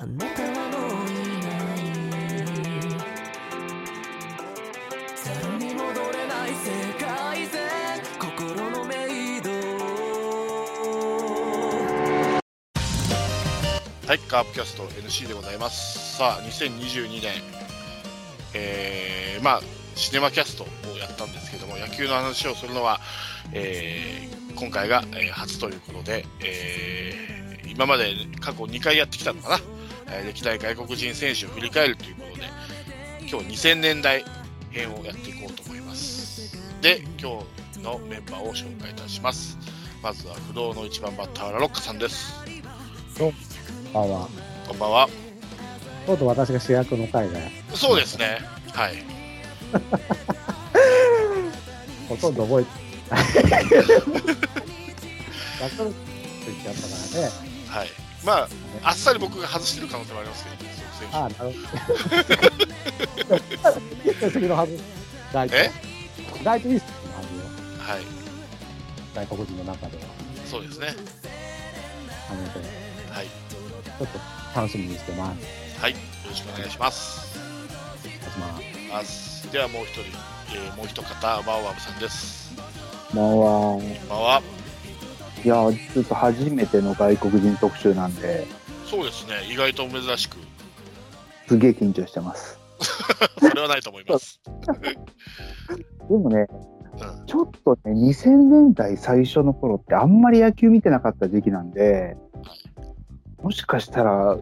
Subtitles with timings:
[0.00, 1.78] あなたはもういない
[5.16, 5.82] ゼロに戻
[6.12, 6.70] れない世
[7.04, 7.58] 界線
[8.16, 8.94] 心のメ
[9.38, 9.50] イド
[14.06, 16.16] はい、カープキャスト NC でございます。
[16.18, 17.32] さあ、2022年、
[18.54, 19.60] えー、まあ、
[19.96, 23.00] シネマキャストをやったんですけども、野球の話をするのは、
[23.52, 29.58] えー今回が、えー初ということで、えー今まで過去2回やってきたのかな、
[30.10, 32.44] えー歴代外国人選手を振り返るということで、
[33.30, 34.24] 今日2000年代
[34.70, 36.56] 編をやっていこうと思います。
[36.80, 37.42] で、今
[37.72, 39.56] 日のメンバーを紹介いたします。
[40.02, 42.34] まずは不動の1番バッター、ラロッカさんです。
[43.18, 43.32] こん
[43.92, 44.28] ばんは。
[44.68, 45.08] こんばんは。
[46.06, 47.38] とうとう私が主役の回が
[47.74, 48.38] そうですね。
[48.72, 48.94] はい。
[52.08, 52.70] ほとんど覚えて
[53.14, 53.24] ない。
[55.60, 55.96] ヤクルトって
[56.46, 57.30] 言っちゃったからね。
[57.68, 57.88] はい。
[58.24, 58.48] まあ、
[58.82, 61.44] あっさり僕が外してる可能性もありますけど、ね、その選手ああ、なるほ
[63.34, 63.36] ど。
[64.10, 64.78] いい成績のはず。
[65.32, 65.70] 大え
[66.34, 66.44] 体。
[66.44, 66.88] 大体いい成績
[67.78, 68.02] のはい。
[69.14, 70.02] 外国人の中では。
[70.50, 70.86] そうですね。
[73.12, 73.26] はい。
[73.26, 74.18] ちょっと
[74.60, 75.80] 楽しみにしてます。
[75.80, 75.92] はい。
[75.92, 77.38] よろしくお願いします。
[78.04, 79.48] お願いします。
[79.48, 80.02] あではもう一人、
[80.54, 82.52] えーもう一方、バーワムさんです。
[83.14, 84.42] まあは、こんばんは。
[85.44, 85.54] いや、
[85.94, 88.46] ちょっと初めての外国人特集なんで、
[88.84, 89.34] そうですね。
[89.50, 90.36] 意外と珍しく、
[91.46, 92.58] すげえ緊張してます。
[93.38, 94.40] それはないと思います。
[96.08, 96.46] でもね、
[97.20, 97.26] うん。
[97.26, 102.16] ちょっとね、2000年代最初の頃ってあんまり野球見てなかった時期なんで、
[103.42, 104.38] もしかしたら、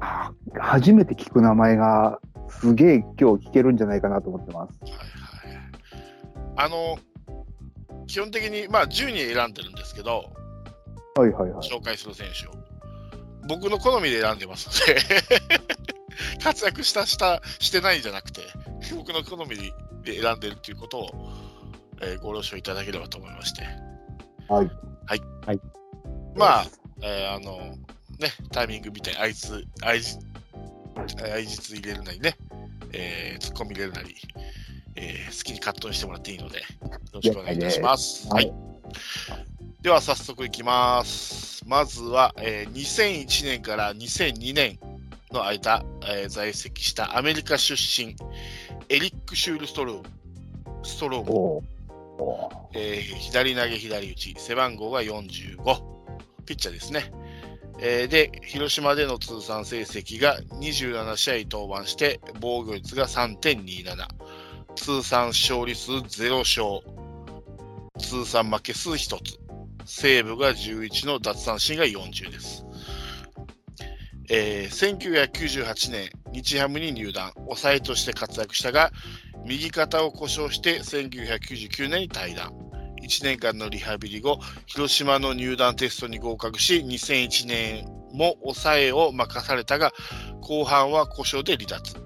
[0.00, 4.78] あ初めて聞く名前がすげえ今日聞けるんじゃないかなと思ってます。
[4.82, 5.74] はいはい。
[6.56, 6.98] あの、
[8.06, 10.32] 基本的に、まあ、10人選んでるんですけど、
[11.16, 11.68] はいはいはい。
[11.68, 12.64] 紹介する選手を。
[13.48, 15.00] 僕の好みで選んでますので、
[16.42, 18.42] 活躍した、した、してないんじゃなくて、
[18.94, 19.56] 僕の好み
[20.02, 21.32] で選んでるということを、
[22.00, 23.62] えーご了承いただければと思いまして。
[25.06, 25.22] はい。
[26.34, 26.66] まあ、
[27.02, 27.76] えーあの、
[28.18, 30.16] ね、タイミングみたいに、あいつ、あいじ、
[31.22, 32.36] あいじつ入れるなりね、
[32.92, 34.14] えー、ツッコミ入れるなり、
[34.96, 36.64] えー好きにカットにしてもらっていいので、よ
[37.12, 38.28] ろしくお願いいたします。
[38.28, 38.54] はいはい。
[39.82, 41.62] では早速いきます。
[41.66, 44.78] まずは、えー2001年から2002年
[45.32, 48.14] の間、えー在籍したアメリカ出身、
[48.88, 50.02] エリック・シュールストローム。
[50.84, 51.66] ストローム
[52.74, 55.56] えー左投げ左打ち、背番号が45、
[56.46, 57.12] ピッチャーですね。
[57.80, 63.96] えーで、広島での通算成績が27試合登板して、防御率が3.27、
[64.76, 66.80] 通算勝利数0勝、
[67.98, 69.38] 通算負け数1つ、
[69.86, 72.64] セーブが11の奪三振が40です。
[74.30, 78.90] えー1998年、日ハムに入団、抑えとして活躍したが、
[79.44, 82.52] 右肩を故障して1999年に退団。
[83.02, 89.92] 1年間のリハビリ後、広島の入団テストに合格し、2001年も抑えを任されたが、
[90.40, 92.03] 後半は故障で離脱。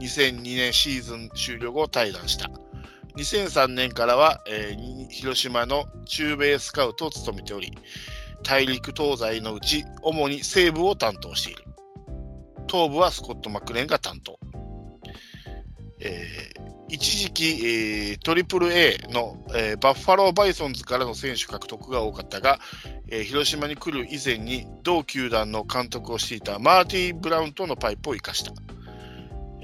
[0.00, 2.50] 2002年シーズン終了後退団した。
[3.16, 7.72] 2003年からは、えー広島の中米スカウトを務めており、
[8.42, 11.64] 大陸東西のうち主に西部を担当している。
[12.66, 14.38] 東部はスコット・マクレンが担当。
[16.00, 22.58] えー一時期、えートリプル A の、えーバッファローバイソンズからの選手獲得が多かったが、
[23.08, 28.52] えー広島に来る以前に同球団の監督をしていたマーティー・ブラウンとのパイプを生かした。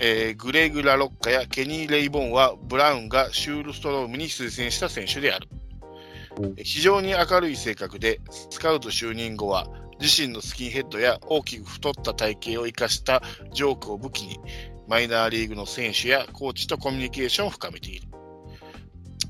[0.03, 5.49] えーグレグ・ラロッカやケニー・レイボンはブラウンがシュールストロームに推薦した選手である。
[5.53, 9.67] うん非常に明るい性格で、スカウト就任後は
[10.01, 13.21] 自身のスキンヘッドや大きく太った体型を生かした
[13.53, 14.41] ジョークを武器に、
[14.89, 18.09] マイナーリーグの選手やコーチとコミュニケーションを深めている。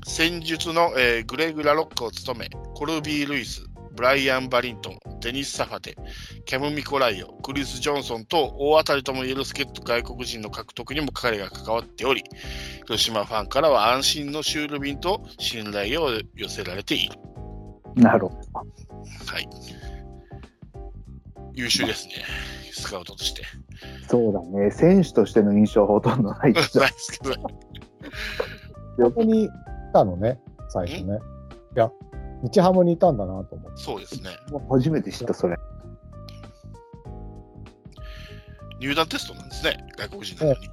[0.05, 3.65] 戦術の、えーグレグ・ラロッカを務め、コルビー・ルイス、
[3.95, 5.95] ブライアン・バリントン、デニス・サファテ、
[6.45, 12.23] キャム・ミコライオ、クリス・ジョンソンと大当たりともいえる助っ人外国人の獲得にも彼が関わっており、
[12.85, 17.13] 広島ファンからは安心のシュール便と信頼を寄せられている。
[17.95, 18.35] なるほど。
[19.31, 19.47] はい。
[21.53, 22.13] 優秀ですね、
[22.73, 23.43] スカウトとして。
[24.07, 24.71] そうだね。
[24.71, 29.49] 選手としての印象はほとんどないけど ないですけど、ここにい
[29.93, 30.39] たのね、
[30.69, 31.19] 最初ね。
[31.75, 31.91] いや、
[32.43, 33.81] 日ハムにいたんだなと思って。
[33.81, 34.29] そうですね。
[34.49, 35.57] もう初めて知った、それ。
[38.79, 40.67] 入団テストなんですね、外国人なのに。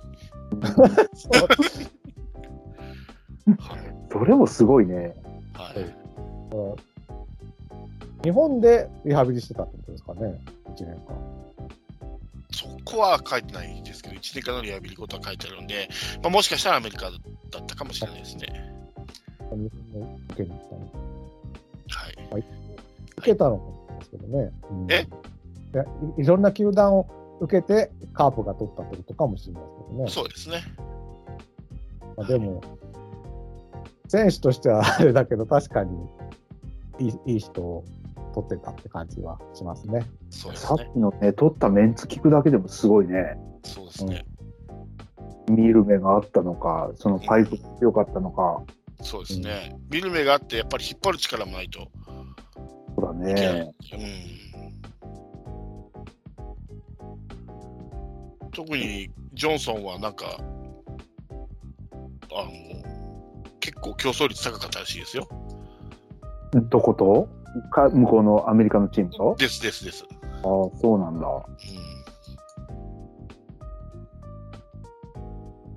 [3.59, 3.81] はい。
[4.11, 5.15] それもすごいね。
[5.55, 6.09] はい
[8.25, 10.41] 日本でリハビリしてたってことですかね、
[10.75, 11.39] 1年間。
[12.89, 15.89] こは書いてないですけど、1年間のリハビリことは書いてあるんで、
[16.23, 17.17] まあ、もしかしたらアメリカだ
[17.61, 18.49] ったかもしれないですね。
[21.89, 22.45] はい。
[23.19, 24.51] 受けたのかですけどね。
[24.71, 25.09] うんえ？
[25.75, 25.83] いや
[26.17, 27.07] いいろんな球団を
[27.41, 30.11] 受けて、カープが取ったってことかもしれないですけどね。
[30.11, 30.63] そうですね。
[32.17, 32.63] まあ、でも、
[34.09, 35.97] 選手としてはあれだけど、確かに
[36.99, 37.85] いいいい人を
[38.35, 40.01] 取ってたって感じはしますね。
[40.31, 40.91] さっそうですね。
[40.95, 43.39] きのね、取ったメンツ聞くだけでもすごいね。
[43.63, 44.25] そうですね。
[45.49, 48.63] 見る目があったのか、そのパイプが強かったのか。
[49.03, 49.77] そうですね。
[49.91, 51.89] 見る目があって、やっぱり引っ張る力もないと
[52.97, 53.13] そうだ。
[53.15, 53.73] ね。
[53.93, 54.01] うん。
[58.51, 60.43] 特にジョンソンはなんか、あ
[62.45, 62.51] の、
[63.61, 65.29] 結構競争率高かったらしいですよ。
[66.71, 67.29] どこと？
[67.71, 69.37] か向こうのアメリカのチームと？
[69.39, 70.05] ですですです。
[70.23, 71.27] ああ、そうなんだ。
[71.29, 71.45] う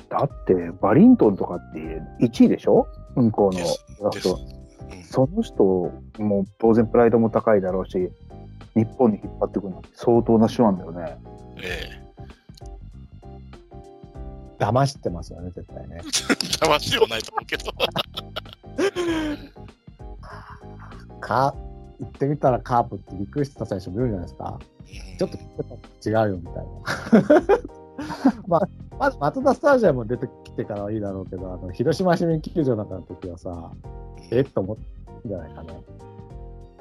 [0.10, 1.80] だって、バリントンとかって
[2.26, 2.86] 1位でしょ？
[3.16, 3.60] 向こうの
[4.06, 4.36] ラフト。
[4.36, 4.62] うん
[5.12, 8.10] その人も当然プライドも高いだろうし、
[8.76, 11.18] 日本に引っ張ってくるのって相当な手腕だよね。
[11.62, 12.02] え
[14.58, 15.98] 騙してますよね、絶対ね。
[15.98, 16.00] え
[16.64, 17.66] 騙しようないと思うけど。
[21.20, 21.54] か、
[22.00, 24.58] 言ってみたらカープってびっくりした選手もいるじゃないですか。
[25.20, 25.38] ちょっと
[26.10, 26.62] 違うよみたいな。
[28.48, 28.68] まあ、
[29.00, 33.72] まず松田スタジアム出てきてからはいいだろうけど、あの広島市民球場なんかの時はさ、
[34.32, 35.74] えっと思ったんじゃないかね。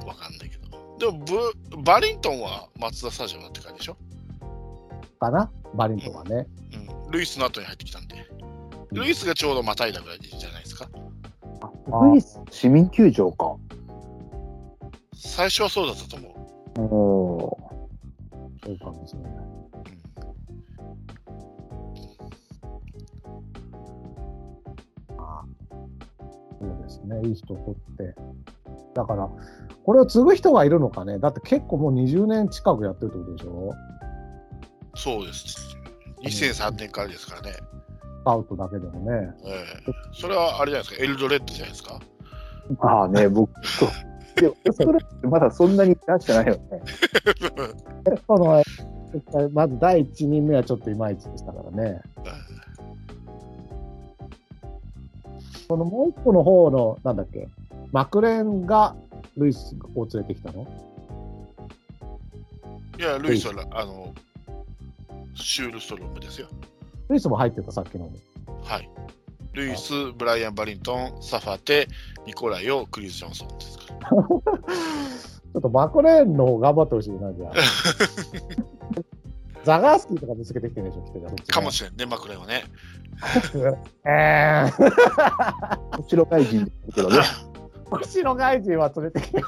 [0.06, 1.12] わかんないけど。
[1.12, 3.96] でもブ、バリントンは松田スタジアムだって感じでしょ、
[5.19, 5.50] かな？
[5.75, 6.46] バリントンはね。
[7.05, 8.16] うん、ルイスの後に入ってきたんで。
[8.93, 10.88] ルイスがちょうどまたいだぐらいじゃないですか？
[12.12, 13.56] ルイス市民球場か。
[15.14, 16.31] 最初はそうだったと思う。
[16.94, 19.32] おーそうかもしれない。
[19.32, 19.90] そうで
[27.10, 28.14] ね、いい人を取って。
[28.94, 29.28] だから、
[29.84, 31.18] これを継ぐ人がいるのかね。
[31.18, 33.74] だって結構もう20年近くやってるってことでしょ？
[34.94, 35.76] そうです。
[36.24, 37.52] 2003年からですからね。
[37.52, 39.30] スカウトだけでもね。
[39.44, 41.98] ええそれはあれじゃないですか、エルドレッドじゃないですか？
[42.80, 43.88] ああね、 僕、そう。
[44.40, 46.60] でも、それってまだそんなに出してないよね。
[48.26, 48.62] この
[49.52, 52.00] まず第1人目はちょっといまいちでしたからね。
[55.70, 57.46] このもう一個の方の、なんだっけ、
[57.93, 58.96] マクレンが
[59.37, 60.67] ルイスを連れてきたの？
[62.99, 64.12] いや、ルイスは、あの、
[65.37, 66.49] シュールストロームですよ。
[67.08, 68.11] ルイスも入ってた、さっきの。
[68.64, 68.90] はい。
[69.52, 71.87] ルイス、ブライアン・バリントン、サファテ、
[72.26, 74.11] ニコライオ、クリス・ジョンソンですから。
[74.11, 77.52] ちょっとマクレーンの方頑張ってほしいな、じゃあ。
[79.64, 82.64] ザガースキーとか見つけてきてるでしょ、来てたかもしれんね、マクレンはね。
[84.04, 87.18] えー、後ろ外人ですけどね。
[87.90, 89.42] 星野外人は連れてきて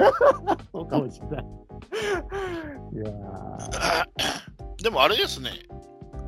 [0.72, 1.46] そうかもしれない。
[2.94, 5.50] いやーでもあれですね、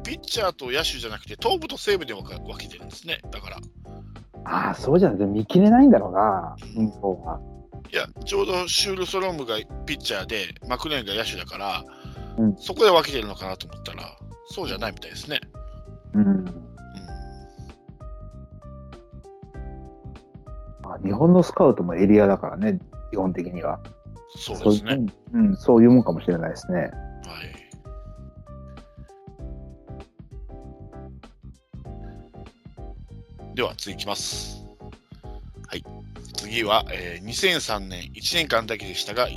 [0.05, 3.21] ピッチャーと野手じゃなくて、東部と西部で分か分けてるんですね。
[3.31, 3.59] だから、
[4.45, 6.57] ああ、そうじゃなくて見切れないんだろうな、
[7.03, 7.41] うは。
[7.93, 9.57] いや、ちょうどシュール・ストロームが
[9.87, 11.85] ピッチャーで、マクレーンが野手だから、
[12.39, 14.17] うんそこで分けてるのかなと思ったら、
[14.47, 15.41] そうじゃないみたいですね。
[16.15, 16.27] うん。
[16.27, 16.45] うん
[20.85, 22.79] まあ、日本のスカウトもエリアだからね、
[23.11, 23.81] 基本的には。
[24.37, 25.07] そうですね。
[25.33, 26.79] うん、そういうもんかもしれないですね。
[26.79, 27.65] はい。
[33.55, 34.67] では次いきます。
[35.69, 35.85] はい。
[36.37, 39.29] 次は、えー2003年1年間だけでしたが、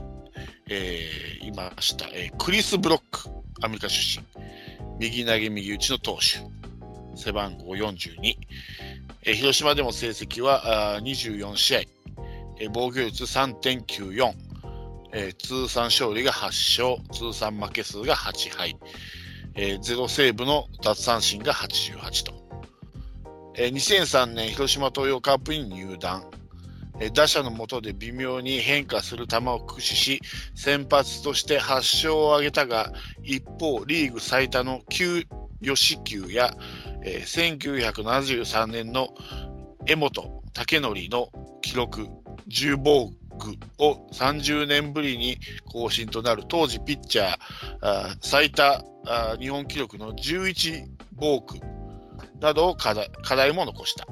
[0.70, 3.30] えーいました、えークリス・ブロック、
[3.62, 4.26] アメリカ出身。
[5.00, 6.40] 右投げ右打ちの投手。
[7.16, 8.36] 背番号42。
[9.24, 11.80] えー広島でも成績はあ24試合。
[12.60, 14.34] えー防御率3.94。
[15.14, 18.78] えー通算勝利が8勝、通算負け数が8敗、
[19.56, 22.34] えーゼロセーブの奪三振が88と。
[23.56, 26.24] えー2003年広島東洋カープに入団。
[27.14, 30.22] 打者の下で微妙に変化する球を駆使し、
[30.56, 32.92] 先発として8勝を挙げたが、
[33.24, 35.28] 一方、リーグ最多の9
[35.62, 36.54] 吉球や、
[37.04, 39.10] えー1973年の
[39.86, 41.30] 江本武則の
[41.62, 42.08] 記録
[42.50, 45.38] 10防具を30年ぶりに
[45.72, 47.36] 更新となる当時ピッチャー
[47.82, 51.60] あー最多あー日本記録の11防具
[52.40, 54.08] などを課題も残した。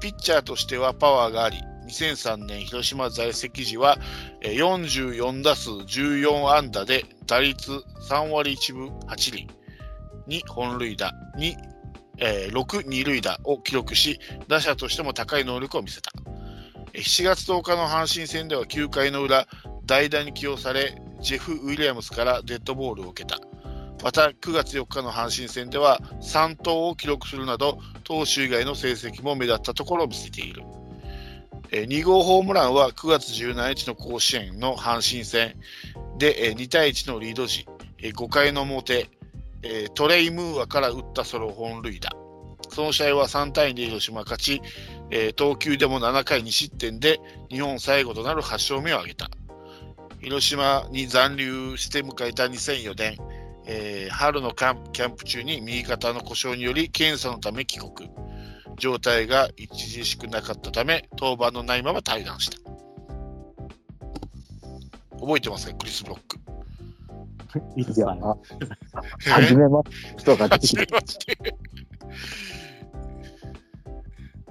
[0.00, 1.58] ピッチャーとしてはパワーがあり、
[1.92, 3.98] 2003年広島在籍時は
[4.42, 7.70] 44打数14安打で打率
[8.08, 9.48] 3割1分8厘。
[10.28, 11.54] 2本塁打、2、
[12.18, 14.18] えー6二塁打を記録し、
[14.48, 16.10] 打者としても高い能力を見せた。
[16.94, 19.46] 7月10日の阪神戦では9回の裏、
[19.84, 23.40] 代打に起用され、ジェフ・ウィリアムスからデッドボールを受けた。
[24.02, 30.64] また9月4日の阪神戦では3投を記録するなど投手以外の成績も目立ったところを見せている。
[31.74, 35.54] えー2号ホームランは9月17日の甲子園の阪神戦
[36.18, 37.66] で、えー2対1のリード時、
[37.98, 39.08] えー5回の表、
[39.94, 42.10] トレイ・ムーアから打ったソロ本塁打。
[42.68, 44.62] その試合は3対2で広島勝ち、
[45.36, 49.30] 投球でも7回2失点で日本最後となる8勝目を挙げた。
[50.20, 53.16] 広島に残留して迎えた2004年、
[53.64, 58.10] えー春のキャンプ中に右肩の故障により検査のため帰国。
[58.78, 62.58] 状態が著しくなかったため、登板のないまま退団した。
[65.18, 66.38] 覚えてますか、クリス・ブロック？
[67.76, 68.38] いついや、だよ
[68.94, 68.98] あ、
[69.30, 71.38] 初めまして人が出てき初てめまして。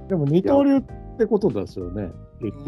[0.08, 0.82] でも二刀流っ
[1.18, 2.10] てことですよね。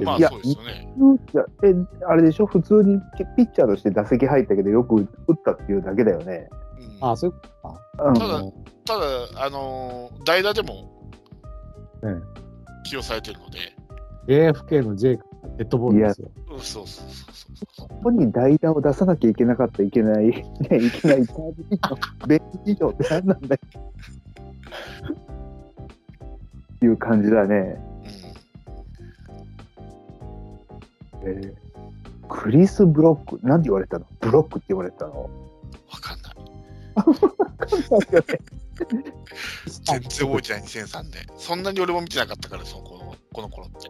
[0.04, 0.88] まあいやそうですよね。
[1.34, 1.74] いやえ、
[2.08, 2.46] あれでしょ？
[2.46, 3.00] 普通に
[3.38, 5.08] ピッチャーとして打席入ったけど、よく打っ
[5.46, 6.50] たっていうだけだよね。
[7.02, 7.80] うんあ、そういうことか。
[8.06, 8.44] うんただ
[8.86, 11.03] ただ、あのー代打でもえ
[12.84, 13.60] 起用されてるので、
[14.28, 15.24] え JFK の J が
[15.58, 16.32] デッドボールですよ。
[16.50, 23.62] うんそうそうそうそうここに代打を出さなきゃいけなかったいけない、ね、いけないサービスのベンチ事情って何なんだよ。
[26.76, 27.78] っていう感じだね。
[31.24, 31.64] うん、えー
[32.30, 34.06] クリス・ブロック、なんて言われたの？
[34.20, 35.24] ブロックって言われたの？
[35.24, 35.30] わ
[36.02, 36.36] かんない。
[36.96, 38.40] わかんないよね
[39.86, 41.28] 全然覚えてない、2003年。
[41.38, 43.88] そんなに俺も見てなかったから、そのこのこの頃って。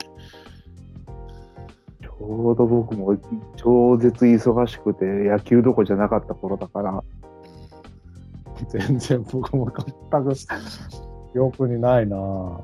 [2.01, 3.17] ちょうど僕も
[3.55, 7.03] 超絶忙しくて野球どころじゃなかった頃だから、
[8.69, 9.71] 全然僕も
[10.11, 10.35] 全く
[11.33, 12.17] 記憶にないな。
[12.17, 12.61] ぁ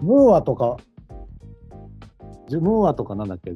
[0.00, 0.76] ムーアとか、
[2.48, 3.52] ジムーアとかなんだっけ？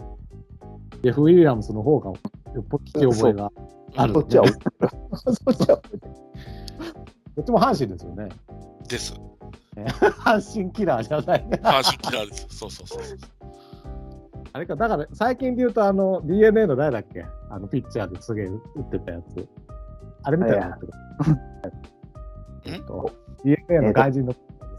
[1.02, 2.16] ジェフ・ウィリアムスの方がよ
[2.61, 3.52] っぽど聞き覚えが
[3.97, 4.45] ある、そっちは、
[5.14, 5.80] そっちは
[7.40, 8.28] どっちも阪神ですよね。
[8.87, 9.14] です。
[10.20, 11.44] 阪神キラーじゃない。
[11.62, 12.47] 阪神キラーです。
[12.50, 13.02] そうそうそう。
[14.52, 17.25] あれか、だから最近で言うと、あの、DNA の誰だっけ？
[17.49, 19.49] あの、ピッチャーですげえ打ってたやつ。
[20.23, 20.87] あれみたいなのって
[22.66, 23.11] えっと
[23.42, 24.35] DNA の外人の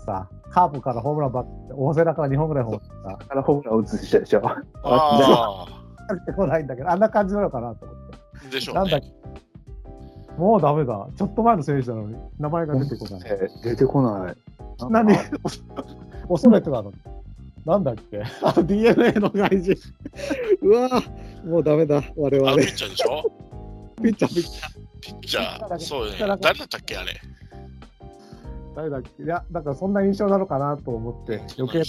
[0.05, 4.41] さ、カープからホームランばっ大瀬良から2本ぐらいホームランさ、からホームラン打つ人でしょ。
[4.83, 5.65] あ
[6.09, 8.17] 入っ てこないんだけど、あんな感じなのかなと思って。
[8.47, 9.11] あ、でしょうなんだっね。
[10.41, 11.07] もうダメだ。
[11.15, 13.21] ちょっと前の選手なのに、名前が出てこない。
[13.25, 14.35] えー出てこない。
[14.89, 15.15] 何？
[16.27, 16.91] 恐れてたの？
[17.63, 18.23] なんだっけ？
[18.41, 19.75] あ ?DNA の外人。
[20.63, 22.51] うわぁ、もうダメだ、我々。
[22.51, 23.23] あ、ピピッチャーでしょ？
[24.01, 24.73] ッチャー、ピッチャー。
[24.99, 26.37] ピッチャー、そうよねピッチャーだ。
[26.37, 27.21] 誰だったっけ、あれ？
[28.75, 29.21] 誰だっけ？
[29.21, 31.83] いや、だからそんな印象なのかなと思って、余計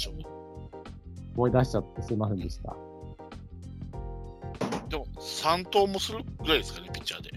[1.37, 2.77] 思い出しちゃってすいませんでした。
[4.91, 7.31] でも、3投もするぐらいですかね、ピッチャーで。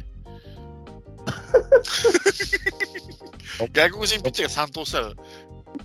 [3.73, 5.09] 外国人ピッチャーが3投したら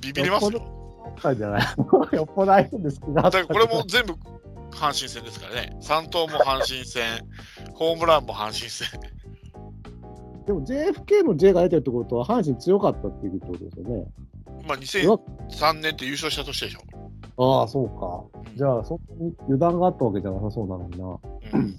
[0.00, 0.62] ビビりますよ。
[1.06, 1.62] あったんじゃない
[2.16, 3.14] よっぽどですけど。
[3.14, 4.14] だからこれも全部
[4.70, 5.76] 阪神戦ですからね。
[5.80, 7.04] 3投も阪神戦、
[7.74, 8.88] ホームランも阪神戦。
[10.46, 14.06] でも JFK の J が出てるってことは、阪神強かったっていうことですよね。
[14.66, 16.80] まあ、2003年って優勝した年でしょ。
[17.60, 18.24] ああ、そうか。
[18.56, 21.18] じゃあ、そんなに油断があったわけじゃなさそうなのにな。
[21.54, 21.76] うん、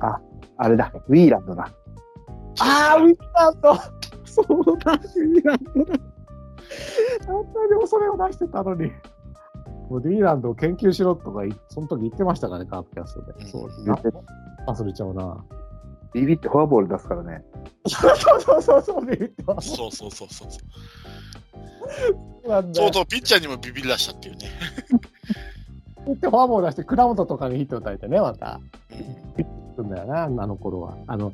[0.00, 1.72] あれだ、ウィーランドだ。
[2.60, 3.74] ああ、ウィーランド
[4.24, 5.94] そうだ、ウィーランドだ。
[7.28, 8.90] あんなに恐れを出してたのに。
[9.88, 13.32] もうディーランドを研究しろとかい、その時言ってましたからね、カープキャストで。
[13.32, 14.08] うんそう言って
[14.66, 15.44] 忘れちゃうな。
[16.12, 17.44] ビビってフォアボール出すからね。
[17.86, 19.44] そうそうそうそう、ビビって。
[19.46, 20.28] そうそうそうそう。
[20.30, 20.46] そ
[22.44, 24.48] うなんだよ相当ピッチャーにもビビり出したっていうね。
[26.06, 28.60] ビビってフォアボール出して、倉本とかにヒット打たれてね、また。
[29.82, 30.96] うんだよな、あの頃は。
[31.06, 31.32] あの、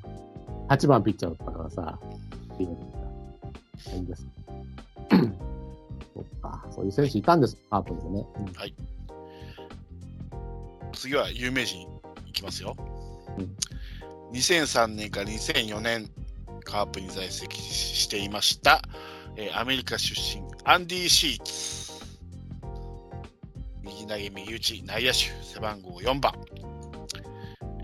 [0.68, 1.98] 8番ピッチャーだったからさ。
[2.58, 4.26] いいんです。
[6.14, 8.26] そっか、そういう選手いたんです、カープにもね。
[8.38, 8.52] うん
[10.96, 11.82] 次は有名人
[12.26, 12.76] いきますよ。
[13.38, 13.56] うん
[14.32, 16.10] 2003年から2004年、
[16.64, 18.80] カープに在籍していました、
[19.36, 21.84] えーアメリカ出身、アンディ・シーツ。
[23.82, 26.32] 右投げ右打ち、内野手、背番号4番。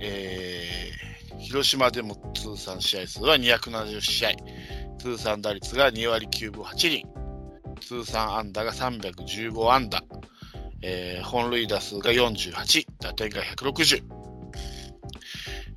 [0.01, 4.31] えー広島でも通算試合数は270試合。
[4.99, 7.07] 通算打率が2割9分8厘。
[7.81, 10.03] 通算安打が315安打。
[10.83, 14.03] えー本塁打数が48、打点が160、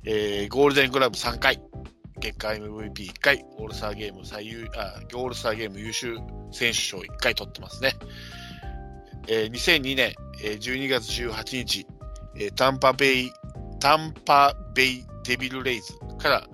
[0.06, 1.60] えーゴールデングラブ3回、
[2.20, 6.16] 月間 MVP1 回、オールスターゲーム最優あ、オールスターゲーム優秀
[6.52, 7.92] 選手賞1回取ってますね。
[9.28, 11.86] えー2002年、えー12月18日、
[12.36, 13.30] えータンパベイ、
[13.84, 16.46] タンパベイデビルレイズから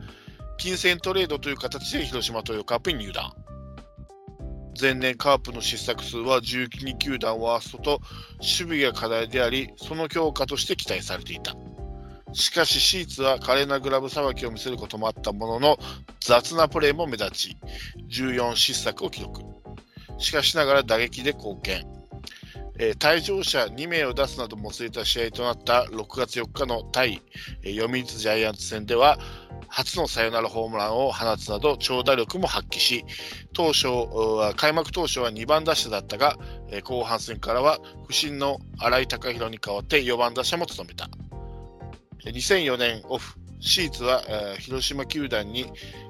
[0.59, 3.33] 金銭トレードという形で広島東洋カープに入団。
[4.81, 8.01] 前年カープの失策数は12球団ワーストと
[8.39, 11.55] 守備が課題であり、その強化として期待されていた。
[12.33, 15.79] しかし、シーツは華麗なグラブさばきを見せることもあったものの、
[16.19, 17.57] 雑なプレーも目立ち、
[18.09, 19.41] 14失策を記録。
[20.19, 22.00] しかしながら打撃で貢献。
[22.83, 27.21] えー退場者2名を出すなどもつれた試合となった6月4日の対、
[27.63, 29.19] えー読売ジャイアンツ戦では、
[29.69, 33.05] 初のサヨナラホームランを放つなど長打力も発揮し、
[33.53, 36.39] 当初、う開幕当初は2番打者だったが、
[36.71, 41.11] えー後半戦からは不振の新井貴弘に代わって4番打者も務めた。
[42.25, 45.67] 2004年オフ、シーツは、えー広島球団に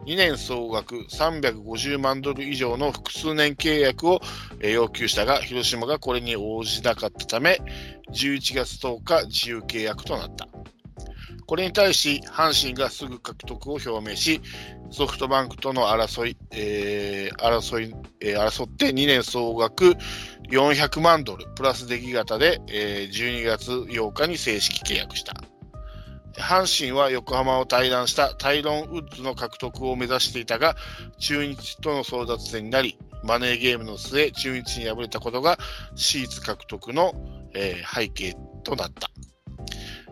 [0.07, 4.21] 2年総額350万ドル以上の複数年契約を、
[4.61, 7.61] えー要求したが、広島がこれに応じなかったため、
[8.12, 10.49] 11月10日自由契約となった。
[11.47, 14.40] これに対し、阪神がすぐ獲得を表明し、
[14.92, 19.97] ソフトバンクとの争い、えー争い、えー争って2年総額
[20.50, 25.35] 400万ドルプラス出来型で、えー12月8日に正式契約した。
[26.34, 30.76] 阪神は横浜を退団したタイロン・ウッズの獲得を目指していたが、
[31.18, 35.58] 中日との争奪戦になり、マネーゲームの末、中日に敗れたことが
[35.94, 37.14] シーツ獲得の、
[37.54, 39.10] えー背景となった。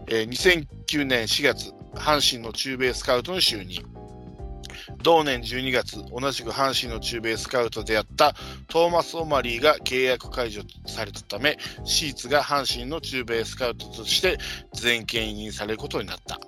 [0.08, 3.98] えー2009年4月、阪神の中米スカウトに就任。
[5.02, 8.34] 同年12月、同じく阪神の中米スカウトであった
[8.68, 14.38] トーマス・オマリーが契約解除されたため、シーツが阪神の中米スカウトとして
[14.74, 16.38] 全権委任されることになった。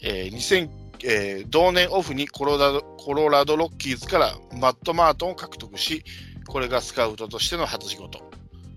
[0.00, 0.70] えー
[1.04, 6.02] えー同年オフにコロラドコロラドロッキーズからマット・マートンを獲得し、
[6.46, 8.27] これがスカウトとしての初仕事。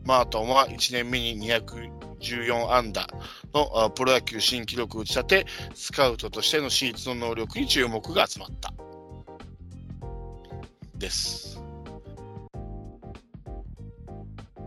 [0.05, 3.07] マートンは1年目に214安打
[3.53, 8.73] のあプロ野球新記録を打ち立て、スカウトとしてのシーツの能力に注目が集まった。
[10.97, 11.61] です。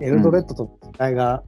[0.01, 1.43] エルドレッドと期待が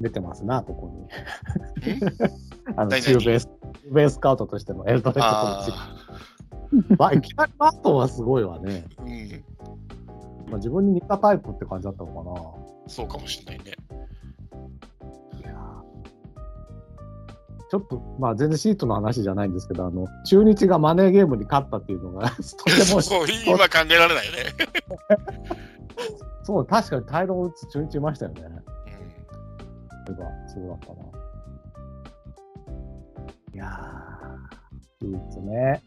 [0.00, 1.92] 出てますな、ここに。
[2.76, 3.02] あの、何？
[3.02, 5.96] 中ベース、中ベースカウトとしてのエルドレッドとのあ
[6.96, 8.84] まあ、いきなりマートンはすごいわね。
[8.98, 9.44] あ、うん、
[10.52, 13.72] まあ、自分に似たタイプって感じだったのそうかもしれないね。
[17.70, 24.40] ちょっと、まあ、全然シートの話じゃないんですけど、あの、中日がマネーゲームに勝ったっていうのが、 とても、 そう今考えられないよね。
[26.44, 28.42] そう、確かにタイロン打つ中日いましたよね。
[28.44, 28.52] うん
[30.04, 31.02] そういえば、そうだったな。
[33.54, 35.82] いやー、シーツね。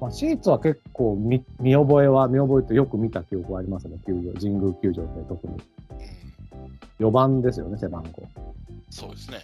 [0.00, 5.54] まあ、シーツは結構見見覚えは、見覚えとよく見た記憶はありますね、球場、神宮球場で特に。
[5.54, 5.60] うん
[6.98, 8.28] 4番ですよね、背番号。
[8.90, 9.38] そうですね。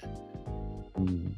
[0.96, 1.36] うん。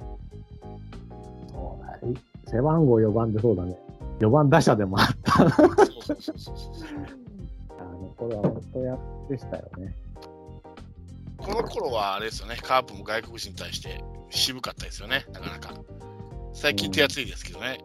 [1.49, 2.15] そうだい
[2.47, 3.77] 背番号4番でそうだね。
[4.21, 5.51] 4番打者でもあった。
[5.51, 5.77] そうそう
[6.07, 6.57] そうそうそう
[7.79, 8.99] あの頃は本当や
[9.29, 9.95] でしたよね。
[11.37, 15.75] この頃はあれですよね、カープも外国人に対して渋かったですよね、なかなか。
[16.55, 17.79] 最近手厚いですけどね、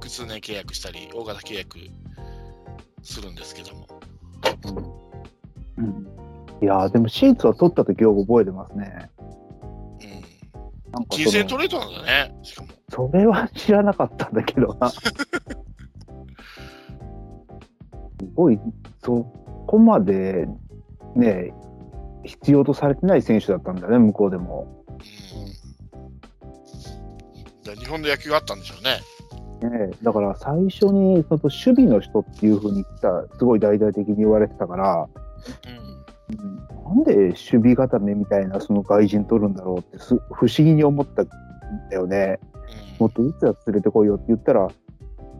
[0.00, 1.78] 複数年契約したり、大型契約
[3.02, 3.86] するんですけども。
[5.76, 6.06] うんうん
[6.62, 9.10] いやーでもシーツは取った時を覚えてますね。
[10.02, 10.10] うん。
[10.92, 12.68] なんかトレードなんだね、しかも。
[12.90, 14.90] それは知らなかったんだけどな。
[14.92, 15.02] す
[18.34, 18.60] ごい、
[19.02, 19.22] そ
[19.66, 20.46] こまで
[21.16, 21.54] ね、
[22.24, 24.84] 必要とされてない選手だったんだね、向こうでも。
[27.66, 27.74] うん。
[27.74, 28.98] 日本の野球があったんでしょうね。
[29.68, 35.08] ね、だから最初にその守備の人っていうふうに来た、すごい大々的に言われてたから、
[36.30, 36.94] うん。
[36.96, 41.28] なんで守備固めみたいなその外人取るんだろうってす不思議に思ったん
[41.90, 42.38] だよね。
[42.98, 44.68] もっと打つやつ連れてこいよって言ったら、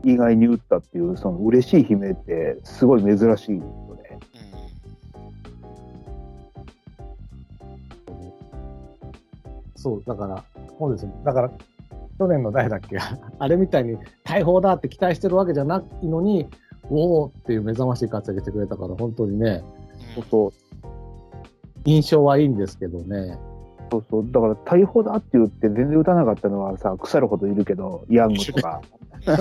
[0.04, 4.18] 意外に打ったっていう、その嬉しい悲鳴ってすごい珍しいよね。
[9.76, 10.44] そう、だから、
[10.78, 11.12] そうですね。
[11.24, 11.50] だから、
[12.20, 12.98] 去年の誰だっけ？
[13.38, 16.46] あれみたいに大砲だって期待してるわけじゃないのに、
[16.90, 19.64] おおっていう目覚ましい活躍してくれたから、本当にね、
[20.18, 20.22] うん。
[20.24, 20.52] そう
[21.86, 23.38] 印象はいいんですけどね。
[23.90, 28.82] そうそう、だから大砲だって言って全然打たなかったのはさ、腐るほどいるけど、ヤングとか。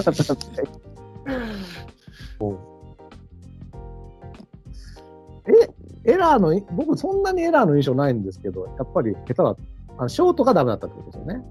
[6.06, 9.56] エラーのい、僕そんなにエラーの印象ないんですけど、やっぱり下手だ、
[9.99, 11.43] あのショートがダメだったってことですよね。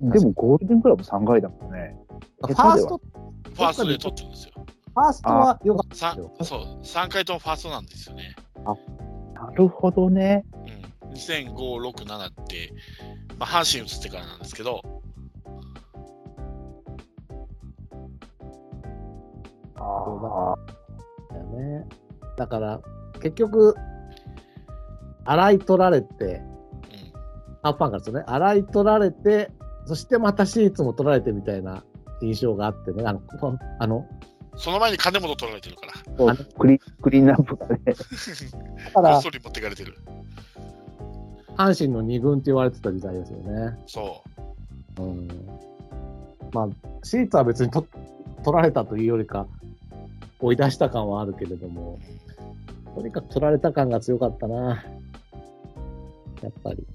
[0.00, 1.94] でもゴールデングラブ3回だもんね。
[2.40, 2.98] ファースト、
[3.54, 4.52] ファーストで取ってるんですよ。
[4.56, 6.32] ファーストは良かったさですよ。
[6.44, 8.34] そう、3回ともファーストなんですよね。
[9.34, 10.46] なるほどね。
[11.04, 12.72] うん、2005、6、7って、
[13.38, 14.80] まあ、阪神移ってからなんですけど、
[19.76, 21.34] ああ。
[21.34, 21.86] だよね。
[22.38, 22.80] だから、
[23.20, 23.74] 結局、
[25.26, 26.42] 洗い取られて、
[27.64, 28.24] うん、ハーフファンからですよね。
[28.26, 29.50] 洗い取られて、
[29.86, 31.82] そしてまたシーツも取られてみたいな
[32.22, 33.04] 印象があってね。
[33.04, 34.06] あの、こあの、
[34.56, 37.78] その前に金本取られてるから、クリクリーンナップがね。
[37.86, 37.96] だか
[38.94, 39.96] こらっそり持ってかれてる。
[41.56, 43.78] 阪神の二軍って言われてた時代ですよね。
[43.86, 44.22] そ
[44.98, 45.02] う。
[45.02, 45.28] うん。
[46.52, 46.68] まあ、
[47.02, 47.86] シーツは別にと
[48.44, 49.46] 取られたというよりか、
[50.40, 51.98] 追い出した感はあるけれども、
[52.94, 54.84] とにかく取られた感が強かったな。
[56.42, 56.86] やっぱり。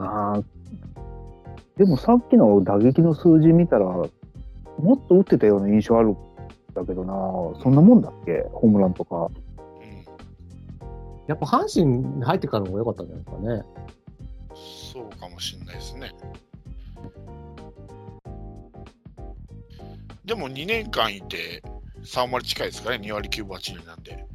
[0.00, 0.42] ああ。
[1.76, 4.08] でもさっきの打撃の数字見たら、も
[4.94, 6.16] っと打ってたような印象あるん
[6.74, 7.14] だけどな、
[7.62, 8.44] そんなもんだっけ？
[8.52, 9.26] ホームランとか。
[9.26, 9.30] うん、
[11.26, 13.62] やっぱ阪神に入ってからの方が良かったんじゃないですかね。
[14.92, 16.12] そうかもしれないですね。
[20.24, 21.62] でも2年間いて
[22.02, 24.26] 3割近いですかね、2割9分8厘なんで。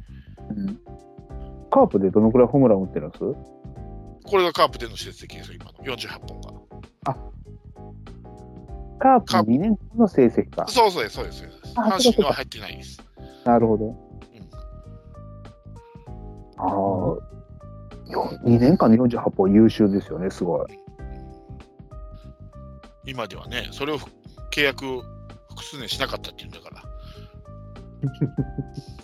[0.50, 0.80] うん
[1.70, 3.24] カープでどのくらいホームラン打ってるんです？
[4.34, 6.50] これがカープでの成績ですよ、今の48本が。
[8.98, 10.66] カープの2年間の成績か。
[10.66, 11.44] そうそうです、そうです。
[11.76, 13.00] 阪神のは入ってないです。
[13.44, 13.84] なるほど。
[13.84, 13.94] うん
[16.56, 16.68] ああ、
[18.44, 20.66] 2年間の48本優秀ですよね、すごい。
[23.06, 24.00] 今ではね、それを
[24.50, 24.84] 契約
[25.50, 26.82] 複数年しなかったっていうんだから。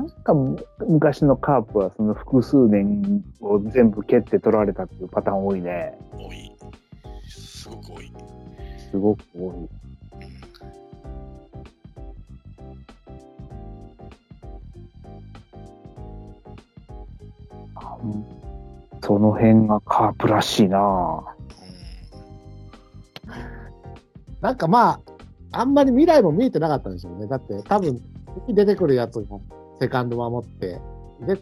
[0.00, 5.98] なんかむ昔のカープはその複数年を全部蹴って取られたっていうパターン多いね。
[6.16, 6.56] 多い。
[7.28, 8.12] すごく多い。
[8.90, 9.68] すごく多い。
[19.02, 21.22] その辺がカープらしいな。
[24.40, 25.02] なんかま
[25.52, 27.26] あ、あんまり未来も見えてなかったんでしょうね。
[27.26, 28.00] だって多分、
[28.46, 29.36] 次出てくるやつが
[29.80, 30.78] セカンド守って、
[31.26, 31.40] で、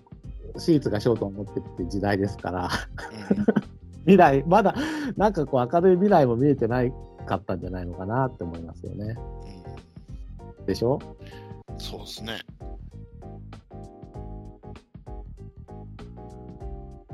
[0.57, 2.69] シーツがショートを持ってって時代ですから、うん
[4.03, 4.75] 未来、まだ、
[5.19, 6.91] なんかこう明るい未来も見えてない
[7.27, 9.17] かったんじゃないのかなって思いますよね。
[10.61, 10.99] うんでしょ？
[11.77, 12.39] そうですね。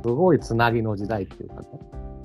[0.02, 1.66] すごいつなぎの時代っていうかね。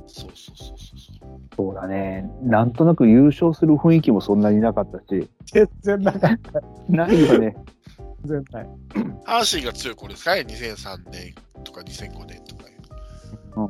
[0.06, 1.40] そうそうそうそうそう。
[1.56, 2.30] そうだね。
[2.44, 5.28] なんとなく優勝する雰囲気もそんなになかったし。
[5.46, 6.62] 全然なかった。
[6.90, 7.56] ないよね。
[8.26, 8.70] 全然ない。
[9.26, 10.36] 阪神が強い頃ですか？
[10.36, 12.78] ね、2003年とか2005年とかいう。
[13.58, 13.68] うん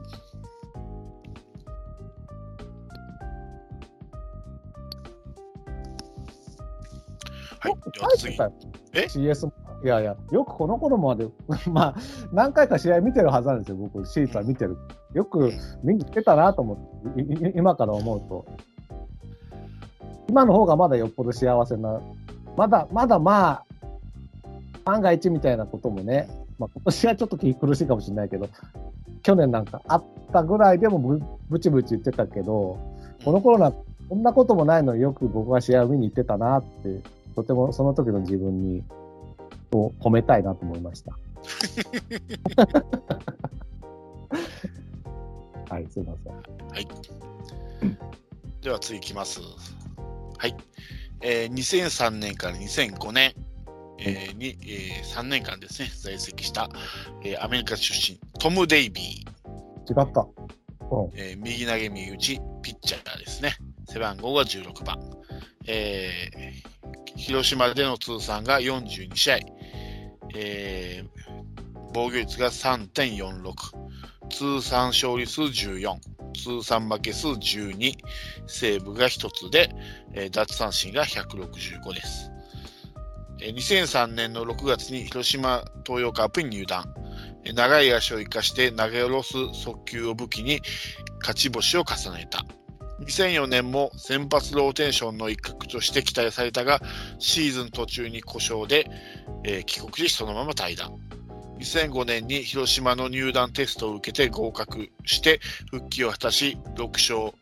[7.62, 8.38] はい、では次。
[8.94, 11.28] え？CS もいやいや、よくこの頃まで、
[11.72, 11.96] まあ、
[12.34, 14.78] 何回か試合見てるはずなんですよ、僕、シーツは見てる。
[15.14, 15.52] よく
[15.84, 16.74] 見に来てたなと思
[17.10, 18.46] って、今から思うと。
[20.28, 22.00] 今の方がまだよっぽど幸せな、
[22.58, 23.66] まだまだまあ、
[24.90, 28.50] 万が一みたいなこともね、まあ、今年はちょっと気苦しいかもしれないけど、
[29.22, 32.80] 去年なんかあったぐらいでもぶブチブチ言ってたけど、
[33.24, 33.78] この頃なんか
[34.10, 37.02] こんなこともないのによく僕は試合を見に行ってたなって、
[37.36, 38.84] とてもその時の自分に
[39.72, 41.18] を褒めたいなと思いました。
[45.70, 46.32] はい、すいませ
[47.88, 47.98] ん。
[48.62, 49.40] では次いきます。
[50.38, 50.56] はい。
[51.22, 53.34] えー2003年から2005年、
[54.02, 56.70] えーに、えー3年間ですね、在籍した、
[57.24, 60.22] えーアメリカ出身、トム・デイビー、違った。
[60.22, 60.30] うん。
[61.16, 63.56] えー右投げ右打ち、ピッチャーですね。
[63.88, 64.98] 背番号が16番。
[65.68, 66.80] えー
[67.16, 69.40] 広島での通算が42試合。
[70.36, 71.10] えー
[71.94, 73.54] 防御率が3.46。
[74.30, 75.98] 通算勝利数14。
[76.36, 77.94] 通算負け数12。
[78.48, 79.70] セーブが1つで、
[80.14, 82.32] えー奪三振が165です。
[83.40, 86.94] 2003年の6月に広島東洋カープに入団。
[87.54, 90.62] 長い足を生かして投げ下ろす速球を武器に
[91.22, 92.46] 勝ち星を重ねた。
[93.00, 96.82] 2004年も先発ローテーションの一角として期待されたが、
[97.18, 98.90] シーズン途中に故障で、
[99.46, 100.92] えー帰国しそのまま退団。
[101.60, 105.40] 2005年に広島の入団テストを受けて合格して
[105.72, 107.34] 復帰を果たし6勝、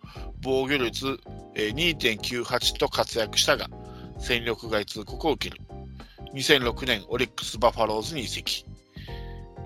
[0.44, 1.20] 防御率
[1.56, 3.68] 2.98と活躍したが、
[4.20, 5.67] 戦力外通告を受ける。
[6.34, 8.66] 2006年、オリックス・バファローズに移籍。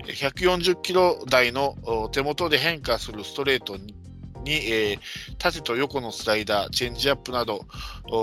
[0.06, 1.76] 140キロ台の
[2.12, 3.94] 手元で変化するストレートに、
[4.46, 4.98] えー
[5.38, 7.64] 縦と横のスライダー、チェンジアップなど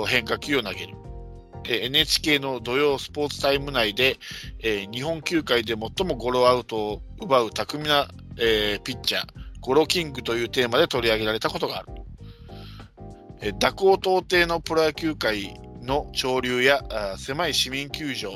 [0.08, 0.96] 変化球を投げる。
[1.66, 4.18] NHK の土曜スポーツタイム内で、
[4.60, 9.26] えー日本球界で最もゴロアウトを奪う巧みな、えーピッチャー、
[9.62, 11.88] ゴロキングというテーマで取り上げられたことがある。
[13.62, 15.58] 蛇行到底のプロ野球界
[15.90, 16.82] の潮流や
[17.18, 18.32] 狭い市民球場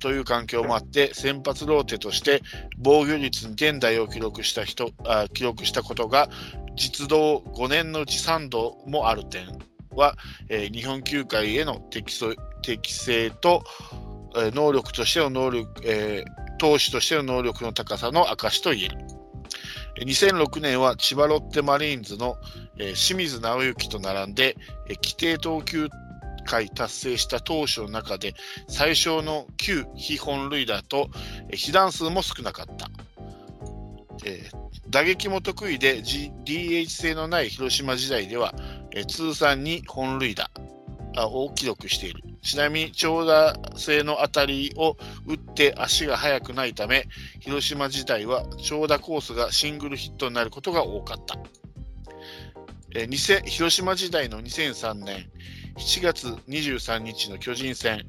[0.00, 2.42] という環境もあって先発ローテとして
[2.78, 4.92] 防御率2点台を記録した人
[5.34, 6.28] 記録したことが
[6.76, 9.46] 実動5年のうち3度もある点
[9.90, 10.16] は、
[10.48, 12.14] 日本球界への適
[12.62, 13.64] 適正と、
[14.34, 18.98] 能力としての能力、えー投手としての能力の高さの証と言える。
[20.04, 22.36] 2006年は千葉ロッテマリーンズの、
[22.76, 24.56] 清水直之と並んで、
[25.02, 25.88] 規定投球
[26.44, 28.34] 回達成した投手の中で
[28.68, 31.10] 最小の9非本塁打と
[31.52, 32.90] 被弾数も少なかった。
[34.24, 38.52] えー打撃も得意で、G、DH 制のない広島時代では、
[38.90, 40.50] えー通算に本塁打
[41.28, 42.24] を記録している。
[42.42, 47.06] ちなみに長打性の当たりを打って足が速くないため、
[47.38, 51.38] 広島時代は長打コースがシングルヒットになることが多かった。
[52.96, 55.30] えー広島時代の2003年
[55.80, 58.04] 7月23日の巨人戦、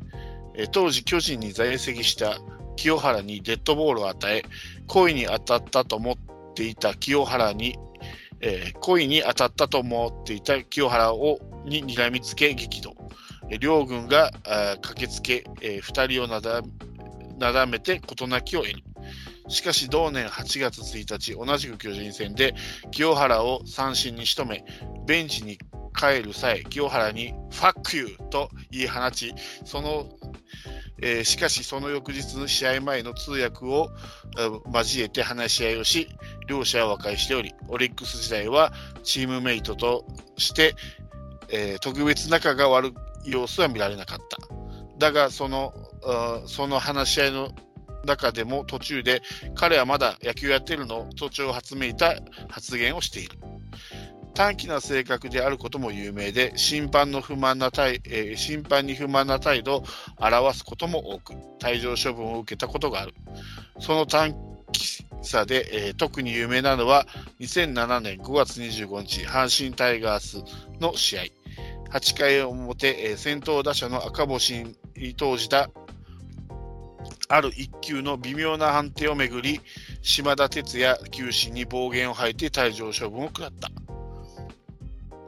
[0.56, 2.38] え当時巨人に在籍した
[2.76, 4.44] 清原にデッドボールを与え、
[4.88, 6.16] 故意に当たったと思っ
[6.54, 7.78] ていた清原に、
[8.42, 12.94] えー故意に当たったと思っていた清原をに睨みつけ激怒。
[13.60, 14.32] 両軍が
[14.82, 16.62] 駆けつけ、え2人をなだ
[17.38, 18.84] なだめて事なきを得る。
[19.48, 22.54] しかし同年8月1日、同じく巨人戦で
[22.92, 24.66] 清原を三振に仕留め、
[25.06, 25.58] ベンチに
[25.96, 29.34] 帰る際、清原にファックユーと言い放ち、
[29.66, 30.10] その、
[31.02, 33.90] えーしかしその翌日の、試合前の通訳を
[34.38, 36.08] えー交えて話し合いをし、
[36.48, 38.72] 両者は和解しており、オリックス時代は
[39.04, 40.06] チームメイトと
[40.38, 40.76] して、
[41.50, 42.94] えー特別仲が悪
[43.26, 44.38] い様子は見られなかった。
[44.98, 45.74] だが、その、
[46.48, 47.52] その話し合いの
[48.06, 49.22] 中でも途中で、
[49.56, 52.16] 彼はまだ野球やってるのと調を発めいた
[52.50, 53.38] 発言をしている。
[54.34, 59.84] 短気な性格であることも有名で、審判の不満な態、えー審判に不満な態度を
[60.20, 63.14] 表すことも多く、退場処分を受けたことがある。
[63.80, 64.36] その短
[64.72, 67.06] 気さで、えー特に有名なのは、
[67.40, 70.44] 2007年5月25日、阪神タイガース
[70.80, 71.22] の試合。
[71.92, 74.66] 8回表、えー先頭打者の赤星
[74.96, 75.70] に投じた
[77.32, 79.62] ある一球の微妙な判定をめぐり、
[80.02, 83.91] 島田哲也球審に暴言を吐いて退場処分を食らった。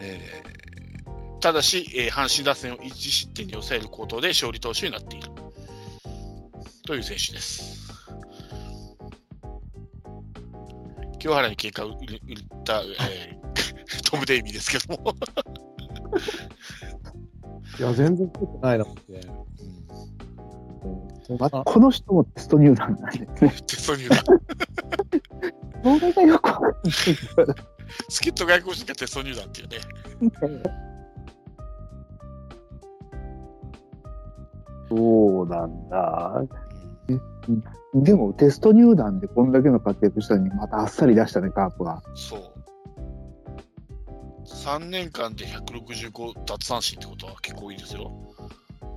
[0.02, 0.54] えー
[1.40, 5.28] ただし、えー阪神打線を1失点に抑えることで勝利投手になっている。
[6.86, 7.92] という選手です。
[11.20, 11.98] 清原に結果を売っ
[12.64, 15.14] た、えートム・デイビーですけども。
[17.80, 19.28] いや、全然良くないなって。
[21.40, 23.28] まこの人もテスト入団なんですね。
[23.68, 24.24] テスト入団。
[26.00, 26.84] それがよくわかんない
[27.84, 29.78] けど助っ人外国人がテスト入団っていうね。
[34.90, 36.44] そうなんだ。
[37.96, 42.02] でもテスト入団でこんだけの活躍したのにまたあっさり出したね、カープは。
[42.16, 42.42] そう。
[44.46, 48.12] 3年間で165奪三振ってことは結構いいですよ。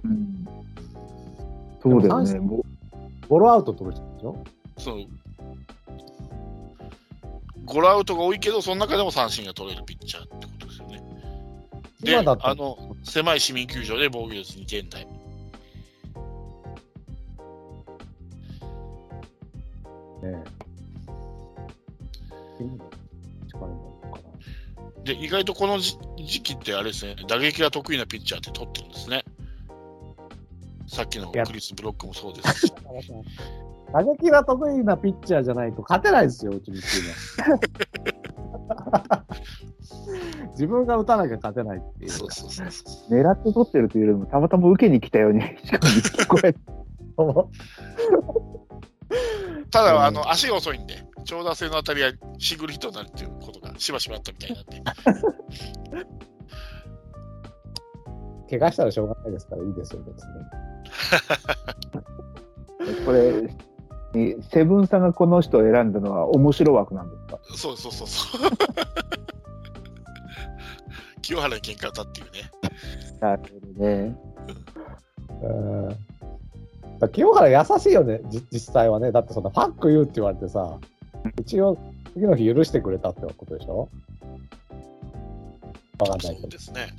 [0.05, 0.47] うん、
[1.83, 2.33] そうだよね。
[2.33, 2.65] でも
[3.29, 4.45] ゴロアウト取る人でしょ？
[4.79, 4.97] そう。
[7.67, 11.03] ゴロアウトが多いけど、その中でも三振が取れるピッチャーってことですよね。
[12.01, 12.23] で、あ
[12.55, 15.05] の、狭い市民球場で防御率2点台。
[15.05, 15.13] ね
[25.05, 29.25] で、意外とこの時時期ってあれですね、打撃が得意なピッチャーって取ってるんですね。
[30.89, 32.73] さっきのクリス・ブロックもそうですし。
[33.97, 34.05] な。
[34.05, 39.25] 打撃が得意なピッチャーじゃないと勝てないですよ、うちのチームは。
[40.53, 42.11] 自分が打たなきゃ勝てないっていう。
[42.11, 43.19] そうそうそうそう。
[43.19, 46.55] 狙って取ってるというよりもたまたま受けに来たようにしか聞こえ
[49.71, 54.83] ただ、うんあの、足が遅いんで、長打性の当たりはシングルヒットになるっていうことがしばしばあったみたいなんで。
[58.49, 60.23] 怪我したらしょうがないですからいいですよ、別
[62.89, 63.05] に。
[63.05, 63.49] これ、
[64.51, 67.39] セブンさんがこの人を選んだのは面白枠なんですか？
[67.57, 68.41] そうそうそうそう。
[71.23, 72.51] 清原に喧嘩売っていうね。
[73.21, 73.49] なるほ
[73.79, 74.17] どね。
[75.43, 77.09] うん。
[77.11, 79.13] 清原優しいよね、じ実際はね。
[79.13, 80.79] だってそんなファック言うって言われてさ、
[81.39, 81.77] 一応
[82.15, 83.89] 次の日許してくれたってことでしょ？
[85.99, 86.41] わかんないけど。
[86.43, 86.95] そうですね。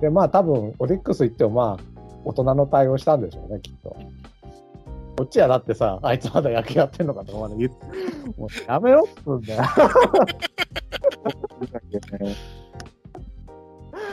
[0.00, 1.84] で、まあ多分、オリックス行ってもまあ、
[2.24, 3.96] 大人の対応したんでしょうね、きっと。
[5.20, 7.76] こっちはだってさ、あいつまだ野球やってんのかとかまだ言って、
[8.38, 9.62] もうやめろっつうんだよ。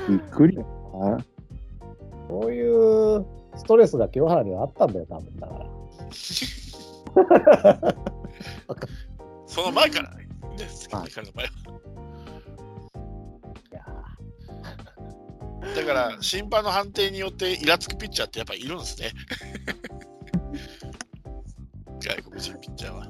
[0.09, 0.67] びっくりだな。
[2.27, 5.65] そういうストレスが清原にはあったんだよ、多分だから。
[9.47, 10.11] その前から
[10.89, 11.49] 彼の場合は
[15.73, 19.13] だから、審判の判定によってイラつくピッチャーってやっぱりいるんですね。
[21.99, 23.07] 外国人ピッチャーは。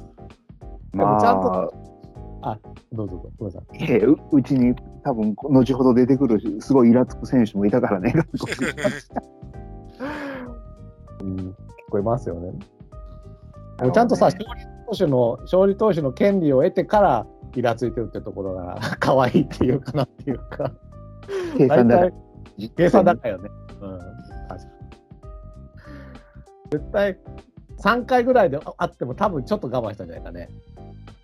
[0.94, 1.38] まちゃん
[2.42, 2.58] あ、ー
[2.94, 3.84] どうぞどうぞ、ごめんなさい。
[3.92, 8.14] ええううちに多分後ほど出てくるすごいイラつく選手もいたからね、
[11.22, 11.54] うん、聞
[11.90, 12.54] こえますよね。
[13.80, 14.46] でもちゃんとさ、勝利
[14.90, 20.72] 投手の、勝利投手の権利を得てから、イラついてるってところが 可愛いっていうかなっていうか、
[21.58, 22.10] 計算だ
[22.76, 23.50] 計算高よね。
[23.82, 24.08] うん、確
[24.48, 24.62] かに。
[26.72, 27.18] 絶対、
[27.80, 30.50] 3回ぐらいであっても多分ちょっと我慢したんじゃないかね。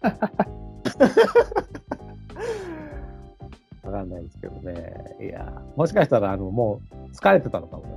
[3.84, 5.18] わかんないですけどね。
[5.22, 7.90] いや、もしかしたら、あの、もう疲れてたのかもよ。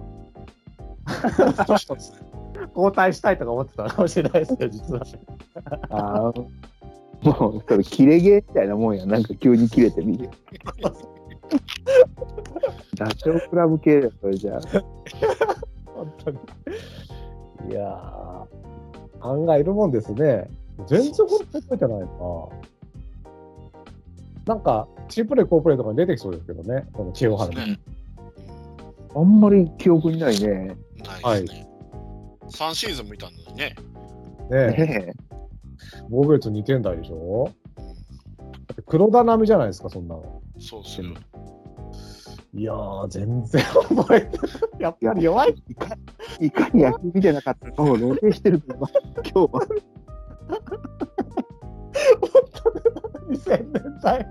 [2.74, 5.02] 交代したいとか思ってたかもしれないですよ、実は。
[5.90, 6.46] あー
[7.22, 9.06] もう、それ、切れ毛みたいなもんや。
[9.06, 10.28] なんか急に切れてみる。
[12.96, 14.60] ダチョウクラブ系だよ、それじゃあ。
[15.94, 16.38] 本当に。
[17.70, 20.48] いやー、案外いるもんですね。
[20.86, 22.06] 全然本当に覚えてないな。
[24.46, 27.72] なんか、チープレイ、コープレイとかに出てきそうですけどね、この清原に。
[27.72, 27.80] ね
[29.14, 30.76] あんまり記憶にないね。
[31.22, 31.68] ないですね。
[32.48, 33.74] 3シーズンもいたのにね。
[34.50, 35.14] ねえ、ね
[36.10, 37.50] 防御率2点台でしょ？
[38.86, 40.42] 黒田並みじゃないですか、そんなの。
[40.58, 41.06] そうですよ。
[42.56, 43.62] いやー、全然
[43.94, 44.50] 覚えてない。
[44.80, 45.50] やっぱり弱い。
[45.50, 45.86] えいか
[46.40, 49.60] いかに野球見てなかったかを露呈してるから、今日は。
[53.28, 54.26] 2000年代。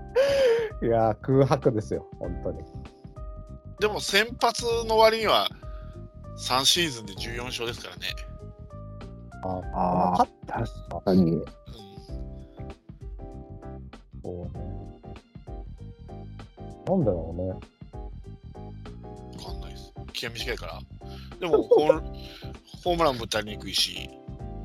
[0.82, 2.64] いやー、空白ですよ、本当に。
[3.78, 5.48] でも先発の割には
[6.36, 8.06] 3シーズンで14勝ですからね。
[9.44, 11.32] あああ、確かに。
[11.32, 11.44] うん
[14.26, 15.00] そうね。
[16.88, 17.75] なんだろうね。
[20.16, 20.80] 気が短いから。
[21.38, 22.02] でも ホーム、
[22.84, 24.08] ホームランも打たれにくいし、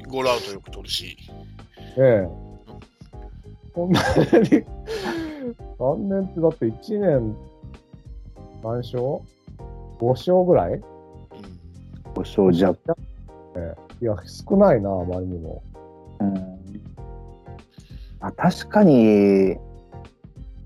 [0.07, 1.17] ゴールアウトよく取るし、
[1.97, 2.29] ええ。
[3.73, 4.05] こんなに、
[5.77, 7.35] 3年ってだって1年、
[8.63, 9.21] 何勝 ?5
[10.09, 10.73] 勝ぐらい？
[10.73, 10.81] うん
[12.13, 12.77] ご勝弱。
[14.01, 15.61] いや、少ないな、あまりにも。
[16.19, 16.61] うん
[18.23, 19.55] あ確かに、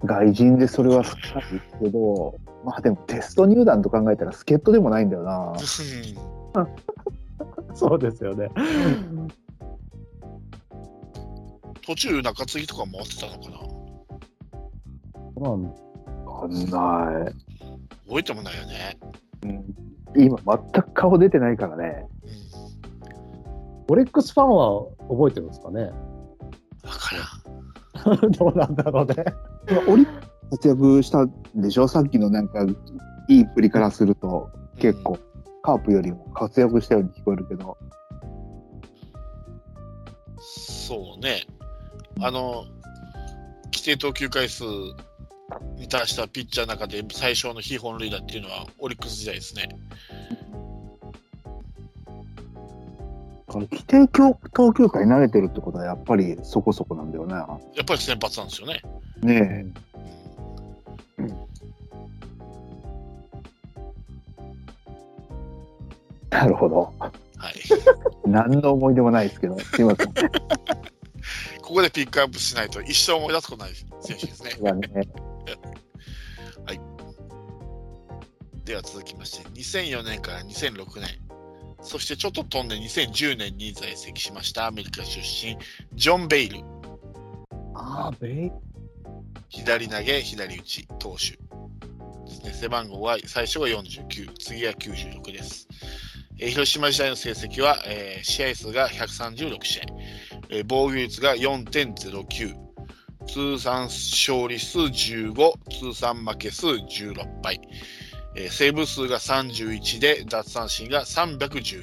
[0.04, 5.54] 外人でそれは少ないですけど、まあでもテスト入団と考えたら助っ人でもないんだよな。
[7.76, 8.50] そうですよね。
[11.86, 13.50] 途中中継ぎとか回ってたのか
[15.40, 15.50] な？
[15.50, 15.64] なん
[16.26, 17.34] わかんない。
[18.08, 18.98] 覚えてもないよね。
[19.44, 19.76] うん
[20.18, 22.08] 今、全く顔出てないからね。
[22.24, 23.94] うん。
[23.94, 25.92] オリックスファンは覚えてるんですかね？
[26.82, 27.16] だか
[28.16, 28.32] らん。
[28.32, 29.16] どうなんだろうね。
[29.90, 30.08] オリ
[30.52, 31.88] 活躍したんでしょ？
[31.88, 32.64] さっきのなんか、
[33.28, 35.18] いいプリからすると、結構、
[35.64, 37.78] カープよりも活躍したように聞こえるけど。
[40.38, 41.42] そうね。
[42.22, 42.66] あの、
[43.66, 44.64] 規定投球回数
[45.78, 49.70] に達したピッチャーの中で最小の非本塁打っていうのはオリックス時代ですね。
[53.48, 54.08] 規定
[54.54, 57.38] 投球回投げてるってことはやっぱりそこそこなんだよな。
[57.76, 58.82] やっぱり先発なんですよね。
[59.22, 59.96] ねえ。
[66.30, 66.94] なるほど。
[67.38, 67.56] はい。
[68.28, 70.14] 何の思い出もないですけど、すいません。
[71.62, 74.52] ここでピックアップしないと一生思い出すことない選手ですね。
[74.62, 75.08] がね、
[78.66, 81.10] では続きまして、2004年から2006年、
[81.82, 85.56] そしてちょっと飛んで2010年に在籍しましたアメリカ出身、
[85.94, 86.60] ジョン・ベイル、
[87.76, 88.52] ああ、ベイ
[89.56, 91.32] 左投げ、左打ち、投手
[92.30, 92.54] ですね。
[92.54, 95.68] 背番号は最初が49、次は96です。
[96.38, 99.84] えー広島時代の成績は、えー試合数が136試合、
[100.50, 102.54] えー防御率が4.09、
[103.28, 107.62] 通算勝利数15、通算負け数16敗、
[108.36, 111.82] えーセーブ数が31で、奪三振が312。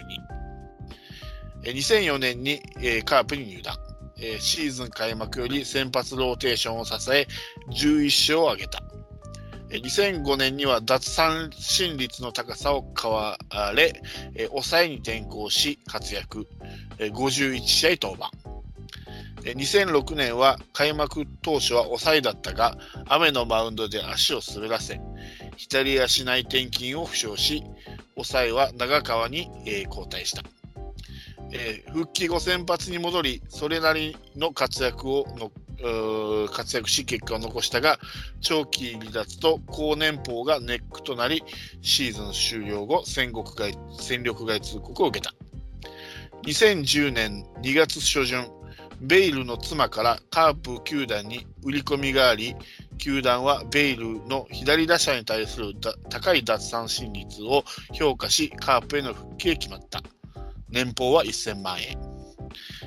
[1.65, 3.75] え2004年に、えーカープに入団。
[4.19, 7.27] えーシーズン開幕より先発ローテーションを支え、
[7.71, 8.83] 11勝を挙げた。
[9.71, 13.39] えー2005年には奪三振率の高さを買わ
[13.75, 14.01] れ、
[14.35, 16.47] えー抑えに転向し活躍、
[16.99, 18.31] えー51試合登板。
[19.45, 22.77] 2006年は開幕当初は抑えだったが、
[23.09, 25.01] 雨のマウンドで足を滑らせ、
[25.57, 27.65] 左足内転筋を負傷し、
[28.15, 30.43] 抑えは長川に、え交代した。
[31.53, 35.51] えー復帰後先発に戻り、それなりの活躍をの
[36.49, 37.99] 活躍し結果を残したが、
[38.41, 41.43] 長期離脱と高年俸がネックとなり、
[41.83, 45.35] シーズン終了後、戦国外戦力外通告を受けた。
[46.45, 48.49] 2010年2月初旬、
[49.01, 52.55] ベイルの妻からカープ球団に売り込みがあり、
[52.99, 55.75] 球団はベイルの左打者に対する
[56.09, 60.03] 高い奪三振率を評価し、カープへの復帰へ決まった。
[60.73, 61.99] 年俸は1000万円。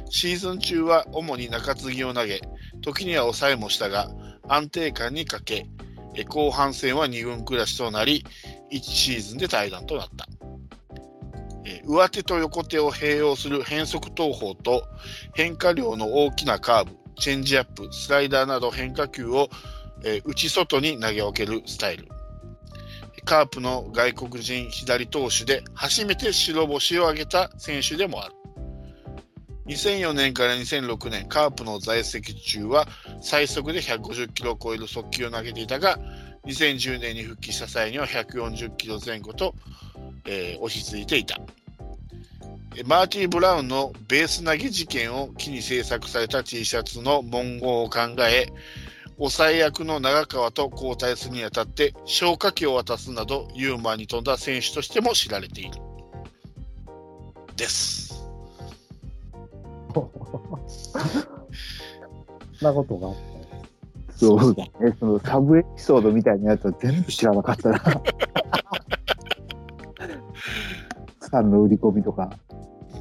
[0.09, 2.41] シーズン中は主に中継ぎを投げ、
[2.81, 4.09] 時には抑えもしたが、
[4.47, 8.25] 安定感に欠け、後半戦は2軍暮らしとなり、
[8.71, 10.27] 1シーズンで退団となった。
[11.87, 14.83] 上手と横手を併用する変則投法と
[15.35, 19.49] 変化量の大きなカーブ、チェンジアップ、スライダーなど変化球を、
[20.25, 22.07] 内外に投げ分けるスタイル。
[23.25, 28.35] カープの外国人左投手で初めて白星を挙げた選手でもある。
[29.67, 32.87] 2004年から2006年、カープの在籍中は
[33.21, 35.97] 最速で150キロを超える速球を投げていたが、
[36.45, 39.55] 2010年に復帰した際には140キロ前後と、
[40.25, 41.37] えー落ち着いていた。
[42.85, 48.47] マーティー・ブラウンのベース投げ事件を機に制作された T シャツの文言を考え、
[49.17, 55.71] 抑え役の長川と交代するにあたって消火器を渡すなどユーモアに富んだ選手としても知られている。
[57.55, 58.27] です。
[59.93, 60.03] そん
[62.61, 64.17] なことがあった。
[64.17, 64.95] そうだね。
[64.99, 67.81] そのサブエピソードみたいなやつは全部知らなかったな。
[71.35, 72.29] さんの売り込みとか。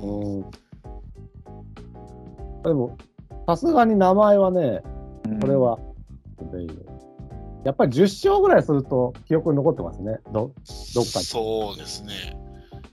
[0.02, 0.50] うん。
[2.62, 2.96] でも、
[3.46, 4.82] さすがに名前はね、
[5.40, 5.78] これは、
[7.64, 10.18] やっぱり10勝ぐらいすると記憶に残ってますね。
[10.32, 10.52] ど、
[10.94, 11.24] どっかに。
[11.24, 12.36] そうですね。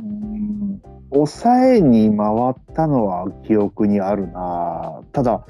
[0.01, 0.81] うん
[1.13, 5.01] 抑えに回ったのは記憶にあるな。
[5.11, 5.45] ただ、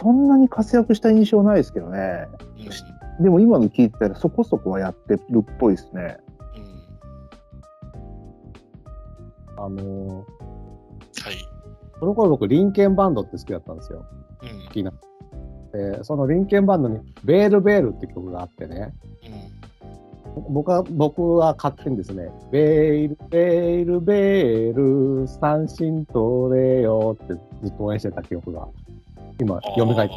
[0.00, 2.26] そんなに活躍した印象ないですけどね。
[2.56, 6.18] うんでも今の聞いてたらそこそこはやってるっぽいですね。
[9.56, 10.38] うんあのー
[11.24, 11.34] はい。
[11.98, 14.06] その頃僕、リンケンバンドって好きだったんですよ。
[14.42, 14.92] うん好きな。
[15.72, 18.92] で、そのリンケンバンドに、ベールベールって曲があってね、
[19.24, 19.58] うん
[20.50, 28.68] 僕は、僕は勝手にですね、ベール、ベール、ベール、三振取れよってずっと応援してた記憶が、
[29.40, 30.10] 今、蘇って、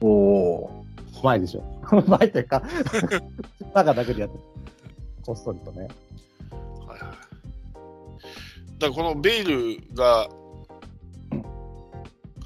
[0.00, 0.84] おお
[1.20, 1.64] うまいでしょ。
[1.92, 2.62] うまいっていうか、
[3.74, 4.38] 中だけでやって、
[5.24, 5.80] こっそりとね。
[5.80, 5.88] はい
[6.88, 6.98] はい。
[6.98, 7.16] だか
[8.86, 10.28] らこのベイルが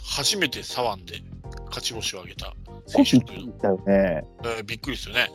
[0.03, 1.36] 初めて左腕で
[1.77, 3.05] 勝ち星を挙げたー。
[3.05, 3.85] 選手というのね。
[3.87, 5.29] えーびっくりですよね。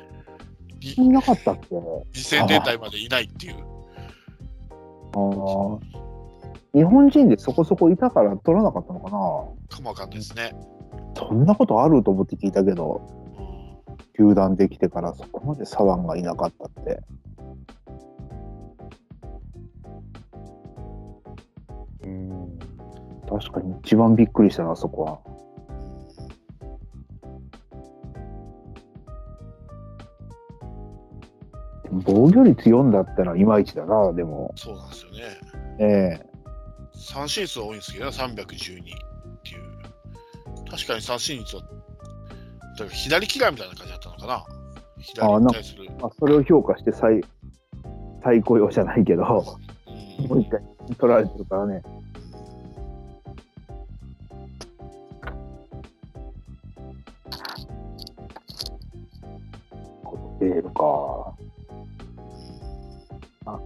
[0.79, 1.67] りいなかったっけ？
[2.13, 3.57] 次戦連隊までいないっていう。
[5.13, 5.79] あー
[6.73, 9.11] 日本人でそこそこいたから取らなかったのかな？
[9.11, 10.55] かもわかんないですね。
[11.15, 13.51] そんなことあると思って聞いたけど、うん
[14.17, 17.01] 球団できてからそこまで左腕がいなかったって。
[22.03, 22.59] うん。
[23.29, 25.19] 確かに一番びっくりしたな、そこは。
[31.91, 34.53] 防御率4だったらいまいちだな、でも。
[34.55, 35.17] そうなんですよね。
[35.79, 36.31] ええ
[36.93, 40.69] 三振数は多いんですけどね、312っていう。
[40.69, 44.45] 確かに三振率は、だから左利きみたいな感じだったのかな。
[44.99, 45.89] 左に対する。
[45.99, 47.21] まあ、それを評価して再
[48.23, 49.43] 再雇用じゃないけど、も
[50.29, 50.61] うんう一回
[50.97, 51.81] 取られてるからね。
[60.39, 61.35] ベールか。
[63.45, 63.59] あ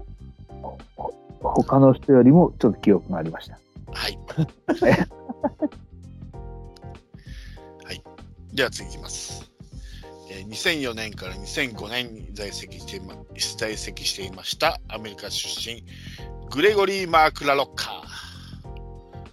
[1.42, 3.60] 他の人よりもちょっと記憶がありました。
[3.92, 4.18] はい。
[7.84, 8.04] はい。
[8.54, 9.52] では次いきます。
[10.32, 13.16] えー2004年から2005年に在籍していま
[13.58, 15.84] 在籍していましたアメリカ出身
[16.50, 18.04] グレゴリー・マーク・ラロッカ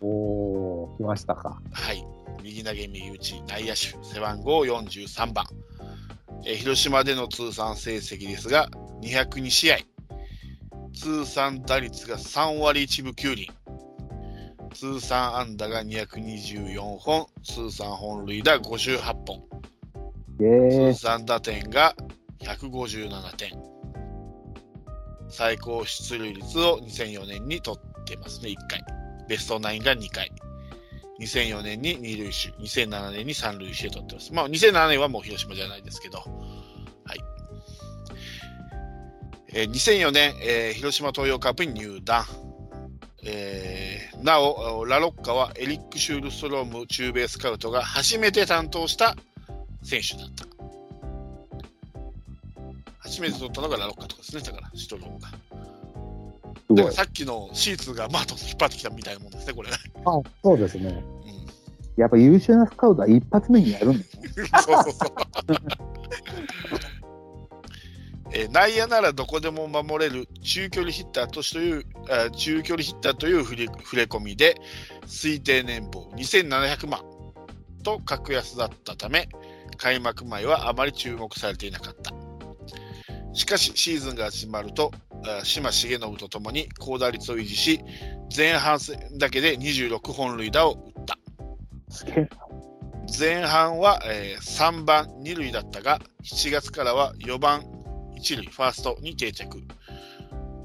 [0.01, 0.05] ー。
[0.05, 1.61] おー、来ましたか。
[1.73, 2.05] はい。
[2.43, 5.45] 右投げ右打ち内野手背番号43番。
[6.45, 8.69] えー広島での通算成績ですが
[9.01, 9.92] 202試合。
[10.95, 13.51] 通算打率が3割1分9厘。
[14.75, 17.27] 通算安打が224本。
[17.43, 19.43] 通算本塁打58本。
[20.41, 21.95] え通算打点が
[22.41, 23.51] 157点。
[25.29, 28.85] 最高出塁率を2004年に取ってますね、1回。
[29.29, 30.31] ベストナインが2回。
[31.21, 34.33] 2004年に二塁手、2007年に三塁手で取ってます。
[34.33, 36.23] まあ、2007年はもう広島じゃないですけど、
[39.55, 42.25] えー2004年、えー広島東洋カープに入団。
[43.25, 49.17] えーなお、ラロッカはエリック・シュールストローム中米スカウトが初めて担当した
[49.83, 50.47] 選手だった。
[52.99, 55.29] 初めて取ったのがラロッカとかですね、だから、シュトロームが。
[55.29, 55.35] す
[56.75, 56.93] だから。
[56.93, 59.71] さっきのシーツがマート引っ張ってきたみたいなもんですね、これ。
[59.71, 60.89] あ、そうですね。
[60.89, 61.33] うん
[61.97, 64.23] やっぱ優秀なスカウトは一発目にやるんですね。
[64.65, 65.13] そうそうそう。
[68.35, 73.67] えー内野ならどこでも守れる中距離ヒッターとしというあ中距離ヒッターという触れ
[74.05, 74.57] 込みで
[75.07, 77.01] 推定年俸2700万
[77.83, 79.29] と格安だったため
[79.77, 82.13] 開幕前はあまり注目されていなかった
[83.35, 84.93] しかしシーズンが始まると
[85.25, 87.81] あ島重信とともに高打率を維持し
[88.35, 91.19] 前半戦だけで26本塁打を打った。
[93.19, 97.63] 前半は、えー3番2塁だったが7月からは4番
[98.23, 99.59] 1塁ファーストに定着、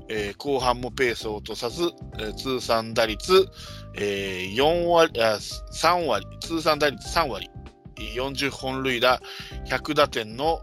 [0.10, 3.48] えー後半もペースを落とさず、えー通算打率、
[3.96, 7.50] えー4割あ3割通算打率3割
[7.98, 9.20] 40本塁打
[9.66, 10.62] 100打点の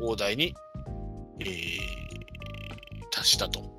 [0.00, 0.54] 大台に、
[1.40, 1.96] えー
[3.10, 3.74] 達したと。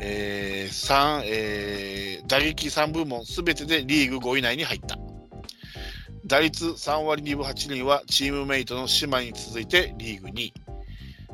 [0.00, 4.98] えーえー打撃3部門すべてでリーグ5位以内に入った。
[6.28, 10.54] 打率3割2分8厘はチームメイトの島に続いてリーグ2位。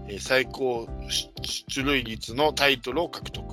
[0.06, 0.86] え最高
[1.42, 3.44] 出塁率のタイトルを獲得。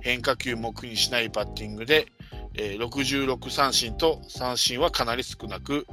[0.00, 2.06] 変化球も苦にしないバッティングで、
[2.54, 5.88] え66三振と三振はかなり少なく、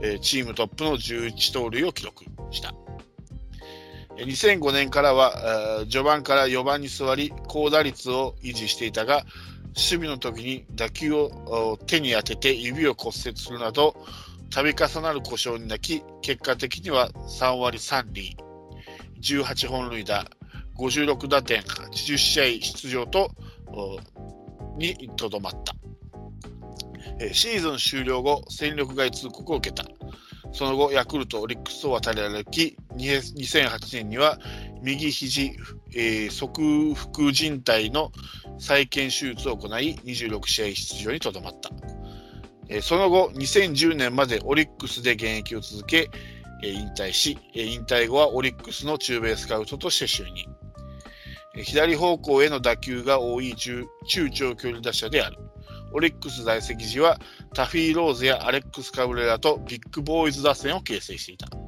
[0.00, 2.72] えチームトップの11盗塁を記録した。
[4.16, 9.24] 2005年からは、序盤から4番に座り、高打率を維持していたが、
[9.76, 13.96] 守備の時に打球を手に当てて指を骨折するなど、
[14.50, 18.36] 度重なる故障に泣き、結果的には3割3厘、
[19.20, 20.24] 18本塁打、
[20.78, 23.30] 56打点、80試合出場と
[24.78, 25.74] にとどまった。
[27.32, 29.84] シーズン終了後、戦力外通告を受けた。
[30.52, 34.38] その後、ヤクルト、オリックスを渡り歩き、2008年には
[34.84, 35.56] 右肘、
[35.94, 38.12] えー側副靭帯の
[38.58, 41.70] 再建手術を行い、26試合出場にとどまった。
[42.68, 46.10] えーその後、2010年までオリックスで現役を続け、
[46.62, 50.54] えー引退し、えー引退後はオリックスの中米スカウトとして就任。
[51.56, 55.38] え左方向への打球が多い中中長距離打者である。
[55.94, 57.18] オリックス在籍時は
[57.54, 61.63] タフィー・ローズやアレックス・カブレラとビッグボーイズ打線を形成していた。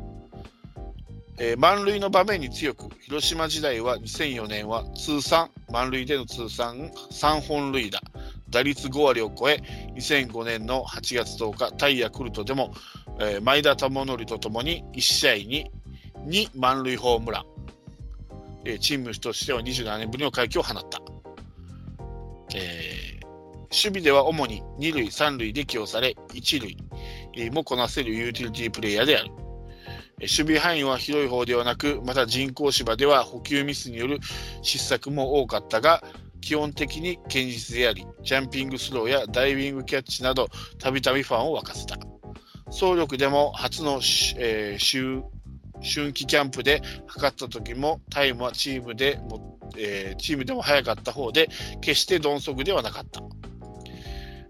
[1.39, 8.01] えー満塁の場面に強く、広島時代は2004年は通算、満塁での通算3本塁打、
[8.49, 9.63] 打率5割を超え、
[9.95, 12.73] 2005年の8月10日、対ヤクルトでも、
[13.21, 15.71] えー前田智則とともに1試合に
[16.27, 17.45] 2満塁ホームラン、
[18.65, 21.01] えーチームとしては27年ぶりの快挙を放った。
[22.55, 23.07] えー
[23.69, 26.77] 守備では主に2塁、3塁で起用され、1
[27.35, 29.31] 塁もこなせるユーティリティープレイヤーである。
[30.21, 34.19] 守備範囲は広い方ではなく、また人工芝では補給ミスによる
[34.63, 36.03] 失策も多かったが、
[36.41, 40.49] 基本的に堅実であり、ジャンピングスローやダイビングキャッチなど、
[40.79, 41.99] たびたびファンを沸かせた。
[42.71, 44.01] 総力でも初の、
[44.39, 45.23] えー
[45.83, 51.51] 春季キャンプで測った時もタイムはチームでも、えーチームでも速かった方で
[51.83, 53.21] 決して鈍足ではなかった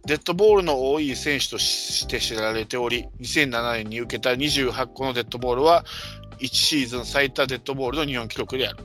[0.07, 5.85] デッドボールの多い選手として知られており2007年に受けた28個のデッドボールは
[6.39, 8.79] 1シーズン最多デッドボールの日本記録である、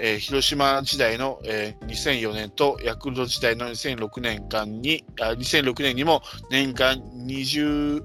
[0.00, 6.96] えー広島時代の、えー2004年とヤクルト時代の2006年間にあ2006年にも年間
[7.26, 8.02] 20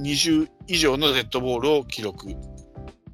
[0.00, 2.28] 20以上のデッドボールを記録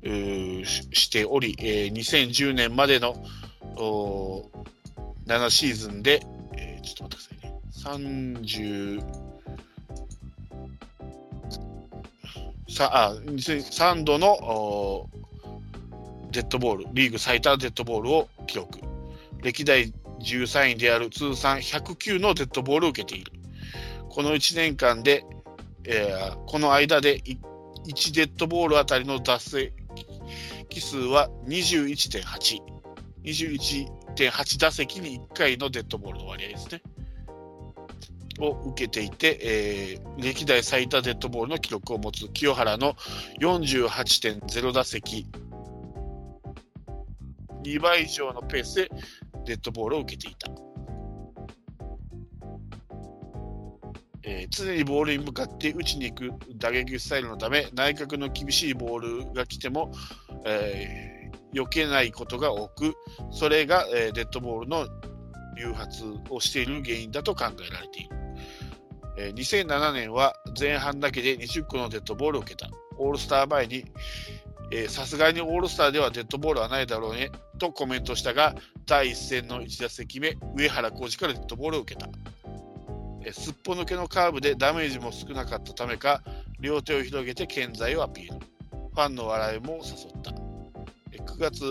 [0.03, 3.14] しており、えー2010年までの
[5.26, 6.20] 7シーズンで、
[6.57, 7.38] えーちょっと待ってください。
[7.78, 9.02] 30
[12.68, 15.08] さあ3度の
[16.30, 18.78] デッドボール、リーグ最多デッドボールを記録。
[19.42, 23.32] 歴代13位である通算109のデッドボールを受けている。
[24.10, 25.24] この1年間で、
[25.84, 29.72] えーこの間で1デッドボールあたりの脱
[30.68, 32.60] 席数は21.8。
[33.24, 36.82] 21.8打席に1回のデッドボールの割合ですね。
[38.39, 42.95] を受けていて、えー歴代最多デッドボールの記録を持つ清原の
[43.41, 45.26] 48.0打席、
[47.62, 48.91] 2倍以上のペースで
[49.45, 50.51] デッドボールを受けていた。
[54.24, 59.93] えー常にボールに向かって打ちに行く打撃スタイルのため、内角の厳しいボールが来ても、
[60.45, 61.18] えー
[61.55, 62.95] 避けないことが多く、
[63.30, 64.86] それが、えーデッドボールの
[65.57, 68.27] 誘発をしている原因だと考えられている。
[69.20, 72.70] え2007年は前半だけで20個のデッドボールを受けた。
[72.98, 73.84] オールスター前に、
[74.88, 78.54] さすがにオールスターではデッドボールはないだろうねとコメントしたが、
[78.86, 82.08] 第1戦の1打席目、上原浩二からデッドボールを受けた。
[83.24, 86.22] えーすっぽ抜けのカーブでダメージも少なかったためか、
[86.60, 88.38] 両手を広げて健在をアピール。
[88.70, 90.30] ファンの笑いも誘った。
[91.10, 91.64] えー9月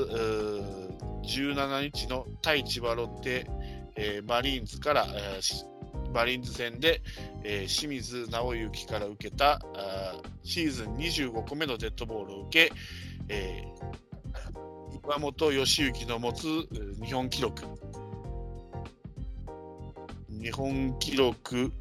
[1.23, 3.47] 17日の対千葉ロッテ、
[3.95, 5.76] えーマリーンズから、えー
[6.18, 7.03] マリーンズ戦で、
[7.43, 12.74] えー清水直之から受けたあシーズン25個目のデッドボールを受け、
[13.30, 13.97] えー
[15.05, 16.47] 岩本義行の持つ
[17.05, 17.61] 日本記録。
[20.41, 21.72] 日本記録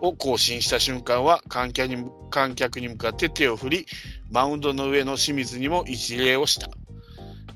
[0.00, 3.86] を更新した瞬間は観客に観客に向かって手を振り
[4.30, 6.68] マウンドの上の清水にも一礼をした、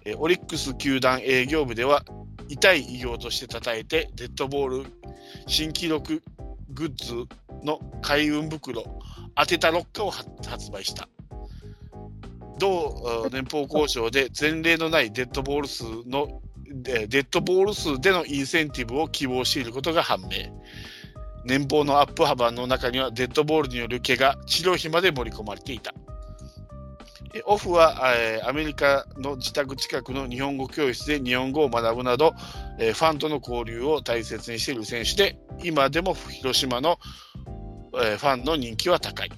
[0.04, 2.04] えーオリックス球団営業部では
[2.48, 4.99] 痛い偉業として称えてデッドボール
[5.46, 6.22] 新記録
[6.70, 7.26] グッズ
[7.64, 8.84] の開運袋
[9.34, 11.08] 当てたロッカーを発発売した。
[12.58, 12.94] 同
[13.24, 16.42] えー年俸交渉で前例のないデッドボール数の
[16.86, 20.28] えーデッドボール数でのインセンティブを希望していることが判明。
[21.44, 25.94] 年俸のアップ幅の中にはデッドボールによる怪我治療費まで盛り込まれていた。
[25.94, 26.09] え
[27.46, 32.34] オフは、えアメリカの自宅近くの日本語教室で日本語を学ぶなど、
[32.78, 36.98] えファンとの交流を大切にしている選手で、今でも広島の、
[38.02, 39.30] えファンの人気は高い。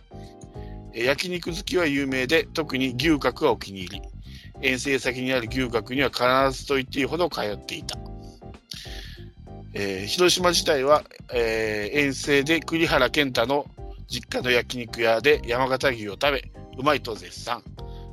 [0.95, 4.03] えー焼肉好きは有名で、特に牛角がお気に入り。
[4.63, 6.25] 遠征先にある牛角には必
[6.59, 7.99] ずと言っていいほど通っていた。
[9.75, 13.67] えー広島自体は、えー遠征で栗原健太の
[14.09, 17.63] 実家の焼肉屋で山形牛を食べ、うまいと絶賛。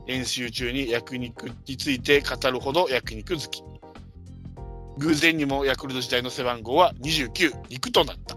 [0.06, 3.64] 練習中に焼肉について語るほど焼肉好き。
[4.98, 8.36] 偶然にもヤクルト時代の背番号は29、肉となった。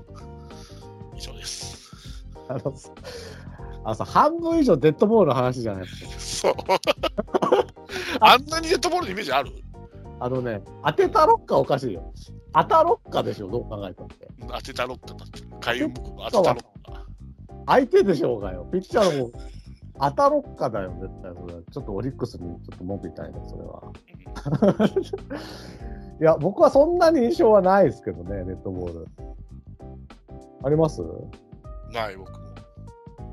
[1.17, 1.91] 以上です。
[2.49, 2.75] あの、
[3.85, 6.49] あのさ、半分以上デッドボールの話じゃないですか。
[6.49, 6.55] そう。
[8.21, 9.51] あんなにデッドボールのイメージある？
[10.21, 12.13] あのね、当てたロッカーおかしいよ。
[12.55, 14.29] 当たロッカーでしょ、どう考えたって。
[14.47, 15.41] 当てたロッカーだって。
[15.61, 17.03] 開運袋当てたロッカー。
[17.67, 18.69] 相手でしょうがよ。
[18.71, 19.33] ピッチャーの方、
[20.11, 21.61] 当たロッカーだよ、絶対それは。
[21.71, 23.83] ちょっとオリックスにちょっと文句言いたいね、それは。
[26.21, 29.07] いや、僕はそんなに印象はないですけどね、デッドボール。
[30.65, 31.03] あります？
[31.03, 31.09] ね
[31.93, 32.39] ない、僕も。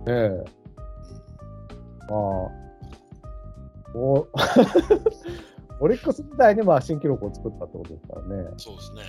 [0.07, 0.43] え。
[2.09, 2.19] まあ、
[3.95, 4.27] お
[5.81, 8.49] オリックス時代にまあ新記録を作ったってことですからね。
[8.57, 9.01] そうですね。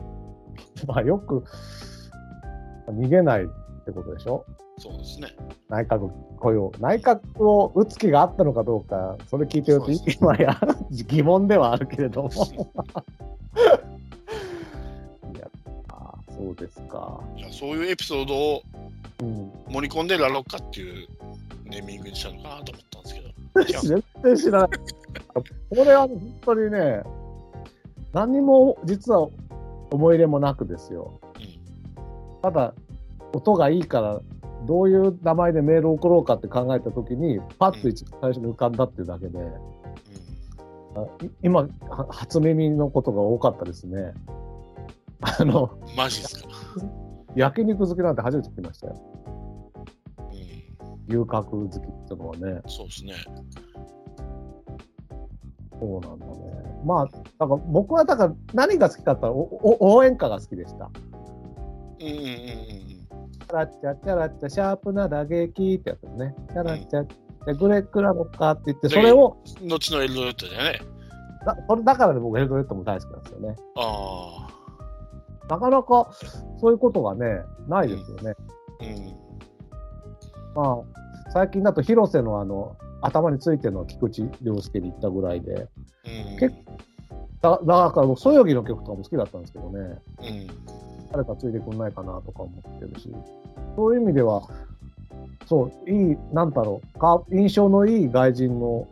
[0.86, 1.42] まあよく
[2.88, 3.46] 逃げない
[3.88, 4.44] ってことでしょ？
[4.78, 5.28] そうですね。
[5.68, 6.72] 内閣雇用。
[6.80, 9.86] 内閣を打つ気があったのかどうか、それ聞いてると
[10.20, 10.58] 今や
[10.90, 12.30] 疑問ではあるけれども。
[15.34, 15.48] いや、
[15.88, 17.20] あーそうですか。
[17.36, 18.62] いやそういうエピソードを
[19.22, 21.08] うん、盛り込んでラロッカっていう
[21.64, 23.26] ネーミングにしたのかなと思ったんですけど。
[23.88, 24.68] 全然知らない。
[24.68, 27.02] これは本当にね、
[28.12, 29.26] 何にも実は
[29.90, 31.18] 思い入れもなくですよ。
[31.38, 31.56] うん
[32.42, 32.74] ただ、
[33.36, 34.20] 音がいいから、
[34.66, 39.38] どういう名前でメールを送ろうかって考えたときに、パッと一番最初に浮かんだっていうだけで、
[41.42, 44.14] 今、は初耳のことが多かったですね。
[45.20, 46.48] あの、うん、マジですか？
[47.34, 48.96] 焼肉好きなんて初めて聞きましたよ。
[51.08, 52.62] うん、牛角好きっていうのはね。
[52.66, 53.12] そうですね。
[55.78, 56.32] そうなんだね。
[56.84, 60.90] まあ、だから僕はだから何が好きかったらおお応援歌が好きでした。
[62.00, 66.34] うんうんうんャラッチャチャラッチャシャープな打撃ってやつですね。
[66.48, 69.68] チャラッチャチャグレックラロッカーって言って、それを、うん。
[69.68, 70.80] 後のエルドレッドだよね。
[71.44, 73.56] だそれだからね、僕エルドレッドも大好きなんですよね。
[73.76, 74.48] あ
[75.48, 76.10] なかなか
[76.60, 78.34] そういうことがね、ないですよね。
[78.80, 78.84] あ。
[78.84, 80.64] うん。
[80.64, 86.38] まあ、最近だと広瀬のあの、頭についての菊池涼介に行ったぐらいで、うん。
[86.38, 86.54] 結
[87.42, 90.95] だだから僕、そよぎの曲とかも好きだったんですけどね、うん。
[91.12, 93.12] 誰かついてくんないかなとか思ってるし、
[93.76, 94.42] そういう意味では、
[95.46, 98.88] そう、いい、なんだろう、か印象のいい外人の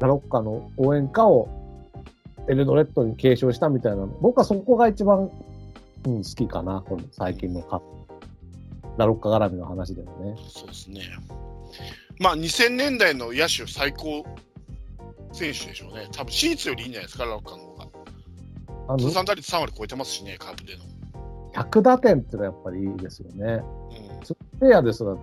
[0.00, 1.48] ラロッカの応援歌を
[2.48, 5.30] エルドレッドに継承したみたいな、僕はそこが一番、
[6.06, 7.80] うん、好きかな、この最近のカ
[8.98, 10.36] ラロッカ絡みの話でもね。
[10.48, 11.02] そうですね。
[12.18, 14.24] まあ、2000年代の野手最高
[15.32, 16.08] 選手でしょうね。
[16.12, 17.86] 多分シーツよりいいんじゃないですか、ラロッカの方が。
[18.88, 20.84] あの通算打率3割超えてますしね、カープでの。
[21.56, 23.62] 100打点ってのはやっぱりいいですよね。
[24.18, 25.16] うん、スペアですら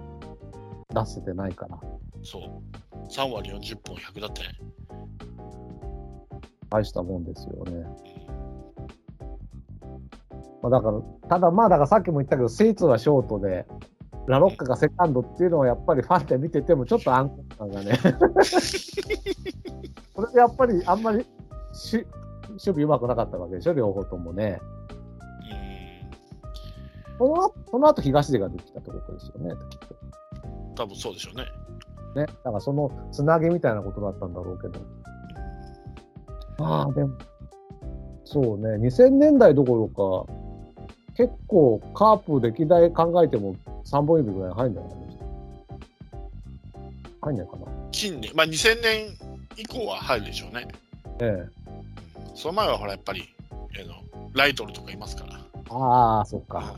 [1.03, 1.79] 出せてないから。
[2.23, 2.43] そう。
[3.09, 4.45] 3割40本100打点。
[6.69, 7.85] 大したもんですよね。
[10.63, 13.67] まあ、だから、ただまあ、だからさっきも言ったけど、スイーツはショートで、
[14.27, 17.99] ラロッカがセカンドっていうのはやっぱりファンで見ててもちょっと安心感がね。
[20.15, 21.27] それでやっぱりあんまり
[21.73, 22.05] し
[22.49, 24.61] 守備うまくなかったわけでしょ、両方ともね。
[27.19, 27.27] うん。
[27.27, 29.95] その後その後東出ができたってことですよね、きっと。
[30.75, 31.45] 多分そうでしょうね。
[32.15, 32.25] ね。
[32.25, 34.81] だからそのつなげみたいなことだったんだろうけど。
[36.57, 37.17] まあでも、
[38.25, 40.33] そうね、2000年代どころか、
[41.15, 43.55] 結構カープ歴代考えても
[43.85, 45.03] 3本指ぐらい入るんじゃないかな。
[47.21, 47.65] 入んないかな。
[47.91, 49.07] 近年、まあ2000年
[49.57, 50.67] 以降は入るでしょうね。
[51.19, 51.63] ええ。
[52.35, 55.42] その前はほら、やっぱり、あのライトルとかいますから。
[55.69, 56.75] ああ、そっか。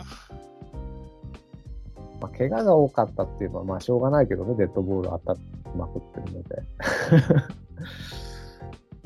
[2.22, 5.42] まあ、怪我が多かったっていうのは、まあしょうがないけどね、デッドボール当たって
[5.76, 6.64] まくってるので。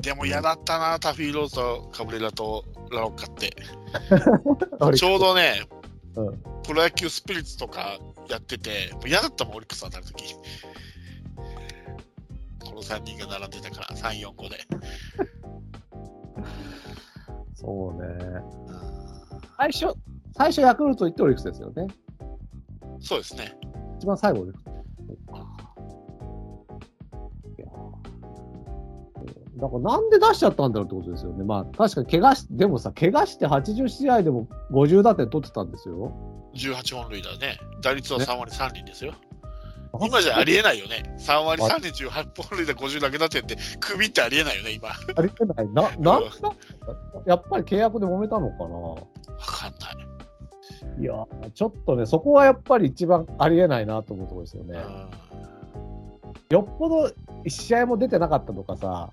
[0.00, 3.54] でも嫌だったな、タフィーローズとカブレラとラロッカって。
[4.96, 5.68] ちょうどね、
[6.16, 10.34] うんプロ野球スピリッツとかやってて、嫌だったもん、オリックス当たるとき。
[10.34, 10.40] こ
[12.76, 14.58] の3人が並んでたから、3、4、5で。
[17.54, 18.08] そうね。
[19.60, 19.94] 最初、
[20.34, 21.86] 最初ヤクルト行ってオリックスですよね。
[22.98, 23.54] そうですね。
[23.98, 24.64] 一番最後オリックス。
[24.64, 24.68] い
[27.58, 31.44] やーだからなんで出しちゃったんだろうってことですよね。
[31.44, 36.10] まあ確かに怪我し、でもさ、怪我して80試合でも50打点取ってたんですよ。
[36.54, 37.58] 18本塁打ね。
[37.82, 39.12] 打率は3割3厘ですよ。
[40.00, 41.02] 今じゃありえないよね。
[41.18, 42.10] 3割3厘18
[42.48, 44.88] 本塁打50だけだってって、首ってありえないよね、今。
[44.88, 45.68] わありえない。
[45.68, 46.22] な、なんだ？
[47.26, 48.64] やっぱり契約で揉めたのか
[49.46, 49.96] かんない。
[49.96, 54.78] ないや、ちょっとね、そこはやっぱり一番ありえないなと思うところですよね。
[56.50, 57.10] よっぽど
[57.44, 59.10] 1試合も出てなかったとかさ、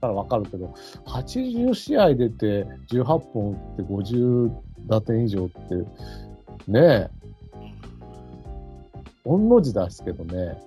[0.00, 0.74] たらわかるけど、
[1.06, 4.50] 80試合出て18本打って50
[4.86, 5.74] 打点以上って、
[6.66, 7.10] ねえ、
[9.24, 10.60] 御の字出すけどね、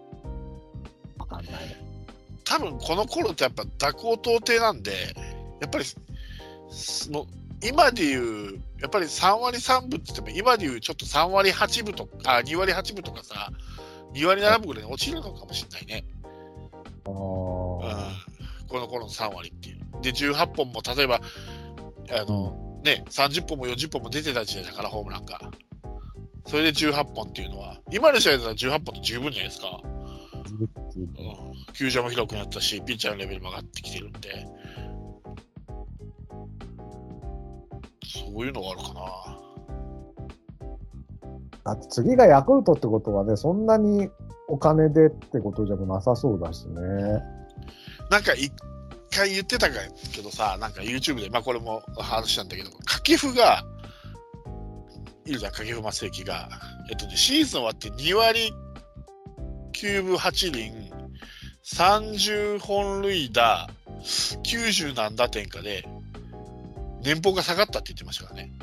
[1.18, 1.84] わかんないね。
[2.46, 4.92] 多分この頃ってやっぱ蛇行到底なんで、
[5.60, 5.86] やっぱり
[6.70, 7.26] その
[7.64, 13.50] 今でいう、やっぱり3割3分って言っても、今でいうちょっと3割8分とか、あ2割8分とかさ、
[14.14, 16.06] 2割7分ぐらいに落ちるのかもしれないね。
[17.06, 18.34] あうん、ー
[18.68, 20.02] この頃の3割っていう。
[20.02, 21.22] で、18本も例えば、
[22.12, 25.40] あの、ね、30本も40本も出てた時代だから、ホームランが。
[26.46, 29.80] それで18本っていうのは、今の試合だったら18本って十分じゃないですか。
[29.84, 31.04] う
[31.70, 34.46] ん、球場も広くなったし、ピッチャーのレベルも上がってきてるんで、
[38.34, 39.02] そういうのがあるかな。
[41.66, 44.10] だって次がヤクルトってことはね、そんなに
[44.48, 46.82] お金でってことじゃなさそうだしね。
[48.10, 48.52] なんか一
[49.16, 53.64] 回言ってたけどさ、なんか YouTube で、まあこれも話したんだけど、掛布が、
[55.26, 56.50] いるじゃん、掛布正幸が。
[56.90, 58.52] えっとね、シーズン終わって2割
[59.74, 60.92] 9分8厘、
[61.64, 63.70] 30本塁打、
[64.02, 65.88] 90何打点かで、
[67.04, 68.54] 年俸が下がったって言ってましたからね。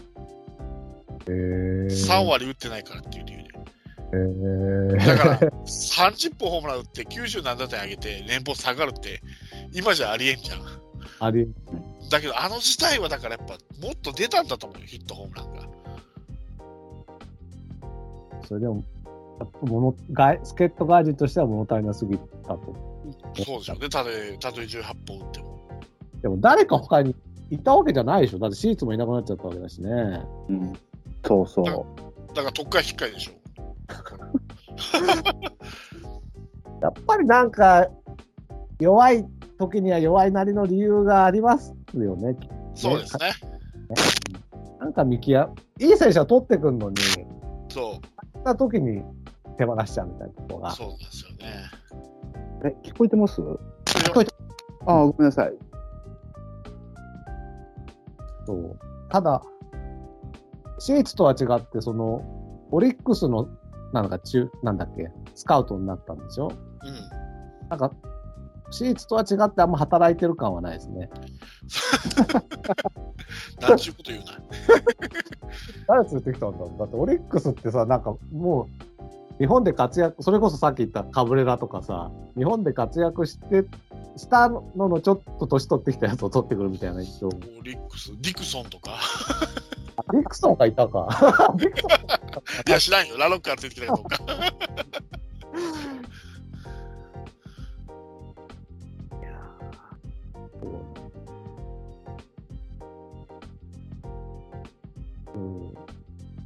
[1.29, 3.45] へー3割打ってないからっていう理由で。
[4.13, 9.23] へーだから、 30本ホームラン打って90何打点上げて年俸下がるって、
[9.73, 10.61] 今じゃありえんじゃん。
[11.21, 11.47] あり
[12.11, 15.69] だけど、あの時代はだからやっぱもっと出たんだと思うよ、ヒット、ホームランが。
[18.49, 18.83] それでも、
[19.63, 22.91] 物外助っ人外人としては物足りなすぎたと。
[23.37, 25.61] そうでしょうね、たとえたとえ18本打っても。
[26.23, 27.15] でも誰か他に
[27.51, 28.39] いたわけじゃないでしょ。
[28.39, 29.91] だってシーツもいなくなっちゃったわけだしね。
[30.49, 30.73] うん、
[31.27, 31.65] そうそう。
[32.35, 33.33] だから、特会引っかいでしょ。
[36.81, 37.87] やっぱりなんか、
[38.79, 39.27] 弱い
[39.59, 42.37] 時には弱いなりの理由がありますよね。
[42.75, 43.33] そうですね。
[44.79, 46.97] なんか見極いい選手は取ってくんのに、
[47.69, 48.01] そ
[48.33, 49.03] そんな時に
[49.59, 50.71] 手放しちゃうみたいなところう、が。
[50.71, 51.65] そうですよね。
[52.65, 53.43] え、聞こえてます？
[53.43, 53.59] 聞
[54.15, 54.33] こえて
[54.87, 55.53] ああ、ごめんなさい。
[58.51, 58.79] そう
[59.11, 59.43] ただ、
[60.79, 62.23] シーツとは違って、その、
[62.71, 63.49] オリックスの、
[63.93, 66.49] なんか中、なんだっけ、スカウトになったんでしょ？
[66.49, 67.69] うん。
[67.69, 67.93] なんか、
[68.71, 71.11] シーツとは違ってあんま働いてる感はないですね。
[73.61, 74.27] なんちゅうこと言うな。
[75.89, 78.67] 誰連れてきたんだろうだってオリックスってさ、なんかもう、
[79.41, 83.65] 日本で活躍、それこそさっき言ったカブレラとかさ、日本で活躍して、
[84.19, 87.29] したののちょっと年取ってきたやつを取ってくるみたいな印象。
[87.29, 87.31] オ
[87.63, 88.99] リックス、ディクソンとか。
[90.13, 91.09] ディクソンがいたか。
[91.57, 91.91] ディクソン
[92.69, 93.17] いや、知らんよ。
[93.17, 94.19] ラロッカー連れてきたかどうか。
[105.35, 105.75] うん。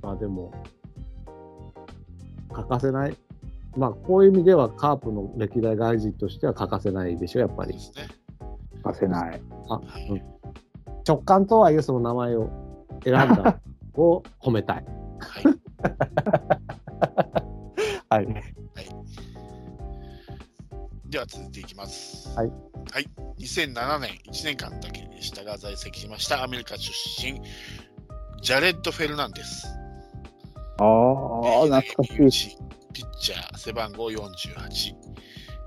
[0.01, 0.53] まあでも、
[2.55, 3.16] 欠かせない。
[3.76, 7.78] まあこういう意味ではカープの歴代外人としては欠かせないでしょ、やっぱりで。
[7.80, 8.09] すね。
[8.82, 9.42] 欠かせない。
[9.68, 10.34] はいうん
[11.07, 12.50] 直感とはいえその名前を
[13.05, 13.61] 選んだ
[13.94, 14.84] を褒めたい。
[18.09, 18.24] はい。
[18.24, 18.44] はい。
[21.11, 22.28] では続いていきます。
[22.36, 22.48] はい。
[22.48, 23.09] はい。
[23.38, 26.90] 2007年、1年間だけでしたが在籍しましたアメリカ出
[27.22, 27.40] 身、
[28.42, 29.68] ジャレッド・フェルナンデス。
[30.79, 31.83] ああ、懐
[32.27, 32.59] かしい。
[32.93, 34.95] ピッチャー、背番号48。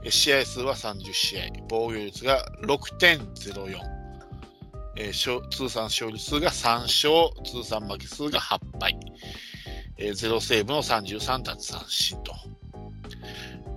[0.04, 1.46] え試合数は30試合。
[1.70, 3.80] 防御率が6.04。
[5.00, 8.98] えー勝通算勝利数が3勝、通算負け数が8敗。
[9.98, 12.34] えーゼロセーブの33奪三振と。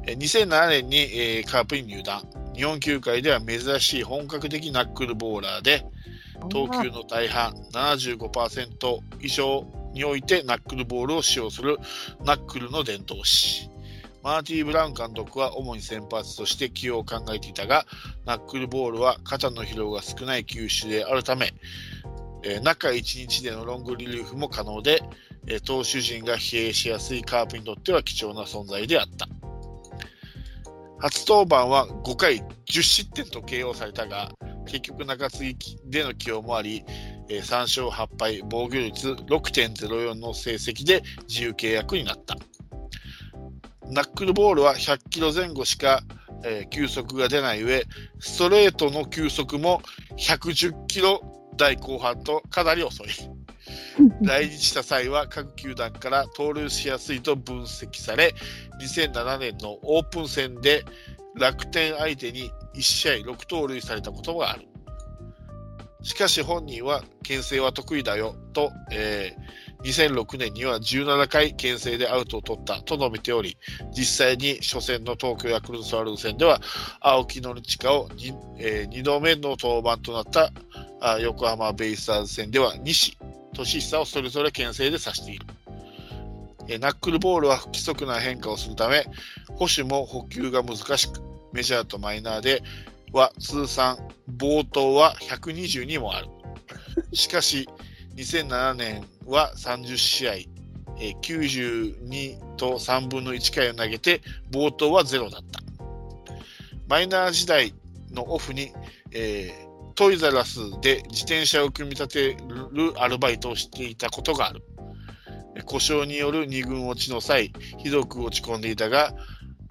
[0.06, 2.22] えー2007年に、えーカープに入団。
[2.54, 5.84] 日本球界では珍しい本格的ナックルボーラーで、
[6.50, 11.78] 投球の大半75%以上においてナックルボールを使用する
[12.24, 13.70] ナックルの伝統師。
[14.22, 17.86] マーティー・ブラウン監督は主に先発として起用を考えていたが
[18.26, 21.54] ナックルボールは肩の疲労が少ない球種であるため、
[22.42, 25.02] えー中1日でのロングリリーフも可能で、
[25.46, 29.26] えー投手陣が疲弊しやすいカープにとっては貴重な存在であった。
[30.98, 34.30] 初登板は5回10失点と KO されたが
[34.66, 36.84] 結局中継ぎでの起用もあり、
[37.30, 42.36] えー3勝8敗、防御率6.04の成績で自由契約になった。
[43.86, 46.02] ナックルボールは100キロ前後しか、
[46.44, 47.84] えー球速が出ない上、
[48.18, 49.80] ストレートの球速も
[50.18, 51.22] 110キロ
[51.56, 53.08] 台後半とかなり遅い。
[54.22, 58.34] 来日した際は各球団から盗塁しやすいと分析され、
[58.80, 60.84] 2007年のオープン戦で
[61.36, 64.69] 楽天相手に1試合6盗塁されたことがある。
[66.02, 73.56] しかし本人は牽制は得意だよと、えー2006年には17回牽制でアウトを取ったと述べており、
[73.92, 76.60] 実際に初戦の東京ヤクルトスワローズ戦では
[77.00, 80.52] 青木宣親を 2,、え2度目の登板となった
[81.00, 83.16] あ横浜ベイスターズ戦では西
[83.54, 85.46] 俊久をそれぞれ牽制で指している。
[86.68, 89.04] えーナックルボールは不規則な変化をするため、
[89.54, 91.22] 保守も補給が難しく、
[91.52, 92.62] メジャーとマイナーで
[93.12, 93.98] は通算
[94.36, 96.28] 冒頭は122もある。
[97.12, 97.68] しかし、
[98.16, 105.60] 2007年は30試合、え92と3分の1回を投げて、冒頭はゼロだった。
[106.88, 107.74] マイナー時代
[108.12, 108.72] のオフに、
[109.12, 112.36] えートイザラスで自転車を組み立て
[112.72, 114.62] るアルバイトをしていたことがある。
[115.66, 119.12] 故障による2軍落ちの際、ひどく落ち込んでいたが、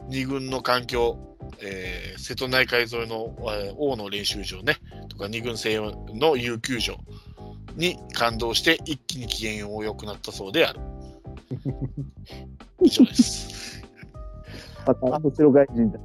[0.09, 1.17] 2軍の環境、
[1.61, 4.77] えー瀬戸内海沿いの、えー王の練習場ね、
[5.09, 5.79] とか2軍制
[6.13, 6.97] の有給場
[7.75, 10.79] に感動して一気に機嫌を良くなったそうである。
[12.81, 13.83] 以上です。
[14.85, 15.99] また面白外人だ。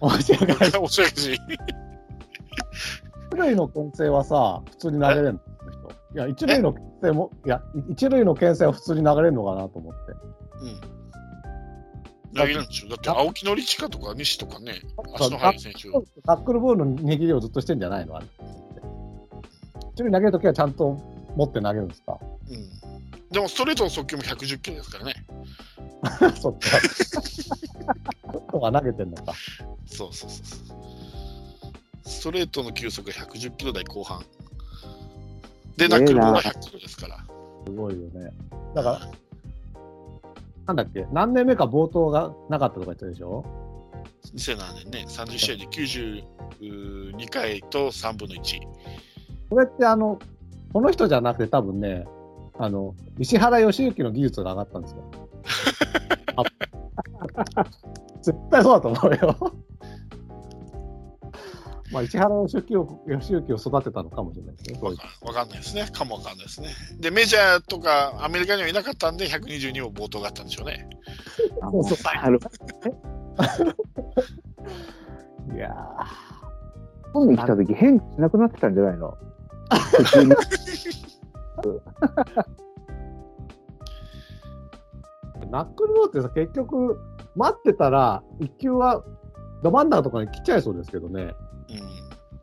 [0.00, 0.48] 面白い。
[0.80, 1.38] 面白いし。
[3.32, 5.40] 一塁の牽制はさ、普通に投げれるの？
[6.14, 10.12] いや、一塁の牽制も、いや、一塁の牽制は普通に投げれるのかなと思って。
[10.62, 11.03] うん。
[12.34, 12.88] 投げるんでしょ？
[12.88, 14.82] だって青木のりちかとか西とかね、
[15.14, 15.90] 足の速い選手。
[16.22, 18.16] タックルボールの握りをずっとしてんじゃないの？
[18.16, 18.26] あれ。
[19.94, 20.98] 一塁投げるときはちゃんと
[21.36, 22.18] 持って投げるんですか？
[22.20, 23.30] うん。
[23.30, 25.14] でもストレートの速球も110キロですからね。
[26.40, 26.68] そっか。
[28.50, 29.32] とは投げてんのか。
[29.86, 30.78] そうそうそうそう。
[32.04, 34.24] ストレートの球速が110キロ台後半。
[35.76, 37.18] で、ナックルボールは100キロですから。
[37.66, 38.30] すごいよね。
[38.74, 39.00] だから、
[40.66, 43.44] なんだっけ、何年目か冒頭がなかったとか言ってたでしょ
[44.34, 48.60] ？2007年ね、30試合で92回と3分の1。
[49.50, 50.18] これってあの、
[50.72, 52.06] この人じゃなくて多分ね、
[52.58, 55.04] あの、石原良幸の技術が上がったんですよ。
[56.36, 56.44] あ
[58.22, 59.52] 絶対そうだと思うよ。
[61.92, 63.00] まあ、石原良幸を
[63.56, 64.78] 育てたのかもしれないですね。
[64.80, 64.94] わ
[65.32, 65.86] かんないですね。
[65.92, 66.68] かもわかんないですね。
[66.98, 70.88] で、メジャーとかアメリカにはいなかったんで、122も冒頭があったんでしょうね。
[75.54, 75.74] いや
[77.12, 79.16] 本に来た時変しなくなってたんじゃないの？
[85.50, 86.98] ナックルボールってさ、結局、
[87.36, 89.04] 待ってたら、一球は
[89.62, 91.34] ど真ん中とかに来ちゃいそうですけどね。
[91.74, 91.88] うん。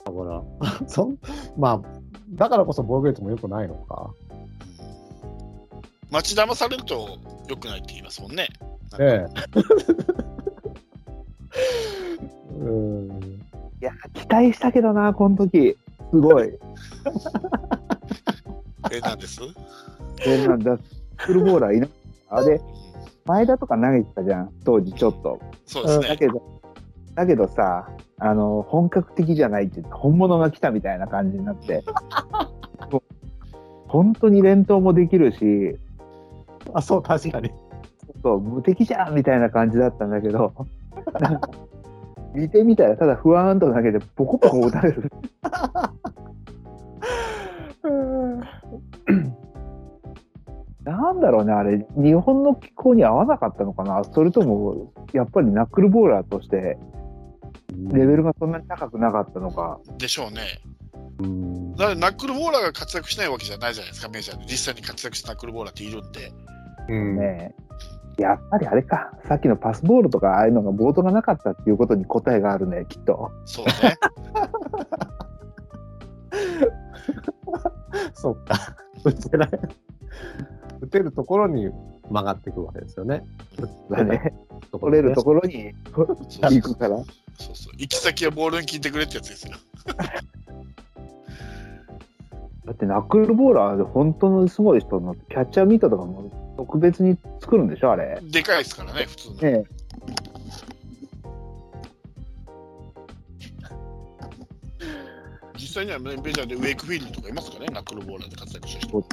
[0.05, 0.43] だか
[0.81, 1.17] ら、 そん
[1.57, 1.81] まあ、
[2.31, 4.11] だからこそ防御率も良くないのか。
[6.09, 7.17] 待ち騙されると
[7.47, 8.49] 良くないって言いますもんね。
[8.99, 9.31] ええ。
[12.59, 13.09] うん。
[13.81, 15.77] いや、期待したけどな、この時。
[16.11, 16.51] すごい。
[18.91, 19.37] え、なんです？
[19.37, 20.77] そうなんだ。
[21.15, 21.87] フルボーラーいな
[22.29, 22.61] あれ、
[23.25, 25.39] 前田とか投げてたじゃん、当時ちょっと。
[25.65, 26.07] そうですね。
[26.09, 26.60] だけど、
[27.15, 27.89] だけどさ、
[28.19, 31.83] あの、本格的じゃないって本物が来たみたいな感じになって。
[33.87, 35.77] 本当に連投もできるし、
[36.73, 37.51] あ、そう、確かに。
[38.23, 40.53] そう無敵じゃんみたいな感じだったんだけど、
[42.33, 45.11] 見てみたら、ただ不安と投げて、ポコポコ打たれる。
[50.83, 56.77] なんだろうね、あれ、日本の気候に合わなかったのかな、それとも、やっぱりナックルボーラーとして、
[57.91, 60.41] レベルがそんなに高くなかったのか、でしょうね。
[61.19, 61.75] うん。
[61.75, 64.45] だからナックルボーラーが活躍しないわけじゃないじゃないですか、メジャーで。
[64.45, 66.31] 実際に活躍したナックルボーラーっているんで。
[66.89, 67.53] うんね、
[68.17, 73.31] やっぱりあれか、さっきのパスボールとか、ああいうのがボードがなかったっていうことに答えがあるね、きっと。
[73.45, 73.71] そうね。
[78.13, 78.55] そっか。
[79.03, 79.49] 打てない。
[80.81, 81.69] 打てるところに
[82.09, 83.23] 曲がっていくわけですよね。
[83.89, 84.33] だね、
[84.71, 86.97] と取れるところにそうそう行くから。
[86.97, 87.73] そうそう。
[87.77, 89.53] 行き先はボールに聞いてくれってやつですよ。
[92.65, 98.19] だってナックルボーラーで本当のすごい人のキャッチャーミートとかも特別に作るんでしょ、あれ。
[98.23, 99.35] でかいですからね、普通の。
[99.35, 99.63] ね
[105.57, 109.03] 実際にはメジャーでウェイクフィールドとかいますからね、ナックルボーラーで活躍した人。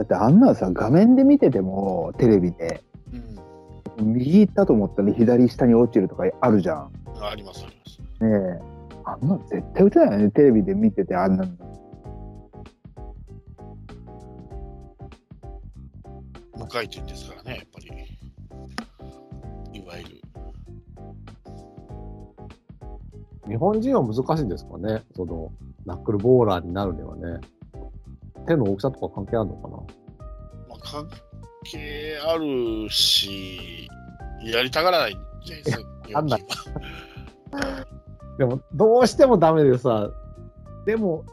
[0.00, 2.82] だってあんなのさ、画面で見てても、テレビで、
[3.98, 4.14] うん。
[4.14, 6.90] 右行ったと思ったら左下に落ちるとかあるじゃん。
[7.20, 8.00] ああります、あります。
[8.24, 8.62] ねえ。
[9.04, 11.52] あんなの絶対打てないよね、テレビで見ててあんなの。
[16.56, 17.88] 無回転ですからね、やっぱり。
[19.78, 20.22] いわゆる。
[23.48, 25.02] 日本人は難しいんですかね。
[25.14, 25.52] その、
[25.84, 27.40] ナックルボーラーになるにはね。
[28.46, 29.76] 手の大きさとか関係あるのかな？
[29.76, 29.84] ま
[30.76, 31.08] あ、関
[31.64, 33.88] 係あるし、
[34.44, 35.84] やりたがらないんじゃないですか。
[38.38, 40.10] でも、どうしてもダメでさ、
[40.86, 41.24] でも、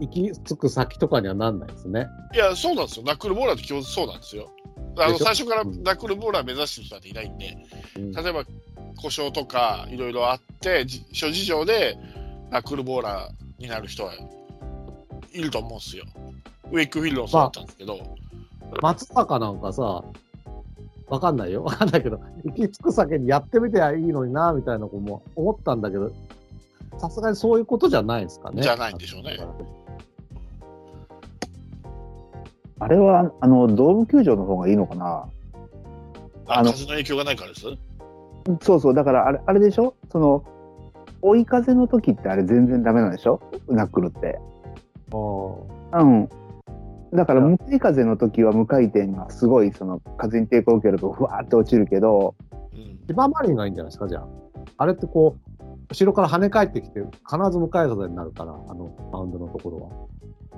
[0.00, 2.08] 行き着く先とかにはなんないですね。
[2.34, 3.04] いや、そうなんですよ。
[3.06, 4.50] ナックルボーラーって基本そうなんですよ。
[4.98, 7.56] あの最初からうんナックルボーラー目指してる人なんていないんで、
[7.96, 8.44] うん例えば
[8.96, 11.96] 故障とかいろいろあって、じ諸事情で
[12.50, 14.14] ナックルボーラーになる人は
[15.32, 16.04] いると思うんですよ。
[16.72, 17.98] ウェイクフィールドもそうだったんですけど、
[18.82, 20.04] 松坂なんかさ、
[21.08, 21.62] わかんないよ。
[21.62, 26.10] わかんないけど、行き着く先にやってみてはいいのにな、みたいな子も思ったんだけど、
[26.98, 28.62] さすがにそういうことじゃないですかね。
[28.62, 29.38] じゃないんでしょうね。
[32.78, 35.28] あれは、あの、ドーム球場の方がいいのかな
[36.48, 37.66] ああの風の影響がないからです？
[38.60, 39.94] そうそう、だからあれ、あれでしょ？
[40.10, 40.44] その、
[41.22, 43.40] 追い風の時ってあれ全然ダメなんでしょ？
[43.68, 44.38] ナックルって。
[45.12, 45.16] あ
[46.02, 46.28] うん。
[47.16, 52.34] だから向かい風の時は無回転がすごい、その、風に抵抗を受けるとふわーって落ちるけど、
[53.08, 54.26] 芝マリンがいいんじゃないですか、じゃあ。
[54.78, 59.88] あれってこう、後ろから跳ね返ってきて、必ず向かい風になるから、あの、マウンドのところは。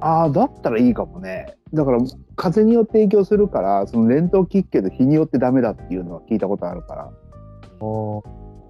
[0.00, 1.54] ああ、だったらいいかもね。
[1.72, 1.98] だから、
[2.34, 7.11] 風によって影響するから、その連投キックけど日によってダメだっていうのは聞いたことあるから。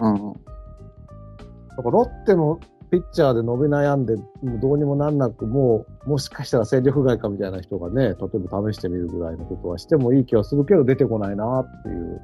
[0.01, 0.33] うん。
[0.33, 2.59] だからロッテの
[2.91, 4.23] ピッチャーで伸び悩んで、も
[4.57, 12.21] うどうにもなんなく、もう、もしかしたら戦力外かみたいな人がね、例えば試してみるぐらいのことはしてもいい気はするけど、出てこないなっていう。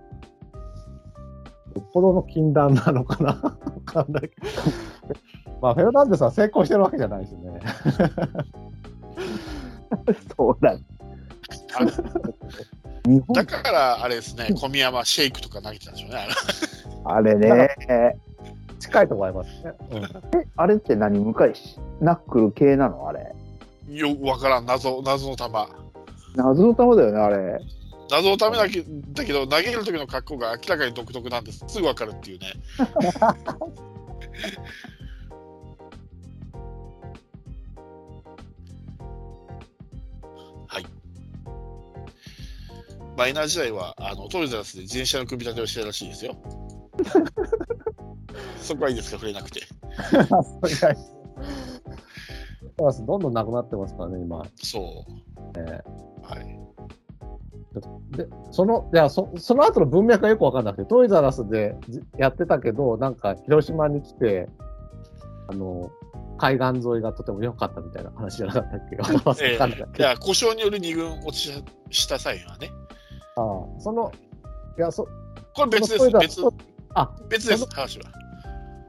[1.76, 3.30] よっぽどの禁断なのかな？
[3.42, 4.46] わかんないけど。
[5.60, 7.60] まあ、フェルナンデスは成功してるわけじゃないしね。
[10.36, 10.76] そうだ。
[13.34, 16.28] だから、あれですね、小宮山シェイクとか投げてたんでしょうね。
[17.04, 17.68] あれね。
[18.78, 19.72] 近いとこありますね。
[19.90, 21.18] うんえ、あれって何？
[21.18, 23.08] 向かいしナックル系なの？
[23.08, 23.34] あれ。
[23.88, 25.44] よくわからん、謎、謎の球。
[26.36, 27.60] 謎の球だよね、あれ。
[28.10, 31.64] 謎のためだけだけど、投げる時の格好が明らかに独特なんです。
[31.66, 32.52] すぐわかるっていうね。
[40.66, 40.86] はい。
[43.16, 46.36] マイナー時代は、あの、トイザらスで自転車の組み立てをしてたらしいですよ。
[48.60, 49.60] そこはいいですか、触れなくて。
[53.06, 54.44] どんどんなくなってますからね、今。
[54.62, 55.62] そう。
[55.62, 55.80] ね
[56.22, 56.58] はい。
[58.16, 64.48] で、その、いや、そその後の文脈がよくわかんなくて、トイザラスでじやってたけど、なんか広島に来て、
[65.48, 65.90] あの、
[66.38, 68.96] 海岸沿いがとても良かったみたいな話じゃなかったっけ？
[70.02, 71.52] いや、故障による2軍落ち
[71.90, 72.70] した際はね。
[73.36, 74.12] ああその、
[74.78, 75.08] いや、そ、
[75.54, 76.10] これ別です。
[76.10, 76.40] 別ス
[76.94, 78.06] あ、別ですそ、話は。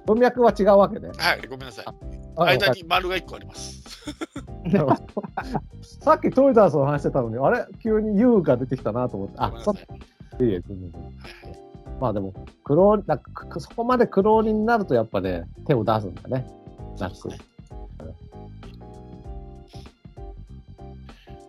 [0.05, 1.09] 文脈は違うわけね。
[1.17, 1.85] はい、ごめんなさい。
[2.37, 3.83] あ間に丸が1個あります。
[6.01, 7.65] さっきトイザラスの話してたのに、あれ？
[7.81, 9.75] 急に U が出てきたなと思って、あそい。
[10.43, 10.91] いいえ全然
[11.99, 12.33] まあでも、
[12.63, 16.45] 苦労、なんかくそこまで苦労人になるとやっぱね、手を出すんだね。
[16.99, 17.29] なく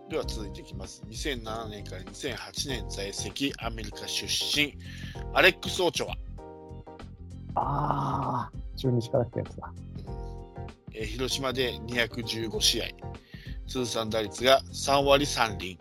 [0.09, 1.03] では続いていきます。
[1.09, 4.73] 2007年から2008年在籍、アメリカ出身、
[5.33, 6.26] アレックス・オチョア。
[7.59, 9.73] ああ、中日から来たやつだ。
[10.93, 12.85] えー広島で215試合、
[13.67, 15.77] 通算打率が3割3厘、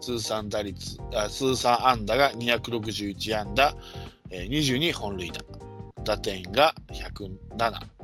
[0.00, 3.74] 通算打率、あ通算安打が261安打、
[4.30, 5.40] えー22本塁打、
[6.04, 7.30] 打点が107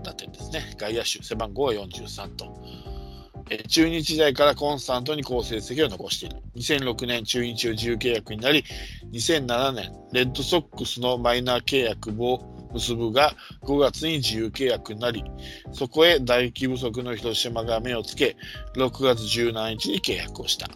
[0.03, 0.75] 打点ですね。
[0.77, 2.47] 外野手、背番号は43と。
[3.51, 6.37] えー中日時代からコンスタントに好成績を残している。
[6.57, 8.65] 2006年中日を自由契約になり、
[9.13, 15.25] 2007年、レッドソックスのマイナー契約を結ぶが、5月に自由契約になり、
[15.73, 18.37] そこへ打撃不足の広島が目をつけ、
[18.77, 20.69] 6月17日に契約をした。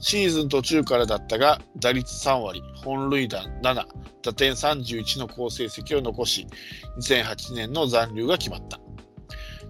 [0.00, 3.86] シーズン途中からだったが、打率3割、本塁打7、
[4.22, 6.46] 打点31の好成績を残し、
[6.98, 8.80] 2008年の残留が決まった。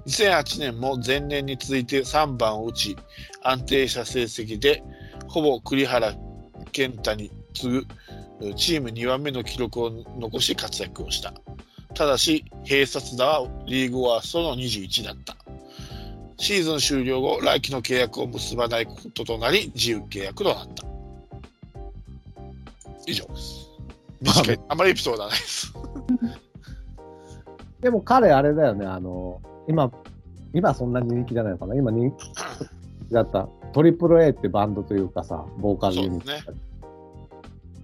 [0.06, 2.96] 2008年も前年に続いて3番を打ち、
[3.42, 4.82] 安定した成績で、
[5.26, 6.14] ほぼ栗原
[6.70, 7.86] 健太に次ぐ
[8.56, 11.34] チーム2番目の記録を残し活躍をした。
[11.94, 15.36] ただし、併殺打はリーグワーストの21だった。
[16.38, 20.86] シーズン終了後、来季の契約を結ばないこととなり、自由契約となった。
[23.06, 23.68] 以上です。
[24.20, 24.60] 短い。
[24.68, 25.74] あまりエピソードはないです。
[27.80, 29.90] でも彼、あれだよね、あの、今、
[30.52, 31.74] 今そんなに人気じゃないのかな。
[31.74, 36.52] 今人気だった、 トリプル A ってバンドというかさ、ボーカルユニット。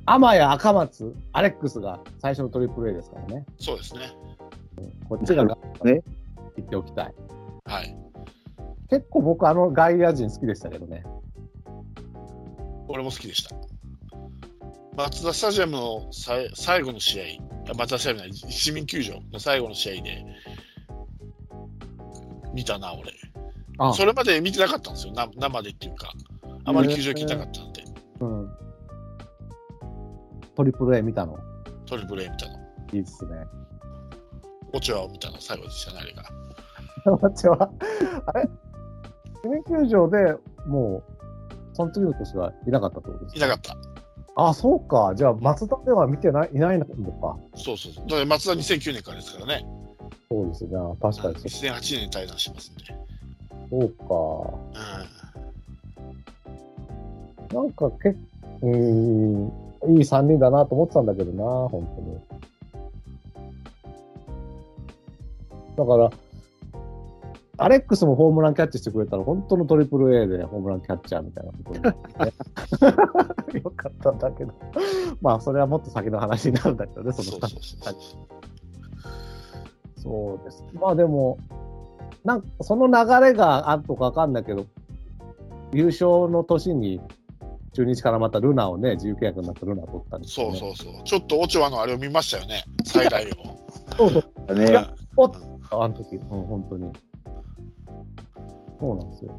[0.06, 3.44] 天谷赤松、アレックスが最初のトリプル A ですからね。
[3.58, 4.12] そうですね。
[5.08, 5.54] こっちがね
[5.84, 6.02] ね
[6.56, 7.14] 言っておきたい。
[7.64, 7.96] はい。
[8.88, 11.02] 結構僕、あの外野陣好きでしたけどね。
[12.88, 13.56] 俺も好きでした。
[14.96, 17.24] 松田スタジアムのさい最後の試合、
[17.72, 20.24] あ松田スタジアムじゃない市民球場の最後の試合で
[22.54, 23.12] 見たな、俺。
[23.78, 26.12] あそれまで見てなかったんですよ、な生でっていうか。
[26.64, 27.84] あまり球場行きたかったんで、
[28.20, 28.65] うん。
[30.56, 31.38] トリプル A 見たの？
[31.86, 32.54] トリプル A 見たの。
[32.92, 33.36] いいっすね。
[34.72, 35.36] オチョアを見たの？
[35.40, 36.24] 最後でしたね、あれが。
[37.04, 37.70] 私は、
[38.26, 38.48] あれ？
[39.42, 40.34] 市民球場で
[40.66, 41.12] もう、
[41.74, 43.76] その次の年はいなかったってことですいなかった。
[44.38, 45.12] あ、そうか。
[45.14, 47.38] じゃあ、松田では見てない、いないのか。
[47.54, 48.06] そうそうそう。
[48.06, 49.66] だから松田2009年からですからね。
[50.30, 50.70] そうですね。
[51.00, 52.84] 確かにそ2008年に退団してますんで。
[53.70, 53.80] う。
[53.80, 53.90] そう
[57.50, 57.54] か。
[57.54, 58.18] なんか結
[58.60, 59.52] 構、うーん、
[59.88, 62.18] いい3人だなと思ってたんだけどな、本当に。
[65.76, 66.10] だから、
[67.58, 72.24] アレックスもホームランキャッチしてくれたら、本当のトリプル A でホームランキャッチャーみたいなことになって
[73.54, 74.52] ねよかったんだけど。
[75.22, 77.48] まあ、それはもっと先の話になるんだけどね、その
[79.96, 80.64] そうです。
[80.74, 81.38] まあでも、
[82.24, 82.92] なんかその流
[83.24, 84.66] れがあるとかわかんないけど、
[85.72, 87.00] 優勝の年に
[87.76, 90.74] 中日からまたルナをね、自由契約になったルナを取ったんですよそうね。
[90.76, 91.04] そうそう。
[91.04, 92.64] ちょっとオチョアのあれを見ましたよね。
[92.86, 93.34] 再来を。
[93.98, 94.24] そうそう。
[94.46, 94.70] だね。
[94.70, 94.94] いや
[95.70, 96.90] あの時、うん、本当に。
[98.80, 99.38] そうなんですよ。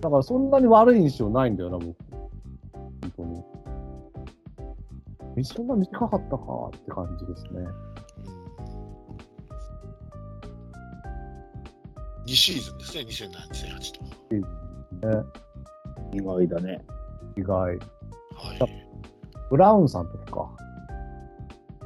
[0.00, 1.96] だからそんなに悪い印象ないんだよな、僕。
[2.72, 3.42] 本当に。
[5.36, 6.44] みそんな短かったか
[6.76, 7.60] って感じですね。
[7.60, 7.90] うん
[12.26, 13.30] 2シーズンですね、2007、
[13.78, 14.04] 2008と。
[14.34, 15.24] ね、
[16.12, 16.80] 意外だね。
[17.40, 17.56] 意外。
[17.56, 17.78] はい。
[19.50, 20.48] ブラウンさんとか。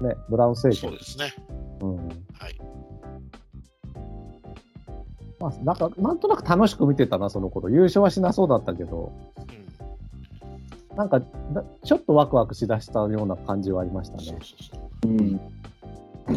[0.01, 0.91] ね、ブラウン政権。
[0.91, 1.35] そうですね。
[1.81, 2.09] うん。
[2.39, 2.61] はい。
[5.41, 7.71] まあ、なんか、なんとなく楽しく見てたな、その頃。
[7.71, 9.13] 優勝はしなそうだったけど、
[10.91, 10.97] うん。
[10.97, 11.27] なんか、だ
[11.85, 14.39] ちょっとワクワクしだしたような感じはありましたねそう。
[14.41, 15.13] そうそう。
[15.13, 15.39] うん。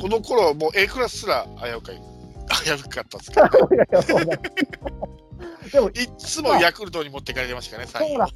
[0.01, 1.91] この頃、もう A クラスすら危うか
[2.63, 4.37] 危うかったですけど、 いやいや、そうだ。
[5.71, 8.29] でも、いつもヤクルトに持ってかれてましたからね、そうだ。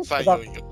[0.00, 0.64] 3、4、4。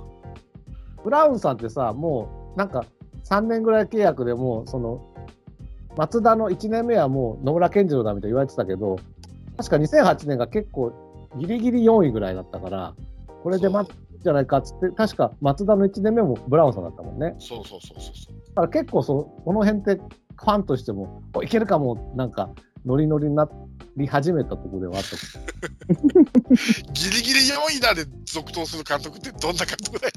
[1.05, 2.85] ブラウンさんってさ、もう、なんか、
[3.25, 5.15] 3年ぐらい契約でもう、その、
[5.97, 8.97] 松田の1年目はもう野村健次郎だみたいに言われてたけど、
[9.57, 10.93] 確か2008年が結構
[11.37, 12.95] ギリギリ4位ぐらいだったから、
[13.43, 17.35] これでまずいいんじゃないかっつって、確か松田の1年目もブラウンさんだったもんね。
[17.39, 18.37] そうそうそうそうそう。
[18.51, 22.51] だから結構そう、この辺ってファンとしても、おいけるかも、なんか、
[22.87, 23.49] ノリノリにな
[23.97, 25.17] り始めたところではあった
[26.93, 30.13] ギリギリ4位だで続投する監督ってどんな監督だよ。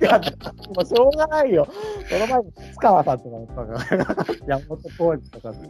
[0.00, 1.68] いや、しょうがないよ。
[2.08, 5.60] その前に塚川さんとかもさ、山本浩二とかさ、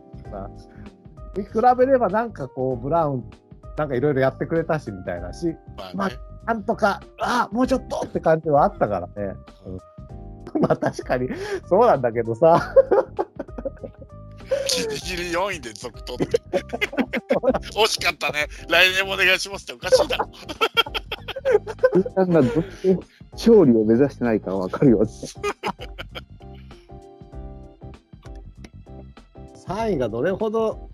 [1.36, 3.30] に比べればなんかこう、ブラウン、
[3.76, 5.54] なんかいろいろやってくれたしみたいなし、
[5.94, 6.16] まあね。
[6.46, 9.34] なんとか、あもうちょっとって感じはあったからね。
[10.54, 11.28] うん、まあ確かに、
[11.68, 12.74] そうなんだけどさ、
[14.76, 16.26] ギリギリ4位で続投って。
[17.74, 18.46] 惜しかったね。
[18.68, 20.30] 来年もお願いしますっておかしいだろ。
[22.14, 22.52] さんがどっ
[22.82, 22.98] ち
[23.32, 25.12] 勝利を目指してないかわかるよって。
[29.66, 30.88] 3位がどれほど、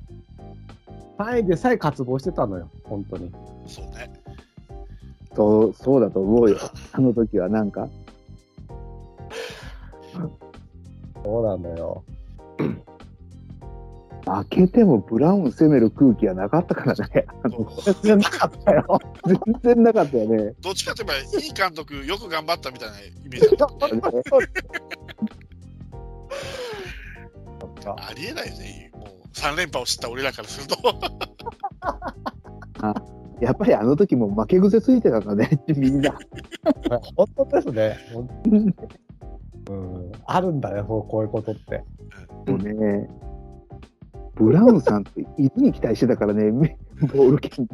[1.18, 3.32] 3位でさえ渇望してたのよ、本当に。
[3.66, 4.12] そうね。
[5.34, 6.58] そう、そうだと思うよ。
[6.92, 7.88] あの時はなんか。
[11.24, 12.04] そうなのよ。
[14.26, 17.26] 負けてもブラウン攻める空気はなかったからね。
[17.44, 18.98] あの全然なかったよ。
[19.24, 20.52] 全然なかったよね。
[20.60, 23.86] どっちかといえば、いい監督、よく頑張ったみたいなイメージだった。
[27.88, 28.90] ありえないよね。
[28.94, 30.76] もう3連覇を知った俺らからすると。
[33.40, 36.18] やっぱりあの時も負け癖ついてたんだね、 みんな。
[37.14, 37.96] 本当ですね。
[38.12, 38.74] 本当に
[39.68, 41.84] うん、あるんだね、こうこういうことって。
[42.50, 43.08] もうね、
[44.36, 46.76] ブラウンさんって犬に期待してたからね、め
[47.14, 47.66] ボール券。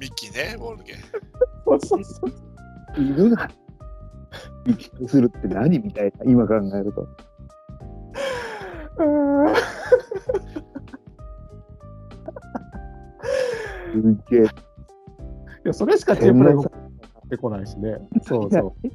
[0.00, 0.96] ミッキーね、ボールゲー。
[1.64, 2.32] そうそうそう。
[2.96, 3.48] 犬が
[4.66, 7.08] に期待するって何みたいな、今考えると。
[13.92, 14.42] すっげえ。
[14.42, 14.46] い
[15.64, 17.98] や、それしかチームライブってこないしね。
[18.22, 18.88] そうそう。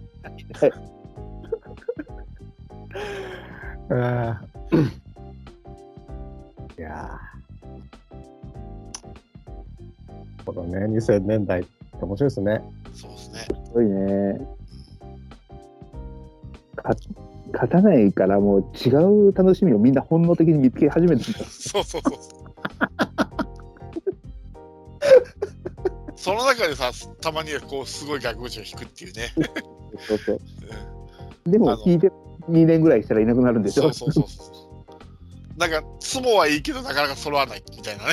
[3.89, 4.93] うん
[6.77, 7.43] いやー
[10.45, 11.69] このね、2000年代って
[12.01, 12.61] 面白いですね。
[12.93, 13.39] そうですね。
[13.65, 14.39] すごいね。
[16.75, 16.93] か
[17.53, 18.89] 勝たないからもう違
[19.29, 21.39] う楽しみをみんな本能的に見つけ始めてるんだ。
[21.45, 22.13] そうそうそう。
[26.15, 26.91] その中でさ、
[27.21, 29.33] たまにはこう、すごい額縁を引くっていうね。
[30.07, 30.39] そうそう。
[31.45, 32.09] でも聞いて
[32.49, 34.62] 2年ぐらいしたらいなくなるんでしょそうそうそうそう。
[35.57, 38.11] なんか、ツモはいいけど、なかなか揃わないみたいなね。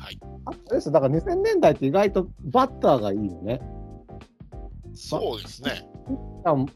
[0.00, 0.18] はい。
[0.46, 3.60] あれですだから2000年代って意外とバッターがいいよね。
[4.94, 5.88] そうですね。
[6.44, 6.66] あも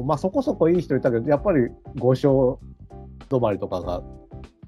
[0.00, 2.58] うまあそこそこいい人いたけど、やっぱり5勝
[3.28, 4.02] 止まりとかが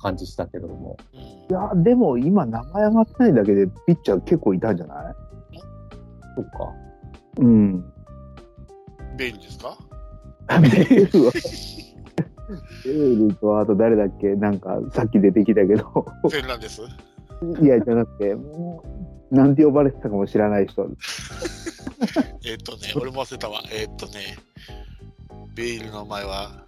[0.00, 0.96] 感じしたけれども。
[1.14, 5.14] うんいや、でも今名前上がってないだけでピッチャー結構いたんじゃない？
[6.36, 6.72] そっか。
[7.38, 7.92] うん。
[9.20, 9.76] ベイルですか？
[10.48, 11.32] ベールは。
[12.84, 14.28] ベールとあと誰だっけ？
[14.28, 15.84] なんかさっき出てきたけど。
[15.84, 16.80] フェルナンデス
[17.60, 18.82] いや、じゃなくて、も
[19.30, 20.88] うなんて呼ばれてたかも知らない人。
[22.46, 23.60] えーっとね、俺も忘れたわ。
[23.70, 24.38] えーっとね、
[25.54, 26.64] ベイルの前は、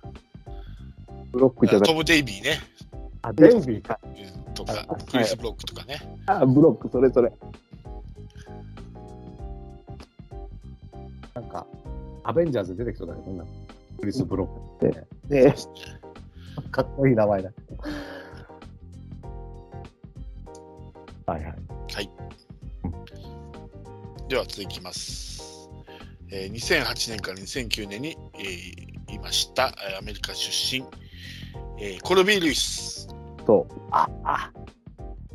[1.31, 2.61] ブロックじゃなくて、トム・デイビーね。
[3.23, 3.99] あ、デイビーか。
[4.05, 4.12] うん
[4.53, 5.99] とかあ、クリス・ブロックとかね。
[6.27, 7.33] あ、ブロック、それそれ。
[11.35, 11.66] なんか、
[12.24, 13.44] アベンジャーズ出てきそうだけどな？
[13.99, 15.55] クリス・ブロックって、で、
[16.70, 17.51] かっこいい名前だ。
[21.27, 21.57] はいはい。
[24.28, 25.69] では続きます。
[26.31, 30.85] えー2008年から2009年に、えーいました、えーアメリカ出身、
[31.78, 33.09] えーコルビー・ルイス。
[33.47, 33.74] そう。
[33.90, 34.51] あ、あ、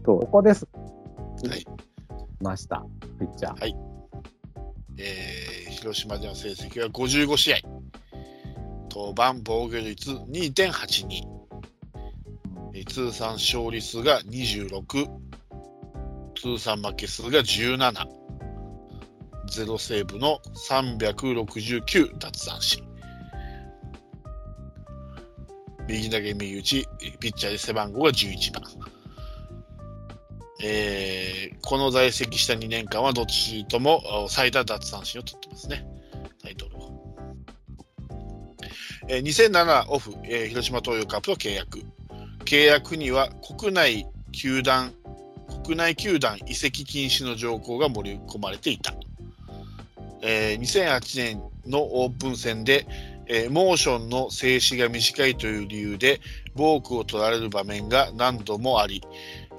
[0.03, 0.67] そここです。
[0.73, 1.63] はい。
[2.41, 2.83] ました。
[3.19, 3.75] ピッチャー。
[4.97, 7.57] えー広島での成績は55試合。
[8.89, 11.37] 登板防御率2.82。
[12.87, 15.07] 通算勝利数が26。
[16.35, 17.93] 通算負け数が17。
[19.51, 20.39] ゼロセーブの
[20.69, 22.83] 369奪三振。
[25.87, 26.87] 右投げ右打ち、
[27.19, 28.63] ピッチャーで背番号が11番。
[30.63, 35.85] えーこの在籍した2年間はどっちとも最多奪三振を取ってますね、
[36.41, 37.15] タイトルを。
[39.09, 41.81] えー2007オフ、えー広島東洋カップと契約。
[42.45, 44.93] 契約には国内球団、
[45.65, 48.93] 国内球団移籍禁止の条項が盛り込まれていた。
[50.21, 52.87] えー2008年のオープン戦で、
[53.27, 56.21] えーモーションの静止が短いという理由で、
[56.55, 59.03] ボークを取られる場面が何度もあり、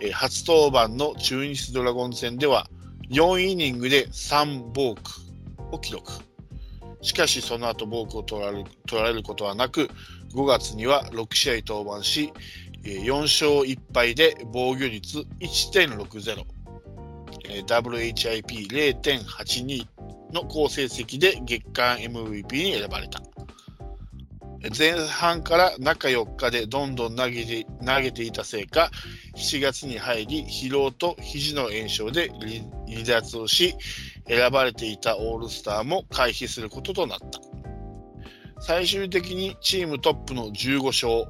[0.01, 2.69] え初登板の中日ドラゴン戦では、
[3.11, 5.11] 4イニングで3ボーク
[5.75, 6.13] を記録。
[7.01, 9.91] しかし、その後ボークを取られる取られることはなく、
[10.35, 12.33] 5月には6試合登板し、
[12.83, 16.45] 4勝1敗で防御率1.60
[17.67, 19.87] WHIP0.82
[20.33, 23.21] の好成績で月間 MVP に選ばれた。
[24.77, 28.91] 前半から中4日でどんどん投げて投げていたせいか、
[29.37, 32.31] 7月に入り疲労と肘の炎症で
[32.89, 33.77] 離脱をし、
[34.27, 37.27] 選ばれていたオールスターも回避することとなった。
[38.61, 41.27] 最終的にチームトップの15勝、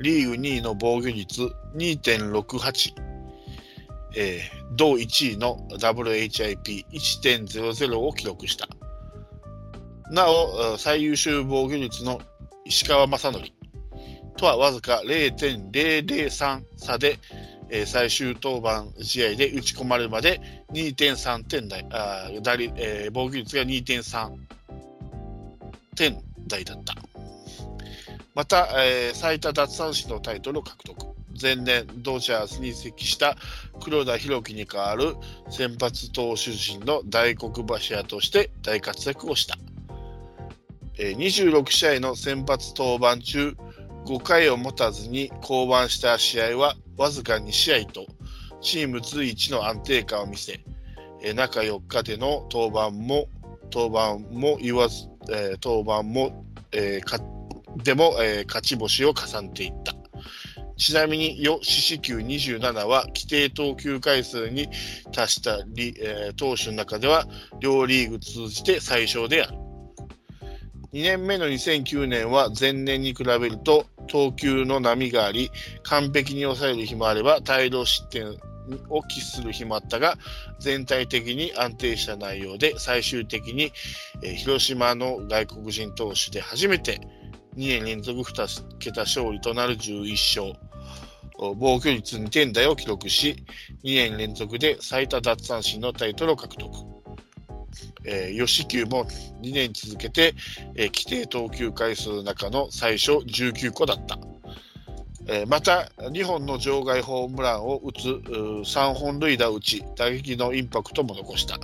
[0.00, 1.40] リーグ2位の防御率
[1.74, 2.92] 2.68、
[4.14, 8.66] えー同1位の WHIP1.00 を記録した。
[10.10, 12.22] なお、最優秀防御率の
[12.64, 13.44] 石川正則
[14.36, 17.18] とはわずか0.003差で、
[17.70, 20.40] えー最終登板試合で打ち込まれるまで
[20.72, 24.30] 2.3点台、あ打率えー防御率が2.3
[25.96, 26.94] 点台だった。
[28.34, 31.12] また、えー最多奪三振のタイトルを獲得。
[31.40, 33.36] 前年、ドジャースに移籍した
[33.80, 35.16] 黒田博樹に代わる
[35.50, 39.56] 先発投手陣の大黒柱として大活躍をした。
[40.98, 43.56] 26試合の先発登板中、
[44.04, 48.06] 5回を持たずに降板した試合はわずか2試合と、
[48.60, 50.60] チーム随一の安定感を見せ、
[51.34, 53.26] 中4日での登板も、
[53.72, 55.08] 登板も言わず、
[55.62, 57.18] 登板も、えーか
[57.82, 59.94] でも、えー勝ち星を重ねていった。
[60.76, 64.68] ちなみに、よ四死球27は規定投球回数に
[65.12, 67.26] 達したリ、えー投手の中では
[67.60, 69.61] 両リーグ通じて最小である。
[70.92, 75.50] 2年目の2009年は前年に比べると投球の波があり、
[75.84, 78.28] 完璧に抑える日もあれば大量失点
[78.90, 80.18] を喫する日もあったが、
[80.60, 83.72] 全体的に安定した内容で最終的に、
[84.22, 87.00] え広島の外国人投手で初めて
[87.56, 90.72] 2年連続2桁勝利となる11勝。
[91.38, 93.36] 防御率2点台を記録し、
[93.82, 97.01] 2年連続で最多奪三振のタイトルを獲得。
[98.04, 99.04] えー、吉球も
[99.40, 100.34] 2年続けて、
[100.74, 104.18] えー規定投球回数の中の最初19個だった。
[105.26, 111.58] えーまた、2本の場外ホームランを打つ3本塁打打ち、打撃のインパクトも残した。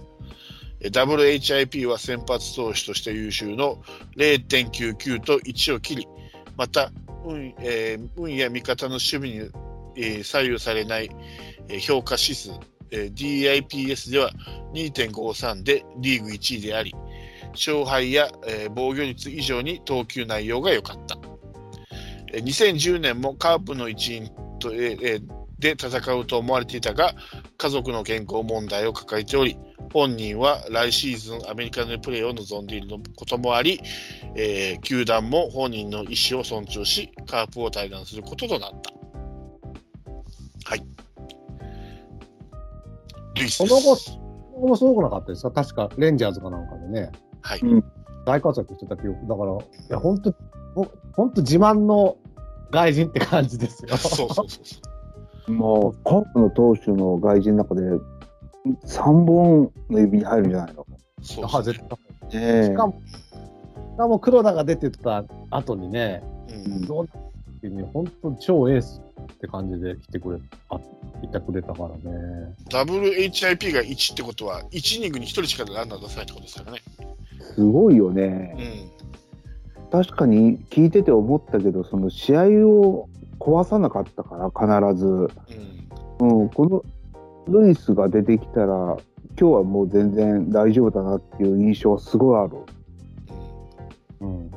[0.81, 3.83] えー WHIP は先発投手として優秀の
[4.17, 6.09] 0.99と1を切り、
[6.57, 6.93] また、
[7.25, 9.37] 運,、えー運や味方の守備に、
[9.97, 11.11] えー左右されない、
[11.69, 12.51] えー評価指数、
[12.91, 14.31] えー DIPS では
[14.73, 16.95] 2.53でリーグ1位であり、
[17.53, 21.19] 勝敗や、えー防御率以上に投球内容が良かった。
[22.33, 27.15] えー2010年もカープの一員と、えーえーで戦うと思われていたが、
[27.57, 29.59] 家族の健康問題を抱えており、
[29.93, 32.87] 本人は来シーズンアメリカでプレーを望んでいる
[33.17, 33.81] こともあり、
[34.37, 38.98] えー球団も本人の意思を尊重し、カープを退団することとなった。
[43.49, 44.19] その後、その
[44.61, 45.51] 後もすごくなかったですか？
[45.51, 47.13] 確かレンジャーズかなんかでね、
[47.43, 47.61] はい。
[48.27, 49.27] 大活躍してた記憶。
[49.27, 49.59] だから、い
[49.91, 50.35] や、本当
[51.15, 52.17] 本当自慢の
[52.71, 53.97] 外人って感じですよ。
[53.97, 54.81] そうそうそうそ
[55.49, 55.53] う。
[55.53, 57.83] もう、カープの投手の外人の中で、
[58.87, 60.87] 3本の指に入るんじゃないの？
[61.23, 61.99] そうあそう絶対。
[62.35, 63.01] ええしかも、
[63.95, 67.09] しかも黒田が出てた後にね、うんどうっ
[67.61, 70.39] ていうね、本当超エースって感じで来てくれ、
[70.71, 70.81] あ、
[71.23, 72.55] いてくれたからね。
[72.71, 76.83] WHIP が1ってことは、1イニングに1人しかランナー出さないってことですからね。
[77.55, 78.55] すごいよね。
[79.79, 79.91] うん。
[79.91, 83.09] 確かに聞いてて思ったけど、その試合を
[83.39, 84.51] 壊さなかったから、
[84.91, 85.07] 必ず。
[86.21, 86.41] うん。
[86.43, 86.85] うん、この
[87.49, 88.97] ルイスが出てきたら、
[89.41, 92.57] 今日はもう全然大丈夫だなっていう印象はすごいある。
[92.57, 92.69] うん
[94.21, 94.51] うん。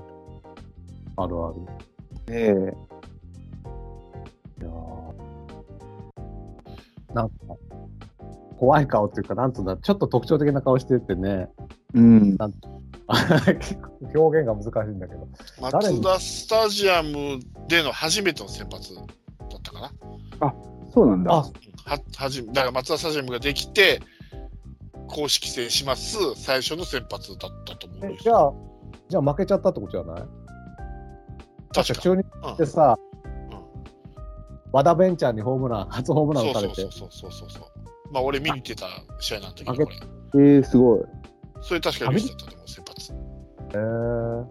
[1.18, 1.56] あるある。
[2.28, 2.91] ええ
[7.14, 7.36] なんか、
[8.60, 11.50] 怖い顔っていうか、なんつうんだ、ちょっと特徴的な顔しててね、
[11.94, 12.38] うん。
[12.38, 13.92] 結構
[14.28, 15.28] 表現が難しいんだけど。
[15.72, 16.00] 誰に？
[16.00, 19.08] マツダスタジアムでの初めての先発だっ
[19.64, 20.54] たかな。
[20.94, 21.32] そうなんだ。
[21.34, 24.00] あ、ははじだからマツダスタジアムができて、
[25.08, 28.54] 公式戦します、最初の先発だったと思うんですえじゃあ、
[29.10, 30.22] じゃあ負けちゃったってことじゃない？
[30.22, 30.34] 確か
[31.74, 33.11] 確か中日うんでさ、うん
[34.72, 38.14] 和田ベンチャーにホームラン、初ホームラン打たれてそうそう、そうそうそうそう。
[38.14, 38.88] まあ俺見に行ってた
[39.20, 40.42] 試合なんだけど。
[40.42, 41.02] ええすごい。
[41.62, 43.14] それ確かルイスだったと思う、先発。
[43.74, 44.46] えー、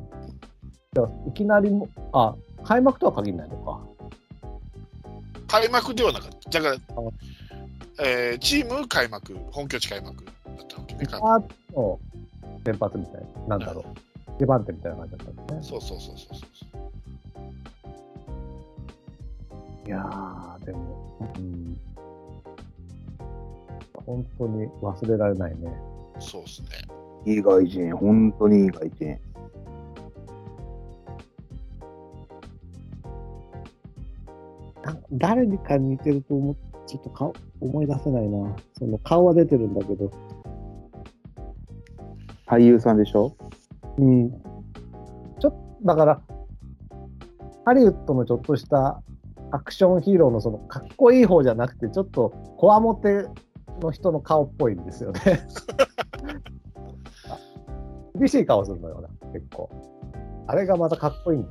[0.95, 2.35] じゃあいきなりも、あ、
[2.65, 3.81] 開幕とは限らないのか。
[5.49, 6.61] 開幕ではなかった。
[6.61, 6.77] だか
[7.99, 10.35] ら、えーチーム開幕、本拠地開幕だっ
[10.69, 11.07] たわけね。
[11.13, 11.41] あ
[11.75, 11.99] の
[12.65, 13.85] 先発みたいな、なんだろ
[14.39, 14.43] う。
[14.43, 15.79] 2番手みたいな感じだったんですね。
[15.79, 17.00] そうそうそうそうそう。
[19.87, 21.81] いやー、でも、うん。
[24.07, 25.73] 本当に忘れられないね。
[26.19, 26.69] そうですね。
[27.27, 29.19] いい外人、本当にいい外人。
[34.83, 38.57] な誰にか似てると思っちょっと顔思い出せないな。
[38.79, 40.11] その顔は出てるんだけど。
[42.47, 43.37] 俳優さんでしょ？
[43.99, 44.31] うん。
[45.39, 46.21] ちょっと、だから、
[47.65, 49.01] ハリウッドのちょっとした
[49.53, 53.27] アクションヒーローのそのかっこいい方じゃなくて、ちょっとこわもて
[53.81, 55.21] の人の顔っぽいんですよね。
[58.15, 59.71] 厳しい顔するのよな、結構。
[60.47, 61.49] あれがまたかっこいいん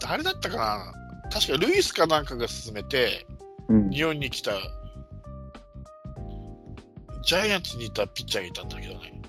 [0.00, 1.30] 誰だったかな？
[1.30, 3.26] 確かルイスかなんかが勧めて、
[3.68, 3.90] うん。
[3.90, 4.52] 日本に来た、
[7.24, 9.20] ジャイアンツにいたピッチャーがいたんだけどね。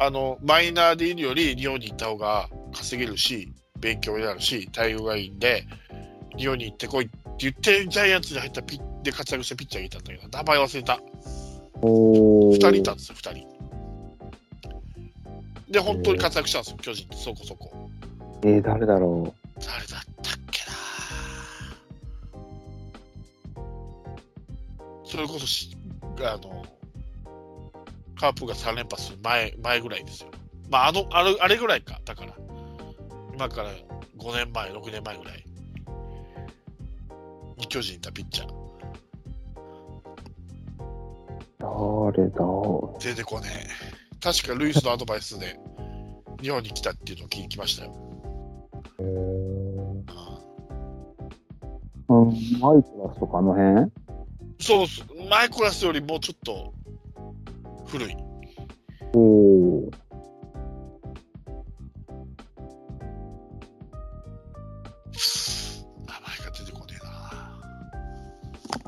[0.00, 5.64] あの、マイナーでいるより日本に行った方が稼げるし、勉強になるし、待遇がいいんで、
[6.36, 11.00] 日本に行ってこいって言って、ジャイアンツに入ったピッで活躍したピッチャーがいたんだけど、名前忘れた。
[11.82, 13.54] お二人いたんですよ、二人。
[15.70, 17.90] で、本当に活躍したんですよ、巨人ってそこそこ。
[18.42, 20.72] えー、誰だろ誰だったっけな
[25.04, 25.76] それこそし、
[26.20, 26.64] あの、
[28.18, 30.30] カープが3連覇する前、前ぐらいですよ。
[30.70, 32.00] まあ、あの、あれ、あれぐらいか。
[32.04, 32.32] だから、
[33.34, 35.44] 今から5年前、6年前ぐらい。
[37.58, 38.54] に巨人いたピッチャー。
[41.60, 42.36] う誰だ？
[43.00, 43.68] 出てこねえ。
[44.20, 45.58] 確かルイスのアドバイスで
[46.40, 47.92] 日本に来たっていうのを聞きましたよ。
[49.00, 49.06] へー
[52.08, 53.90] うんうん、マイクラスとかあの辺？
[54.60, 54.86] そう
[55.28, 56.72] マイコラスよりもうちょっと
[57.86, 58.16] 古い。
[59.14, 59.53] おお。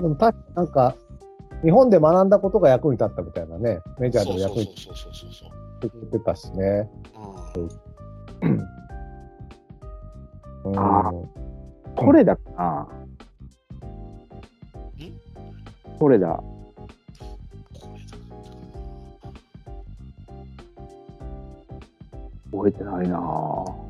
[0.07, 0.97] でも確かなんか、
[1.65, 5.51] 日本で学んだことが役に立ったみたいなね、メジャーでも役に立そうそうそうそう。
[5.87, 6.89] ってたしね。
[8.45, 8.67] うんうん
[10.79, 11.13] あ
[11.97, 12.89] これだかな。
[15.99, 16.29] これだ。
[16.29, 16.77] これだ
[22.53, 23.86] 覚えてないなぁ。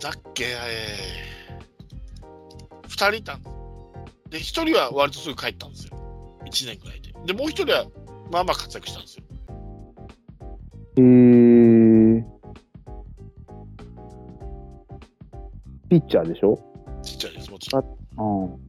[0.00, 0.44] 誰だっけ？
[0.44, 3.50] えー、2人いたんで、
[4.38, 5.96] 1人は割とすぐ帰ったんですよ。
[6.46, 7.12] 1年ぐらいで。
[7.26, 7.86] で、もう1人は
[8.30, 9.24] まあまあ活躍したんですよ。
[10.96, 12.24] えー、
[15.88, 16.58] ピッチャーでしょ？
[17.02, 17.84] ちっちゃいです、もちろん。
[18.18, 18.67] うん。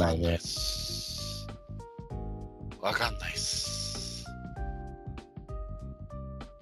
[0.00, 0.38] ないね。
[2.80, 4.24] わかんないっす。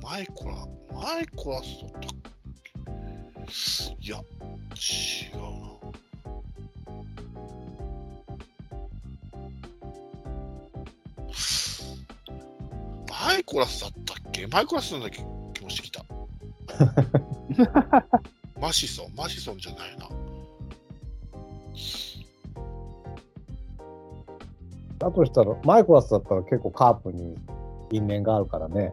[0.03, 0.55] マイコラ、
[0.93, 2.03] マイコラスだったっ
[4.01, 4.07] け？
[4.07, 4.21] いや、違
[5.35, 5.69] うな。
[13.09, 15.25] マイコラスだったっけマイコラスなんだっけ？
[15.55, 16.05] 気もしてきた。
[18.61, 19.97] マシソン、マシソンじゃない
[25.19, 27.35] としたら、マイコラスだったら結構カープに
[27.91, 28.93] 因縁があるからね。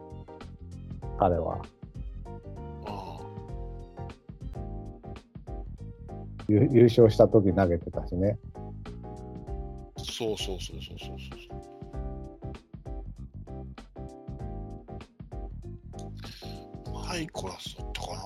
[1.18, 1.62] 彼は。
[2.84, 3.20] あ
[6.48, 8.38] 優優勝した時投げてたしね。
[8.56, 8.58] あ
[10.02, 11.54] そうそうそうそうそうそ
[16.90, 16.92] う。
[16.92, 18.16] マイコラスだったかな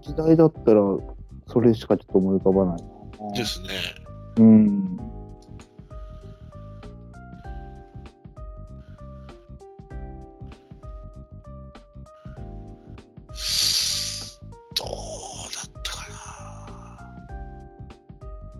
[0.00, 0.80] 時代だったら、
[1.48, 3.32] それしかちょっと思い浮かばないな。
[3.32, 4.03] ですね。
[4.38, 4.96] うん。
[4.96, 5.02] ど
[14.84, 16.16] うだったかな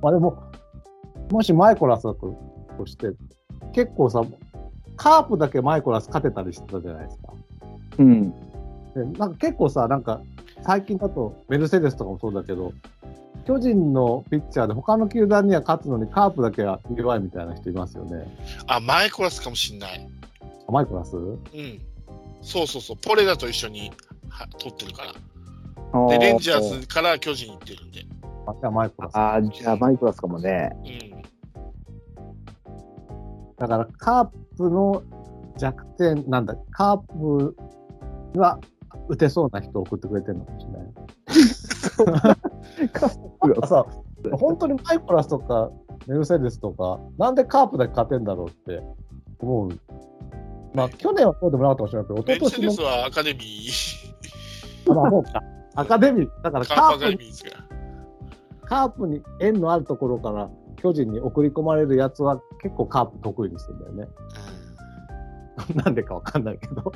[0.01, 0.43] まあでも、
[1.31, 2.37] もしマイコラスだと
[2.79, 3.13] として、
[3.73, 4.23] 結構さ、
[4.97, 7.33] カープだけマイコラス勝てたりしてたじゃないですか。
[7.99, 8.31] うん。
[8.31, 10.21] でなんか結構さ、なんか
[10.63, 12.73] 最近だとメルセデスとかもそうだけど、
[13.47, 18.37] 巨人のピッチャーで他の球団には勝つのにカープだけは弱いみたいな人いますよね。
[18.66, 20.09] あ、マイコラスかもしんない。
[20.66, 21.16] あマイコラス？
[21.16, 21.39] うん。
[22.41, 22.97] そうそうそう。
[22.97, 23.93] ポレラと一緒に
[24.29, 25.12] は取ってるから。
[26.09, 28.01] で、レンジャーズから巨人行ってるんで。
[28.47, 29.16] あ、じゃあマイコラス。
[29.16, 30.71] ああ、じゃあマイクラスかもね。
[30.85, 31.23] うん。
[33.59, 34.27] だからカー
[34.57, 35.03] プの
[35.59, 37.57] 弱点、なんだ、カープ
[38.35, 38.59] は
[39.09, 42.37] 打てそうな人を送ってくれてるのかもしれない。
[42.78, 43.86] なんかさ、
[44.32, 45.70] 本当にマイコラスとか
[46.07, 48.82] メルセデスとか、なんでカープだけ勝てんだろうって
[49.39, 49.81] 思う。
[50.74, 55.43] まあ、去年はそうでもなかったかもしれないけど、メルセデスはアカデミー、の、まあ、そうか。
[55.77, 57.32] アカデミー、だからカープに。
[58.66, 64.09] カープに縁のあるところから巨人に送り込まれるやつは結構カープ得意にするんだよね。
[65.74, 66.93] なんでかわかんないけど。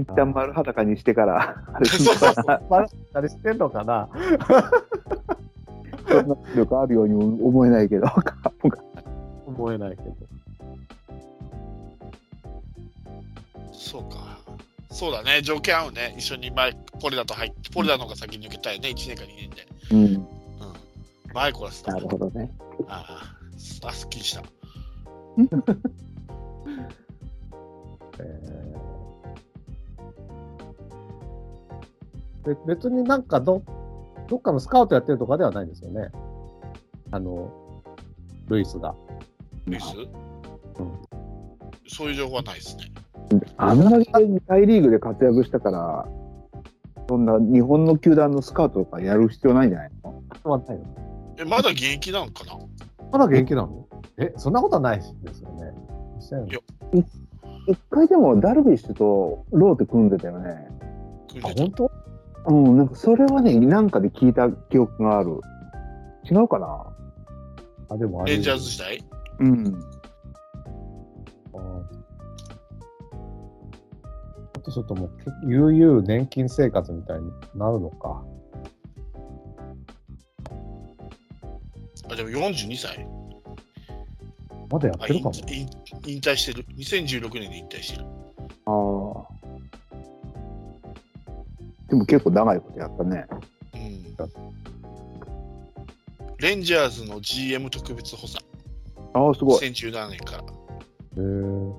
[0.00, 2.44] 一旦丸裸にしてから、あれそうそうそう。
[2.70, 4.08] まあ、あれしてんのかな？
[6.08, 8.06] そんな能力あるようにも思えないけど、
[9.46, 10.16] 思えないけど。
[13.72, 14.38] そうか。
[14.90, 16.14] そうだね、条件合うね。
[16.18, 19.66] 一緒にマイポレダと入って、ポレダの方が先に抜けたいね、1年か2年で。
[19.92, 20.04] うん。
[20.04, 20.26] うん。
[21.32, 22.50] マイコラスだなるほどね。
[22.88, 23.22] あ
[23.82, 24.42] あ、あ、すっきりした。
[32.66, 33.62] 別になんかど、
[34.28, 36.10] どっかのスカウトやってるとかではないんですよね。
[37.10, 37.50] あの、
[38.48, 38.94] ルイスが。
[39.66, 39.86] ルイス、
[41.88, 42.84] そういう情報はないですね。
[43.56, 44.06] あんなに
[44.46, 46.08] 大リーグで活躍したから、
[47.08, 50.22] そんな日本の球団のスカウトとかやる必要ないんじゃないの？
[50.44, 50.84] はないの？
[51.38, 52.58] え、まだ現役なのかな？
[53.12, 53.86] まだ元気なの？
[54.16, 55.72] え、そんなことはないですよね。
[56.20, 56.60] 2000いや
[57.66, 60.68] 一回でもダルビッシュとローテ組んでたよね。
[61.32, 61.89] あ、組んで本当？
[62.46, 65.40] うん、なんかそれはね、なんかで聞いた記憶がある。
[66.30, 66.86] 違うかな？
[67.88, 68.32] あ、でもあれ。
[68.32, 69.04] たレンジャーズ時代？
[69.40, 69.80] うん。
[74.56, 78.22] あとちょっともう、け悠々年金生活みたいになるのか。
[82.10, 83.06] あ、でも42歳
[84.70, 85.34] まだやってるかも。
[85.48, 85.68] 引
[86.06, 86.66] 引退してる。
[86.76, 88.04] 2016年で引退してる。
[88.66, 89.39] ああ。
[91.90, 93.26] でも結構長いことやったね。
[93.74, 94.16] うん。
[96.38, 98.38] レンジャーズの GM 特別補佐。
[99.12, 99.64] ああ、すごい。
[99.66, 100.44] 2017年から。
[100.44, 101.72] へー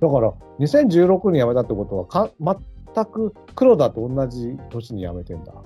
[0.00, 5.52] だから、2016に辞めたってことはか、全く黒田と同じ年に辞めてんだ。
[5.54, 5.60] ま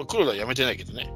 [0.00, 1.12] あ、黒田は辞めてないけどね。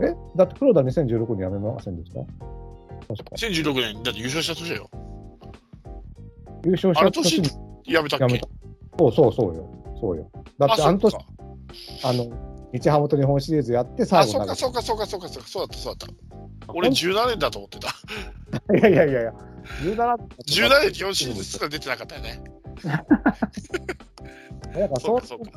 [0.00, 0.14] え？
[0.36, 2.20] だって黒田2016に辞めませんでした？
[2.20, 3.36] 確か。
[3.36, 4.88] 2016年、だって優勝した年だよ。
[6.64, 7.48] 優勝した年に
[7.84, 8.26] 辞めたっけ？
[8.26, 8.48] 辞めた。
[8.98, 9.68] そうそうそうよ。
[10.00, 10.30] そうよ。
[10.58, 11.16] だってあの年
[12.04, 12.26] あの、
[12.72, 16.08] 日ハムと日本シリーズやって最あ、後なんかそうか、そうか、そうか、そうか、そうか、そうだった、そうだっ
[16.66, 16.72] た。
[16.74, 17.88] 俺17年だと思ってた。
[18.76, 19.32] いやいやいやいや、
[19.82, 22.42] 17 17年日本シリーズすら出てなかったよね。
[22.84, 22.98] だ
[24.88, 25.50] からそうそうか。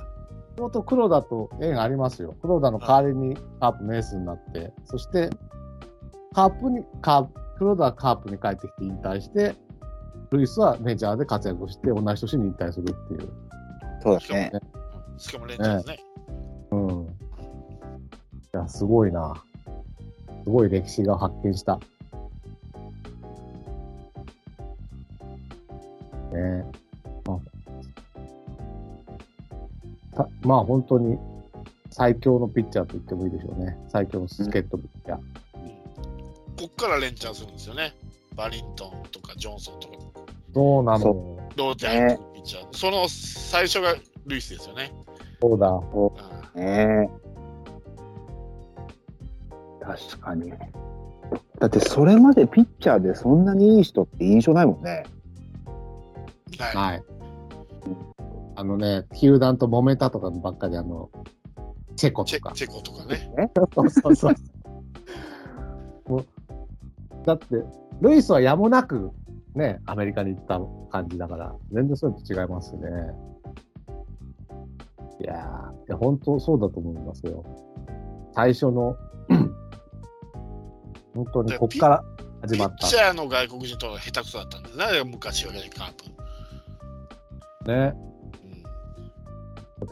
[0.57, 2.36] 相当黒田と縁ありますよ。
[2.41, 5.30] 黒田の代わりにカープのエースになって、そして、
[6.34, 9.56] カープに、カープ、黒田はカープに帰ってきて引退して、
[10.32, 13.30] ルイスはメジャーで活躍して、同じ年に引退するっていう。
[14.02, 14.52] そうだね
[15.18, 15.99] しかもレンジャーズね。
[16.72, 17.03] うん。
[17.03, 17.08] い
[18.53, 19.44] や、すごいな。
[20.44, 21.80] すごい歴史が発見した。
[26.32, 26.66] ね
[27.26, 27.40] ま
[30.14, 31.20] あ、たまあ本当に
[31.90, 33.78] 最強のピッチャーと言ってもいいでしょうね。
[33.90, 35.18] 最強の助っ人ピッチャー。
[36.58, 37.94] こっから連チャンするんですよね。
[38.36, 39.98] バリントンとかジョンソンとか、
[40.53, 40.99] そうなの。
[40.99, 42.68] そローテ入ってくるピッチャー。
[42.72, 43.95] その最初が
[44.26, 44.91] ルイスですよね。
[45.41, 45.69] そうだ。
[45.69, 47.10] うんね
[49.82, 50.52] 確かに。
[51.60, 55.03] だってそれまでピッチャーでそんなにいい人って印象ないもんね。
[56.57, 56.76] はい。
[56.76, 57.03] はい。
[58.56, 61.10] あのね、球団と揉めたとかばっかり、あの、
[61.95, 62.52] チェコとか。
[62.53, 63.34] チェチェコとかね。
[63.73, 64.36] そうそうそう。
[66.07, 66.26] もう
[67.26, 67.45] だって、
[68.02, 69.11] ルイスはやもなく、
[69.56, 70.60] ね、アメリカに行った
[70.91, 72.82] 感じだから、全然そういうのと違いますね。
[75.19, 77.44] いやー、いや本当そうだと思いますよ。
[78.34, 78.95] 最初の、
[81.14, 82.03] 本当にこっから
[82.41, 84.86] 始まっピッチャーの外国人とは下手くそだったんですね。
[85.03, 86.06] 昔はね、カープ。
[87.65, 87.72] た。
[87.72, 87.94] ね。
[88.45, 88.61] うん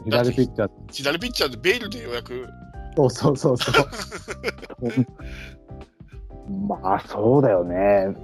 [0.04, 2.48] 左ピッチャー、左ピッチャーでベイルでようやく、
[2.96, 3.86] そうそうそうそう。
[6.68, 8.14] まあ、そうだよね。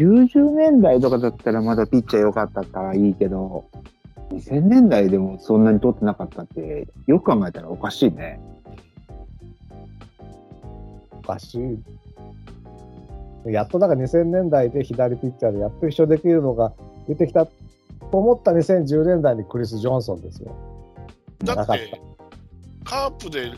[0.00, 3.68] うん90年代とかだったらまだピッチャー良かったからいいけど、
[4.30, 8.40] 2000年代でもそんなに取ってなかったって、よく考えたらおかしいね。
[11.12, 11.58] おかし
[13.46, 13.52] い。
[13.52, 16.72] やっとだから2000年代で左ピッチャーでやっと一緒できるのが
[17.08, 17.52] 出てきたと
[18.12, 20.54] 思った2010年代にクリス・ジョンソンですよ。
[21.44, 21.90] だっなかって
[22.84, 23.52] た、カープで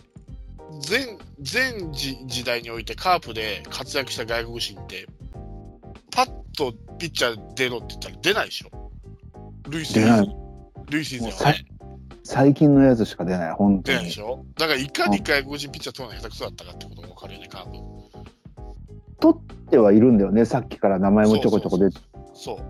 [0.80, 5.06] 全全時時代においてカープで活躍した外国人って、
[6.10, 6.26] パッ
[6.56, 8.70] とピッチャー出ろって言ったら出ないでしょ？
[9.68, 10.36] ルイス・出ない
[10.90, 11.16] ルイス・
[12.24, 14.20] 最近のやつしか出ない、本当に出ないでし。
[14.20, 14.44] ょ？
[14.56, 17.78] だからいかに外国人ピッチャー取るのが下手くそだったかってことが分かるよね、カープ。
[19.20, 19.40] 取っ
[19.70, 21.98] てはいるんだよね、さっきから名前もちょこちょこ出て。
[22.34, 22.56] そう。
[22.56, 22.60] う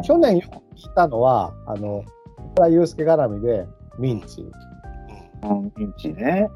[0.00, 2.02] ん去年よく聞いたのは、あの、
[2.36, 3.64] 小倉祐介絡みで
[4.00, 4.44] ミンチ。
[5.42, 6.48] うんうんピンチね。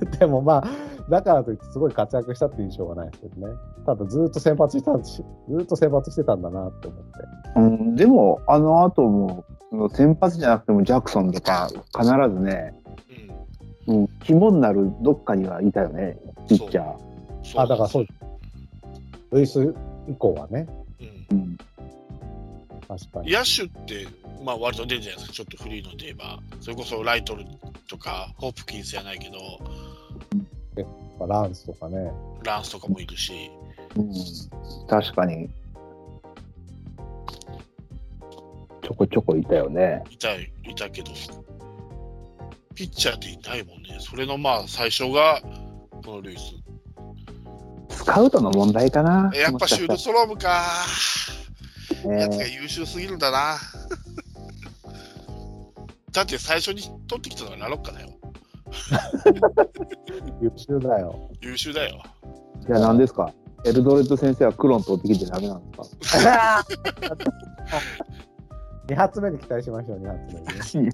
[0.18, 0.64] でもまあ、
[1.08, 3.54] だからといってすごい活躍したっていう印象がないですけどね。
[3.86, 7.10] ただずっと先発してたし、ずっと先発してたんだなって思って。
[7.56, 12.74] うん、でも、あの後も、その先発じゃなくてもジャクソンとか、必ずね、
[13.86, 16.94] うんうん、肝になるどっかにはいたよね、ピッチャー。
[17.42, 18.06] そうあ、だからそう。
[19.32, 19.74] ルイス
[20.08, 20.66] 以降はね、
[21.30, 21.58] うんうん、
[22.98, 23.32] 確かに。
[23.32, 24.06] 野手って、
[24.44, 27.44] まあ、割と出るじゃないですか、ちょっとフリーので言えば、それこそライトル
[27.88, 29.36] とか、ホープキンスじゃないけど、
[31.26, 32.12] ランスとかね。
[32.42, 33.50] ランスとかもいるし、
[33.96, 34.12] うん、
[34.88, 35.48] 確かに。
[38.82, 40.02] ちょこちょこいたよね。
[40.10, 41.12] いたいいたけど、
[42.74, 45.40] ピッチャーっていないもんね、それのまあ最初が
[46.04, 47.96] このルイス。
[47.96, 49.30] スカウトの問題かな。
[49.34, 50.64] やっぱシュールストロームか、
[52.04, 53.56] やつが優秀すぎるんだな。
[56.12, 58.08] だって最初に取ってきたのがラロッカだよ。
[60.42, 61.30] 優秀だよ。
[61.40, 62.02] 優秀だよ。
[62.66, 63.32] じゃあ何ですか？
[63.64, 66.64] エルドレッド先生はクロン取ってきてダメなんですか？
[68.88, 70.92] 2発目に期待しましょう、2発目にね。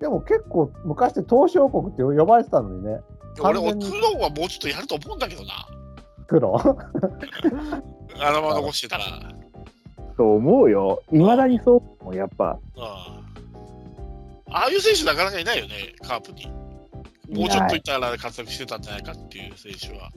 [0.00, 3.00] でも結構昔って東証国って呼ばれてたのにね、
[3.40, 5.52] 俺、完全にクロンはもうちょっとやると思うんだけどな。
[6.32, 6.58] 黒。
[6.58, 9.04] あのまま残してたら。
[10.16, 11.02] と思うよ。
[11.12, 12.58] いまだにそう思う、やっぱ。
[12.76, 13.22] うん
[14.54, 16.46] ああいう選手なかなかいないよね、カープに。
[17.34, 20.10] もうちょっといったら活躍してたんじゃないかっていう選手は。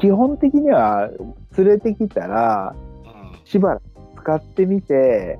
[0.00, 1.10] 基本的には
[1.58, 2.74] 連れてきたら、
[3.04, 3.82] うんしばらく
[4.22, 5.38] 使ってみて、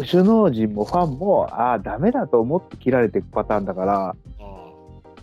[0.00, 4.27] うん首脳陣もファンも、ああ、ダメだと思って切られていくパターンだから、うん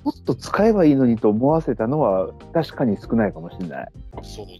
[0.06, 3.88] もっと使えばいいのにと思わせたのは確かに少ないかもしれない。
[4.22, 4.60] そうね。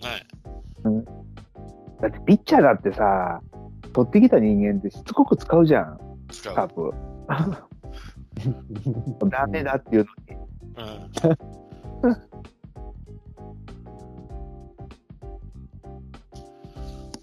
[2.02, 3.42] だってピッチャーだってさ、
[3.94, 6.00] 取ってきた人間ってしつこく使うじゃん、
[6.32, 6.56] 使う。
[6.56, 6.94] カープ。
[9.30, 10.42] ダメだっていうのに。
[12.04, 12.16] うん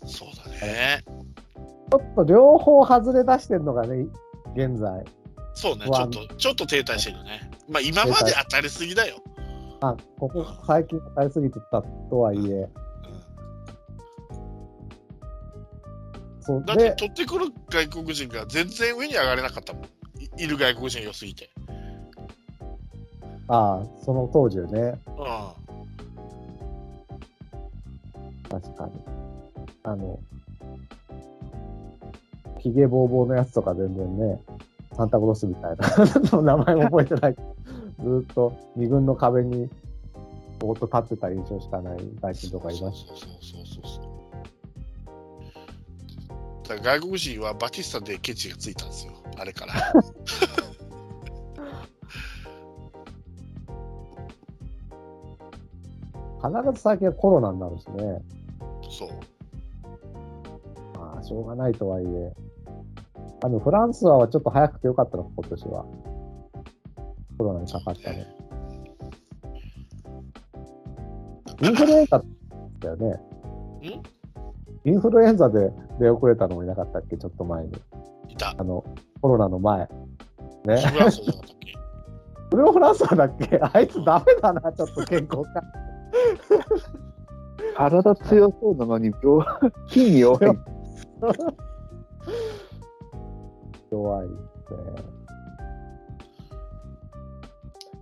[0.07, 1.03] そうだね。
[1.05, 4.07] ちょっと両方外れ出してるのがね、
[4.55, 5.05] 現在。
[5.55, 5.87] そうね。
[5.87, 7.52] ちょっと、ちょっと停滞してるね。
[7.69, 9.17] まあ今まで当たりすぎだよ。
[9.81, 12.41] あ、ここ最近使いすぎてたとはいえ。
[12.41, 12.71] う
[16.41, 19.85] そうんだってで、取ってくる外国人が全然上に上がれなかったもん。
[20.21, 21.51] いいる外国人が良すぎて。
[23.49, 24.99] ああ、その当時ね、うん。
[28.49, 28.93] 確かに。
[29.85, 30.19] あの、
[32.61, 34.41] ヒゲボーボーのやつとか全然ね、
[34.97, 35.87] サンタクロースみたいな、
[36.43, 37.41] 名前も覚えてないけ
[38.03, 39.69] ど、ずっと二軍の壁に
[40.59, 44.13] ぼーっと立ってた印象しかない外人とかいましそうそうそうそうそう。
[46.69, 49.13] だから外国人はバティスタでケチがついたんですよ。
[49.37, 49.73] あれから。
[56.41, 56.49] た。
[56.49, 58.21] 必ず最近はコロナになるしね。
[58.91, 59.11] そう。
[60.99, 62.33] まあ、しょうがないとはいえ。
[63.45, 65.85] あの、フランスはちょっと早くてよかったの、今年は。
[67.39, 68.19] コロナにかかったの。
[71.63, 72.23] インフルエンザ
[72.81, 73.21] だよね。
[74.85, 77.73] インフルエンザで出遅れたのもいなかったっけ、ちょっと前に。
[78.29, 78.55] いた。
[78.57, 78.85] あの、
[79.21, 79.89] コロナの前。
[80.65, 80.77] ね。
[80.81, 81.75] フランスじゃなかったっけ？
[82.51, 83.59] それをフランスはだっけ？
[83.61, 85.63] あいつダメだな、ちょっと健康が。
[87.77, 89.45] 体強そうなのに病、
[89.89, 90.59] 筋に弱い。
[93.95, 95.03] 弱いですね。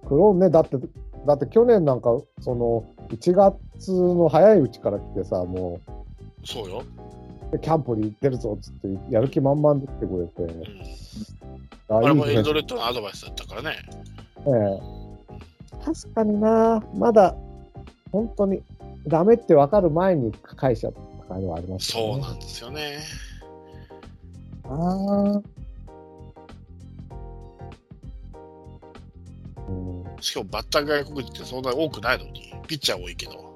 [0.09, 0.77] クローンね、だって、
[1.27, 2.11] だって去年なんか、
[2.41, 5.81] その、1月月の早いうちから来てさ、も
[6.45, 6.85] そうよ。
[7.53, 13.77] う、キャンプに行ってるぞっつって、やる気満々で来てくれて、うん、ああれもエルドレッドのアドバイスだったからね。
[14.47, 15.01] ええ
[15.85, 17.35] 確かにな、まだ
[18.13, 18.63] 本当に
[19.07, 22.05] ダメって分かる前に返しちゃった感じはありましたね。
[22.05, 22.99] そうなんですよね。
[24.65, 25.60] ああ。
[30.21, 33.51] しかもバッター外国人ってそんな多くないのに、ピッチャー多いけど。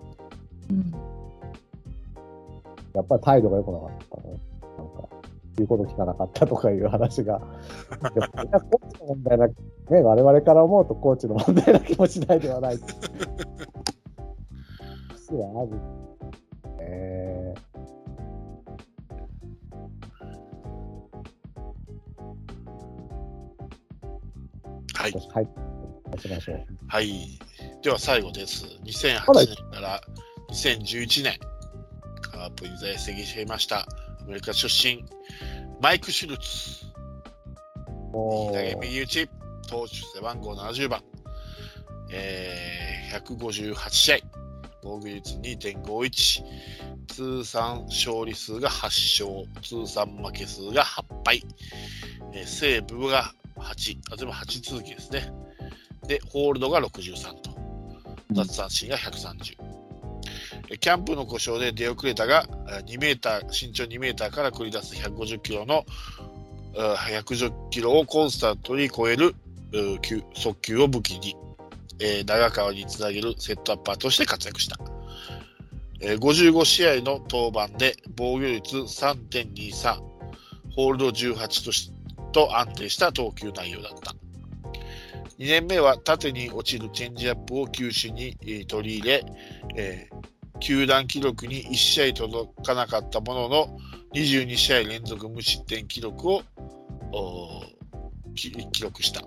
[2.95, 4.41] やっぱり態度が良くなかったね。
[4.79, 5.09] なんか、
[5.57, 7.41] 言うこと聞かなかったとかいう話が。
[8.15, 9.55] でもコーチの問題な、ね、
[9.91, 12.79] 我々から思うとコーチの問題な気もしないではない。
[12.79, 12.85] す
[15.35, 15.81] はある。
[16.81, 17.55] え
[24.95, 25.35] はいー、。
[25.35, 25.74] はい。
[26.17, 26.67] 出しましょう。
[26.89, 27.39] はい。
[27.83, 28.65] では最後です。
[28.85, 30.01] 2008はい年から
[30.51, 31.39] 2011年、
[32.23, 33.87] カープに在籍していました、ア
[34.27, 35.05] メリカ出身、
[35.81, 36.87] マイク・シュルツ、
[38.81, 39.29] 右打ち、
[39.69, 41.03] 投手背番号70番、
[42.11, 44.19] えー、158試合、
[44.83, 46.43] 防御率2.51、
[47.09, 51.43] 通算勝利数が8勝、通算負け数が8敗、
[52.33, 55.33] えーセーブが8、あ、全部8続きですね。
[56.07, 57.51] で、ホールドが63と、
[58.31, 59.57] 奪三振が130。
[60.71, 65.85] えキャンプの故障で出遅れたが、え2メーター、身長2メーターから繰り出す150キロの、
[66.77, 69.35] あ110キロをコンスタントに超える
[70.35, 71.37] 速球を武器に、
[72.01, 74.77] えー長川につなげるセットアッパーとして活躍した。
[76.01, 80.01] えー55試合の登板で防御率3.23、
[80.75, 81.93] ホールド18とし
[82.33, 84.15] と安定した投球内容だった。
[85.39, 88.37] 2年目は縦に落ちるチェンジアップを球種に
[88.67, 89.25] 取り入れ、
[89.77, 93.79] えー球団記録に1試合届かなかったものの
[94.15, 96.43] 22試合連続無失点記録を
[98.35, 99.23] 記録した。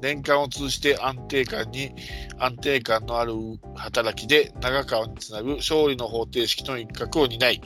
[0.00, 1.90] 年間を通じて安定感に
[2.38, 3.34] 安定感のある
[3.76, 7.60] 働きで長川につなぐ勝利の方程式の一角を担い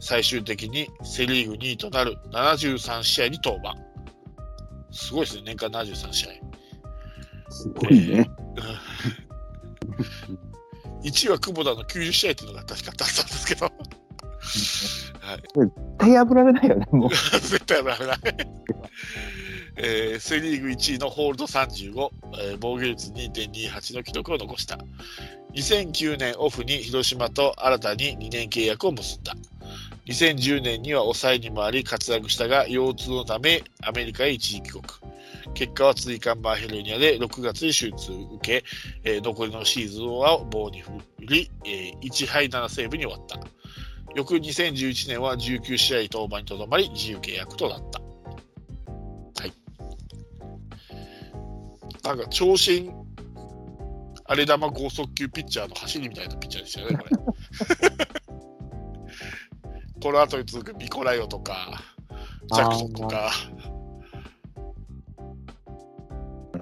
[0.00, 3.76] 最終的にセ・リーグ2位となる73試合に登板
[4.90, 6.30] すごいですね年間73試合
[7.52, 8.30] すごいね。
[11.04, 13.70] 1位は久保田の90試合っていうのが確かだったんですけど
[15.54, 17.10] 絶対破られないよね、もう。
[17.40, 18.18] 絶対危ない。
[19.76, 24.78] えーセ・リーグ1位のホールド35、えー防御率2.28の記録を残した。
[25.54, 29.34] 2009年オフに広島と新たに2年契約を結んだ。
[30.06, 34.82] 2010年には抑えに回り活躍したが、腰痛のためアメリカへ一時帰国。
[35.54, 38.64] 結果は椎間板ヘルニアで6月に手術を受け、
[39.04, 40.90] えー残りのシーズンは棒に振
[41.20, 43.38] り、えー1敗7セーブに終わった。
[44.14, 48.00] 翌2011年は19試合登板にとどまり自由契約となった。
[49.42, 49.52] はい。
[52.04, 52.90] なんか長身
[54.32, 57.10] 荒れ玉剛速球ピッチャーの走りみたいなピッチャーでしたよね、これ。
[60.02, 61.82] この後に続くミコライオとか、
[62.52, 63.30] ジャクソンとか、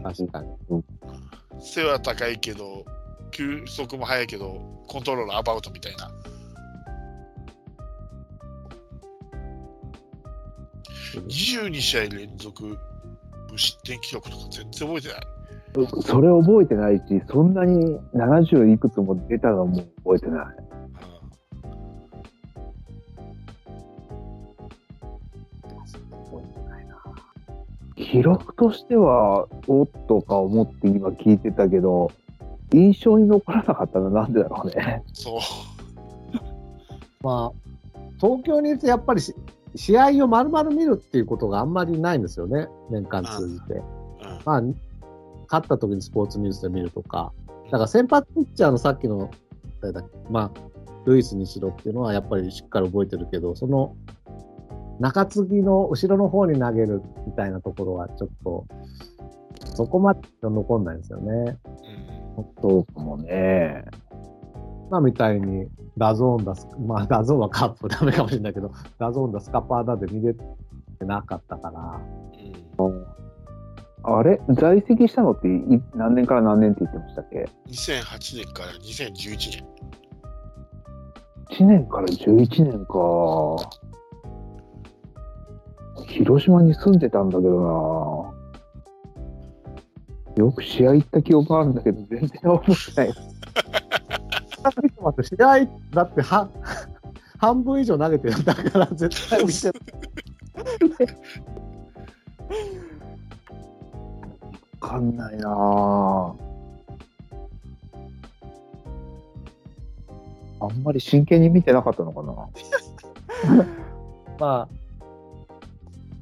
[0.03, 0.49] 確かに。
[1.61, 2.85] 背は高いけど、
[3.31, 6.11] 球速も速いけど、コントロールアバウトみたいな。
[11.29, 12.79] 22試合連続
[13.51, 15.21] 無失点記録とか全然覚えてない。
[16.03, 20.70] それ覚えてないし、そんなに70いくつも出たのも覚えてない。
[28.11, 32.11] 記録としては、おっとか思って今聞いてたけど、
[32.73, 35.05] 印象に残らなかったのはなんでだろうね。
[35.13, 35.41] そう。
[37.23, 39.33] まあ、東京にいてやっぱりし
[39.77, 43.75] 試合を丸々見るっていうことがあんまりないんですよね、年間通じて。
[43.75, 43.83] うん
[44.45, 44.63] まあ、
[45.49, 47.33] 勝った時にスポーツニュースで見るとか。
[47.67, 49.31] だから先発ピッチャーのさっきの、
[49.81, 50.61] 誰だっけまあ、
[51.05, 53.95] ルイスにしろっていうのはやっぱりしっかり覚えてるけど、その
[55.01, 58.67] 中継ぎの後ろの方に投げるみたいなところはちょっと、
[59.75, 61.59] そこまで残んないんですよね。
[62.37, 63.85] うんそうかもね。
[64.91, 65.67] まあみたいに、
[65.99, 70.45] DAZN だス、まあ DAZN はカップダメかもしれないけど、 DAZN だスカパーだで見れて
[71.01, 72.01] なかったから、
[72.85, 73.07] うん
[74.03, 74.41] あれ？
[74.49, 79.65] 在籍したのってい何年から何年って言ってましたっけ？2008年から2011年。
[81.51, 82.97] 1年から11年か。
[86.07, 88.31] 広島に住んでたんだけど
[90.37, 90.45] な。
[90.45, 93.13] よく試合行った記憶があるんだけど、全然覚えてない。
[95.23, 96.49] 試合、だっては、
[97.39, 99.81] 半分以上投げてるんだから、絶対見てる。
[104.81, 106.35] わかんないなぁ。
[110.61, 112.35] あんまり真剣に見てなかったのかな。
[114.39, 114.80] まあ、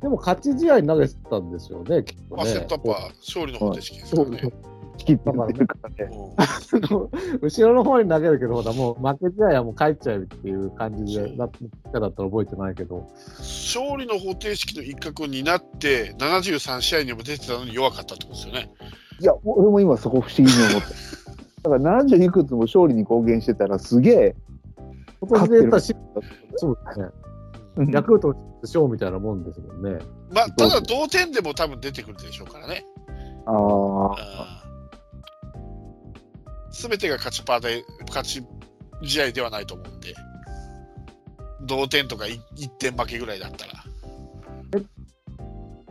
[0.01, 2.67] でも勝ち試合に投げてたんですよね、きっとまあ、セッね。
[2.67, 4.53] トアップは勝利の方程式ですね。
[4.99, 6.11] 切って言ってるからね。
[6.13, 6.29] うん
[7.41, 11.51] 後ろの方に投げるけど、ほら、もう負け試合はもう帰っちゃうっていう感じで、だっ
[11.93, 13.09] ただったら覚えてないけど、
[13.39, 18.71] 勝利の方程式の一角になって、73試合にも出てたのに弱かったってことですよね。
[19.21, 20.89] いや、俺も今そこ不思議に思った。
[21.71, 24.37] だから70いくつも勝利に貢献してたらすげえ。
[25.21, 27.07] 今年で言ったそうですね。
[27.79, 28.35] うんヤクルトの
[28.65, 29.99] 賞みたいなもんですもんね。
[30.31, 32.85] まあ、ただ同点でも多分出てくるでしょうからね。
[33.47, 33.53] あ
[34.13, 34.65] あ。
[36.71, 38.45] すべてが勝ちパーで、勝ち
[39.03, 40.15] 試合ではないと思うんで、
[41.67, 43.73] 同点とか 1, 点負けぐらいだったら、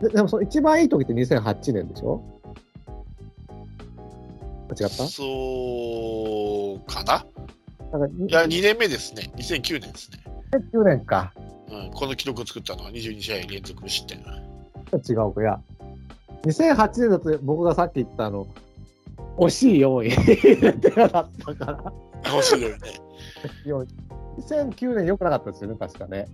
[0.00, 2.22] ででもその一番いい時って2008年でしょ？
[4.70, 4.88] あ違った？
[5.08, 7.26] そうかな
[7.98, 9.32] なんかいや、2年目ですね。
[9.36, 10.22] 2009年ですね。
[10.72, 11.32] 2009年か。
[11.70, 12.84] うん、この記録を作ったの？
[12.84, 14.18] は22試合連続無失点。
[14.18, 15.42] 違うか。
[15.42, 15.60] いや、
[16.42, 18.46] 2008年だと僕がさっき言ったあの、
[19.38, 21.92] 惜しい4位ってなかったから。
[22.32, 22.76] 欲 しいよね。
[23.66, 24.08] 4位
[24.42, 26.26] 2009年良くなかったですよね、確かね。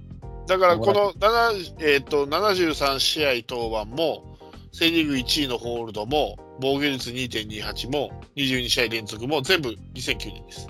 [0.46, 4.36] だからこの7、えー、と73試合登板も、
[4.72, 10.68] セ・リーグ1位のホールドも、防御率2.28も、22試合連続も、全部2009年です。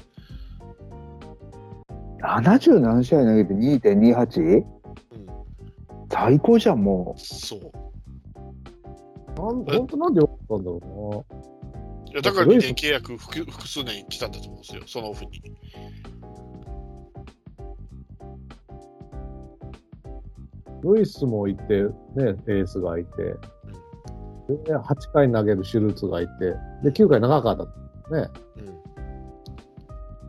[2.24, 4.40] 77試合投げて 2.28?
[4.40, 4.66] うん、
[6.10, 7.60] 最高じゃん、もそう。
[9.36, 11.26] なんえ本当なんで良かったんだろ
[12.06, 15.42] いやだから2年契約複複数年来たんだと思うんですよ、そのオフに。
[20.82, 20.94] うな。
[20.94, 21.90] ルイスもいて、ね、
[22.46, 23.10] エースがいて、
[24.66, 27.64] で8回投げるシュルーツがいて、で、9回長かった。
[28.16, 28.28] ね。
[28.56, 28.82] うん、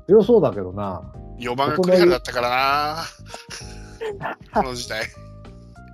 [0.07, 1.03] 強そうだけどな。
[1.39, 2.49] 4番が栗原だったから
[4.19, 5.03] な、 この時代。
[5.03, 5.05] う。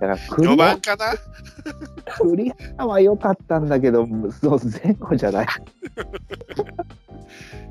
[0.00, 1.14] から栗4番原かな？
[2.18, 4.06] 栗原は良かったんだけど、
[4.40, 5.46] そう前後じゃない。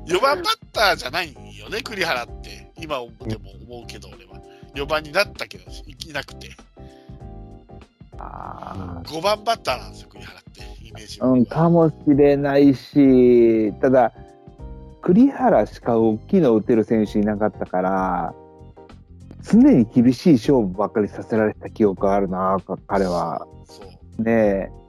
[0.06, 2.72] 4番バッターじゃないよね、栗原って。
[2.78, 4.40] 今思っても思うけど、俺は。
[4.74, 6.50] 4番になったけど、いなくて。
[8.18, 10.62] あ5番バッターなんですよ、栗原って。
[10.84, 14.12] イメージあ、うん、かもしれないし、ただ、
[15.02, 18.34] 栗原しか大きいの打てる選手いなかったから、
[19.42, 22.56] 常に厳しい勝負ばっかりさせられてた記憶があるな、
[22.86, 23.46] 彼は。
[23.64, 23.82] そ
[24.18, 24.22] う。
[24.22, 24.82] ねうん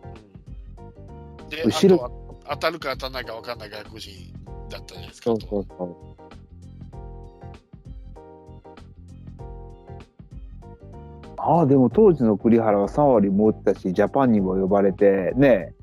[1.49, 4.11] で、後ろ当たるか当たらないか分かんない外国人
[4.69, 5.25] だったじゃないですか。
[5.25, 6.13] そうそうそう。
[11.37, 15.82] ああ、でも当時の栗原は3割も打ったし、ジャパンにも呼ばれて、ね、う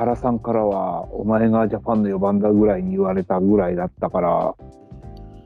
[0.00, 4.54] 原さんからは、お前がジャパンの4番だぐらいに言われたぐらいだったから、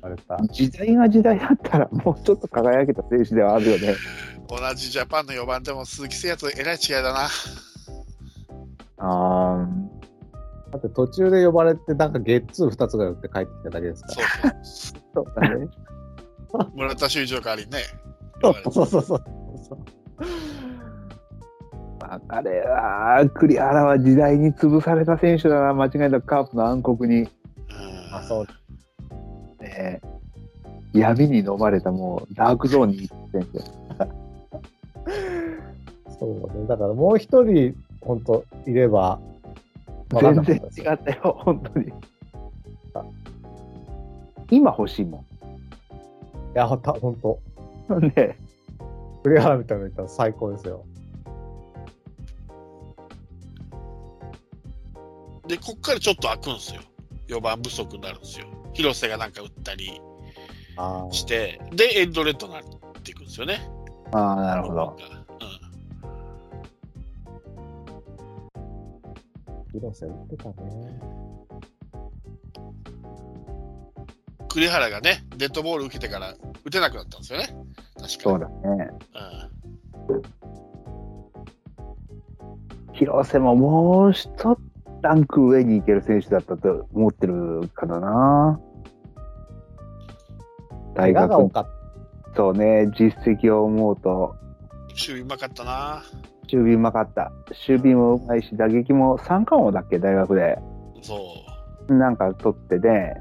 [0.00, 0.38] あれさ。
[0.52, 3.96] 時代が時代だったら、もうちょっと輝けた選手ではあるよね。
[4.46, 7.26] 同じジャパンの4番でも鈴木誠也とえらい違いだな。
[8.98, 9.68] あ
[10.70, 14.24] だって途中で呼ばれて、なんかゲッツー2つぐらい打って帰ってきただけですかそう
[14.62, 15.24] そう。
[15.26, 15.66] そうだね。
[16.76, 17.78] 村田修一の代わりにね。
[18.40, 18.52] ら。
[18.70, 19.24] そうそうそうそう。
[22.04, 27.28] まあ、彼は、栗原は時代に潰された選手だな、間違いなくカープの暗黒に、うん
[28.12, 28.46] あ、そう。
[29.62, 30.02] ね、
[30.92, 33.60] 闇に飲まれた、もう、ダークゾーンに行ってんで。
[36.18, 36.66] そうね。
[36.68, 39.18] だからもう一人、本当いれば、
[40.10, 40.60] 全然違
[40.92, 41.90] ったよ、本当に。
[44.50, 45.24] 今欲しいも
[46.54, 47.16] いや、ほんと、本
[47.88, 48.02] 当ん。
[48.14, 48.36] ね
[49.22, 50.84] 栗原みたいなのいたら最高ですよ。
[55.46, 56.80] で、こっからちょっと開くんですよ。
[57.28, 58.46] 4番不足になるんですよ。
[58.74, 60.00] 広瀬がなんか打ったり
[60.76, 62.62] あして、で、エンドレッドになっ
[63.02, 63.60] ていくんですよね。
[64.12, 64.96] ああ、なるほど。
[64.98, 65.60] うんあ、
[69.72, 70.54] 広瀬打ってたね。
[74.48, 76.34] 栗原がね、デッドボール受けてから
[76.64, 77.46] 打てなくなったんですよね。
[77.96, 78.54] 確かそうだね。
[79.14, 79.54] うん
[82.92, 84.56] 広瀬ももう一
[85.04, 88.58] ランク上に行ける選手だったと思ってるからな。
[90.94, 91.66] 大学かっ
[92.34, 94.34] とね、実績を思うと、
[94.88, 96.02] 守備うまかったな。
[96.50, 97.32] 守備うまかった。
[97.68, 100.58] 守備もうまいし、打撃も三冠王だっけ、大学で。
[101.02, 101.20] そ
[101.92, 103.20] なんか取ってね、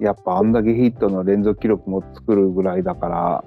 [0.00, 0.04] う。
[0.04, 3.44] やっぱあんだけヒットの連続記録も作るぐらいだから、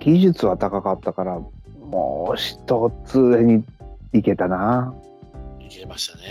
[0.00, 1.38] 技術は高かったから、
[1.78, 3.62] もう一つ上に
[4.12, 4.94] いけたな。
[5.60, 6.24] いけましたね。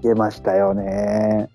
[0.00, 1.48] いけましたよね。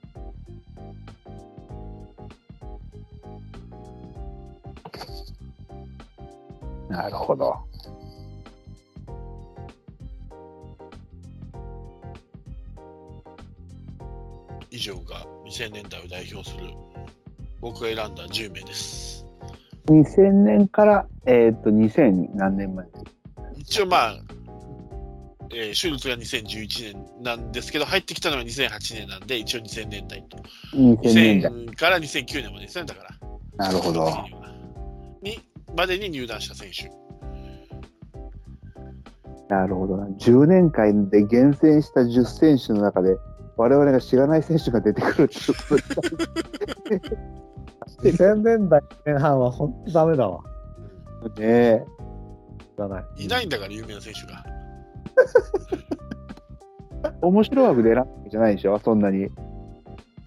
[6.89, 7.55] なるほど。
[14.71, 16.63] 以上が2000年代を代表する
[17.61, 19.25] 僕が選んだ10名です。
[19.87, 22.85] 2000年から、えっ、と、2000何年前？
[23.57, 24.17] 一応まあ、
[25.51, 30.37] えー、手術が2011年なんですけど、入ってきたのは2008年なんで、一応2000年代と。
[30.75, 31.51] 2000年代。
[31.51, 33.65] 2000から2009年までですね、だから。
[33.65, 34.25] なるほど。
[35.21, 35.39] に、
[35.75, 36.89] までに入団した選手。
[39.53, 40.05] なるほどな。
[40.05, 43.17] 10年間で厳選した10選手の中で、
[43.57, 45.83] 我々が知らない選手が出てくるってことで
[48.13, 50.43] す2000 年代前半は本当ダメだわ。
[51.37, 51.83] ね。
[52.75, 53.05] 知らない。
[53.17, 54.58] いないんだから、有名な選手が。
[57.21, 59.27] 面白い枠で選んだわけじゃないでしょ、そんなに。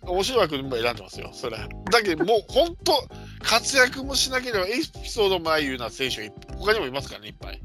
[0.03, 1.69] 面白い枠も選んでますよ、それは。
[1.91, 2.93] だけど、もう本当、
[3.41, 7.61] 活躍もしなければ、エピソードもないような選手がいっ他にもいますからね、いっぱい。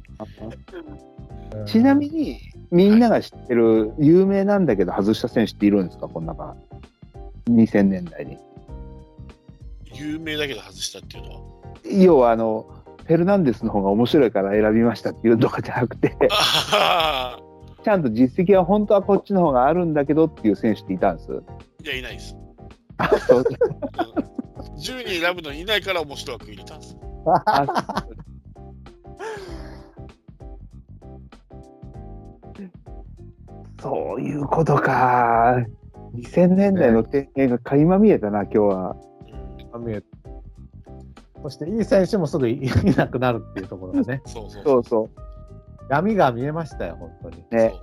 [1.65, 2.39] ちなみに、
[2.71, 6.55] みんなが知ってる有名なんだけど外した選手っているんですか、この中。
[7.49, 8.37] 2000年代に。
[9.93, 11.41] 有名だけど外したっていうのは。
[11.85, 12.76] 要は、あの、
[13.07, 16.17] フェルナンデスの方が面白いから選びましたっていうとかじゃなくて、
[16.73, 17.39] あ
[17.83, 21.31] ちゃんと実績は本当はこっちの方があるんだけどっていう選手っていたんです。
[21.31, 21.53] あ、
[21.83, 22.35] いや、いないです。
[22.97, 23.45] あそううん
[24.77, 26.97] 10人選ぶのにいないから面白い枠入れたんです。
[27.45, 27.65] あ
[33.79, 35.55] そういうことか。
[36.13, 38.95] 2000年代の天元が垣間見えたな、今日は。
[39.73, 40.01] うん見え
[41.43, 45.09] そしていい選手もすぐい いなくなるっていうところがね、 そうそうそうそ
[45.89, 47.43] 闇が見えましたよ、本当に。
[47.51, 47.55] う。
[47.55, 47.73] ね。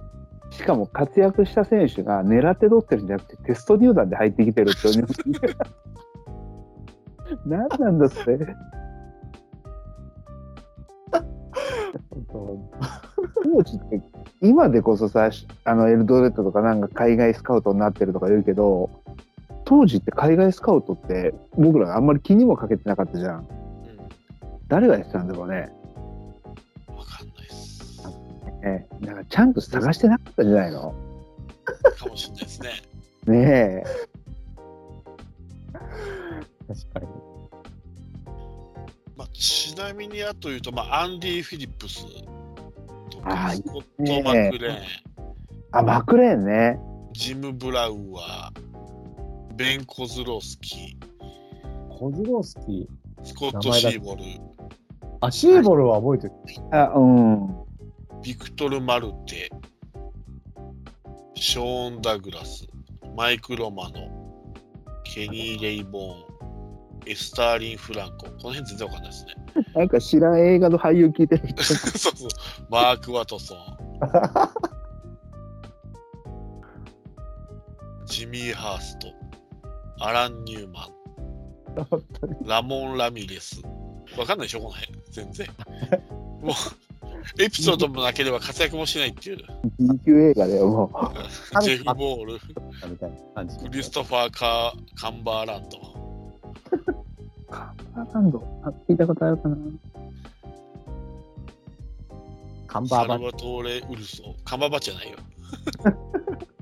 [0.50, 5.06] しかも活躍した選手が狙って取ってるんじゃなくてテスト入団で入ってきてるっていう。
[7.46, 8.54] 何なんだって
[14.40, 15.30] 今でこそさ
[15.64, 18.90] あのエルドレッドとかなんか海外スカウトになってるとか言うけど
[19.64, 23.38] 当時って海外スカウトって僕らあんまり気にもかけてなかったじゃん。
[23.38, 23.46] うん。
[24.68, 25.72] 誰がやってたんだろうね。
[26.88, 28.02] わかんないです。
[28.62, 30.94] ねなんかちゃんと探してなかったんじゃないの？
[31.96, 32.68] かもしれないですね。
[33.26, 33.84] ねえ。
[36.68, 37.06] 確かに。
[39.16, 42.04] まあ、ちなみにあと言うと、まあ、アンディ・フィリップス
[43.10, 44.76] とかスコット・マクレーン、
[45.70, 46.80] あマクレーンね。
[47.12, 48.73] ジム・ブラウアー、
[49.56, 50.96] ベン・コズロースキ
[51.88, 53.22] コズロースキー？
[53.22, 54.22] ー、スコット・シーボル、
[55.20, 56.32] あ、シーボルは覚えてる。
[56.72, 57.54] あうん。
[58.22, 59.48] ビクトル・マルテ、
[61.36, 62.66] ショーン・ダグラス、
[63.16, 64.42] マイク・ロマノ、
[65.04, 66.16] ケニー・レイボーン、
[67.06, 68.26] エスターリン・フランコ。
[68.26, 69.34] この辺全然わかんないですね。
[69.76, 71.62] なんか知らん映画の俳優聞いてる人。
[71.98, 72.30] そうそう。
[72.70, 73.58] マーク・ワトソン、
[78.06, 79.06] ジミー・ハースト、
[80.00, 80.86] アラン・ニューマ。
[80.86, 83.62] ン、ラモン・ラミレス。
[84.18, 84.92] わかんないでしょ、この辺。
[85.10, 85.48] 全然。
[86.42, 89.38] もう、エピソードもなければ活躍もしないっていう。
[89.78, 90.90] B 級映画だよも
[91.58, 92.38] うジェフ・ボール。
[92.38, 92.48] ク
[93.70, 95.78] リストファー・カーカンバーランド。
[97.50, 98.42] カンバーランド？
[98.64, 99.56] あ聞いたことあるかな？
[102.66, 104.34] カンバーバッサルバトーレ・ウルソ。
[104.44, 105.18] カンバーバッチじゃないよ。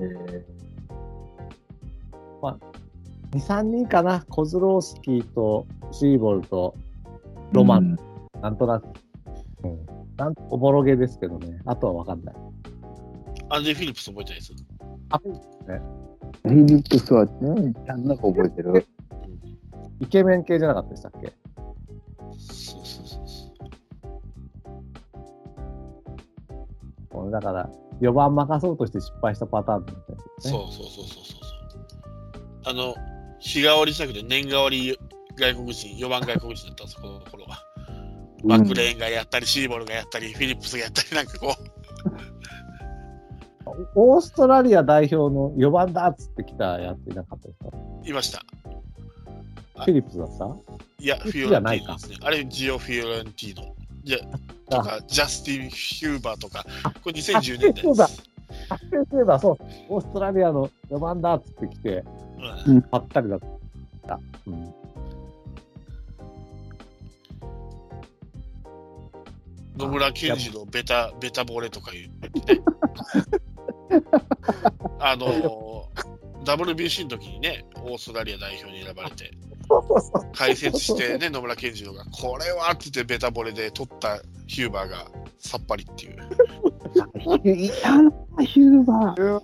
[0.00, 0.42] えー
[2.42, 2.58] まあ、
[3.32, 4.24] 2、3人かな。
[4.28, 6.74] コズロースキーとシーボルと
[7.52, 7.98] ロマン、
[8.40, 8.86] なんとなく。
[9.62, 9.86] うん。
[10.16, 11.60] なんおぼろげですけどね。
[11.66, 12.34] あとはわかんない。
[13.50, 14.54] アンディ・フィリップス覚えてないです？
[15.10, 18.70] あ、フィリップスはね、ちゃんなく覚えてる。
[18.72, 18.84] うん
[20.02, 21.30] イケメン系じゃなかったでしたっけ？
[22.38, 23.28] そうそうそう
[27.12, 27.30] そう。
[27.30, 27.70] だから、
[28.00, 30.24] 4番任そうとして失敗したパターンみたいな、ね。
[30.38, 31.40] そうそうそうそうそう。
[32.64, 32.94] あの、
[33.38, 34.98] 日替わりじゃなくて年替わり
[35.36, 37.58] 外国人、4番外国人だったんです、この頃は。
[38.42, 41.54] マクレーンがやったり、シーボルがやったり、フィリップスがやったり、なんかこ
[43.94, 47.68] オーストラリア代表の4番だっつって来たやついなかったですか？
[48.04, 48.42] う、いました。
[49.84, 50.46] フィリップスだった？
[50.98, 52.16] いや、フィオレンティーノですね。
[52.22, 53.74] あれ、ジオ・フィオレンティーノ。
[54.04, 54.18] いや、
[54.68, 56.64] とか、ジャスティン・ヒューバーとか、
[57.02, 58.30] これ2010年代そうだです。
[58.68, 59.56] 発表すればそう、
[59.88, 62.04] オーストラリアの4番だっつってきて、
[62.66, 63.40] うんぱったりだっ
[64.06, 64.18] た。
[64.46, 64.74] うん。
[69.76, 72.60] 野村健二のベタ、ベタボレとか言ってね。
[75.00, 79.30] あのー、WBC の時にね、オーストラリア代表に選ばれて、
[80.34, 86.16] 解説してね、野村健二郎が、これはって言ってベタボレで取ったヒューバーがさっぱりっていう。
[87.44, 88.10] いたな、
[88.44, 89.40] ヒューバー。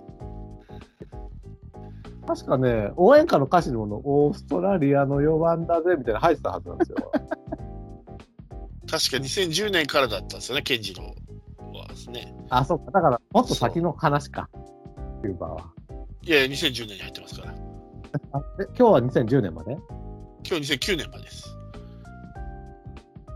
[2.27, 6.97] 確かね、応援歌の歌詞にもの、オーストラリアの4番だぜみたいなの入ってたはずなんですよ。
[8.89, 11.03] 確か2010年からだったんですよね、健二郎
[11.79, 12.35] はですね。
[12.49, 12.91] あ、そうか。
[12.91, 14.49] だから、もっと先の話か。
[15.21, 15.76] キューバーは。
[16.27, 17.53] いやいや、2010年に入ってますから。
[18.33, 19.77] あで今日は2010年まで？
[20.45, 21.57] 今日2009年までです。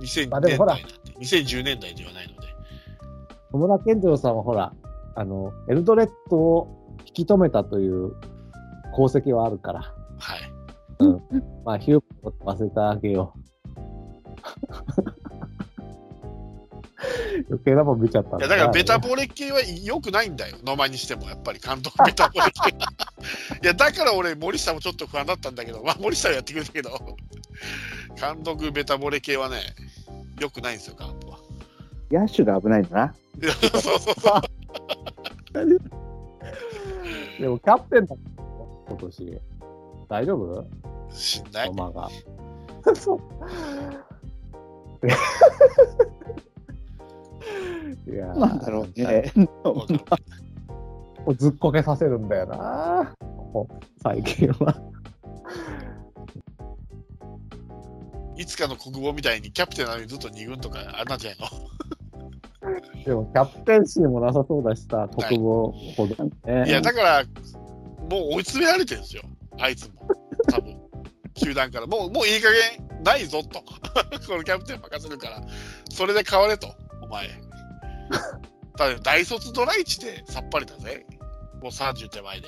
[0.01, 2.47] 2000あでもほら年代なんで、2010年代ではないので。
[3.53, 4.73] 野村健二郎さんはほら、
[5.15, 8.13] あの、エルドレッドを引き止めたという
[8.93, 9.81] 功績はあるから、
[10.19, 10.51] はい。
[11.63, 12.03] まあ、ヒュー
[12.43, 13.41] 忘れてあげよう。
[17.49, 22.93] 余計なもん見ちゃったんいやだからベタボボレ系は良くないんだよ、野間にしても、やっぱり監督 ベタボレ系は。
[23.61, 27.17] いや、だから俺、森下もちょっと不安だったんだけど、まあ、森下はやってくれたけど、
[28.19, 29.57] 監督ベタボレ系はね、
[30.39, 31.39] 良くないんですよ、カープは。
[32.11, 33.15] 野手が危ないんだな。
[33.41, 34.41] そうそうそう
[37.39, 38.15] でも、キャプテンだ
[38.87, 39.41] 今年。
[40.09, 40.65] 大丈夫？
[41.11, 41.73] しんない野。
[41.73, 42.09] 間が。
[42.95, 43.19] そう。
[48.07, 49.31] いやーなんだろうね。
[51.37, 53.13] ずっこけさせるんだよな。
[53.19, 54.75] ここ最近は。
[58.37, 66.67] いつかの国防みたいにキャプテンなのにずっと2軍とか、あんなんじゃないのでも、キャプテンシーもなさそうだしさ、国防ほどね。
[66.67, 67.23] いや、だから、
[68.09, 69.23] もう追い詰められてるんですよ、
[69.59, 70.07] あいつも。
[70.49, 70.77] 多分
[71.33, 71.87] 球団から。
[71.87, 73.61] もう、もういい加減ないぞと。
[74.27, 75.41] このキャプテン任せるから、
[75.89, 76.67] それで変われと、
[77.01, 77.27] お前。
[78.77, 81.05] ただ、大卒ドライチでさっぱりだぜ。
[81.61, 82.47] もう30手前で。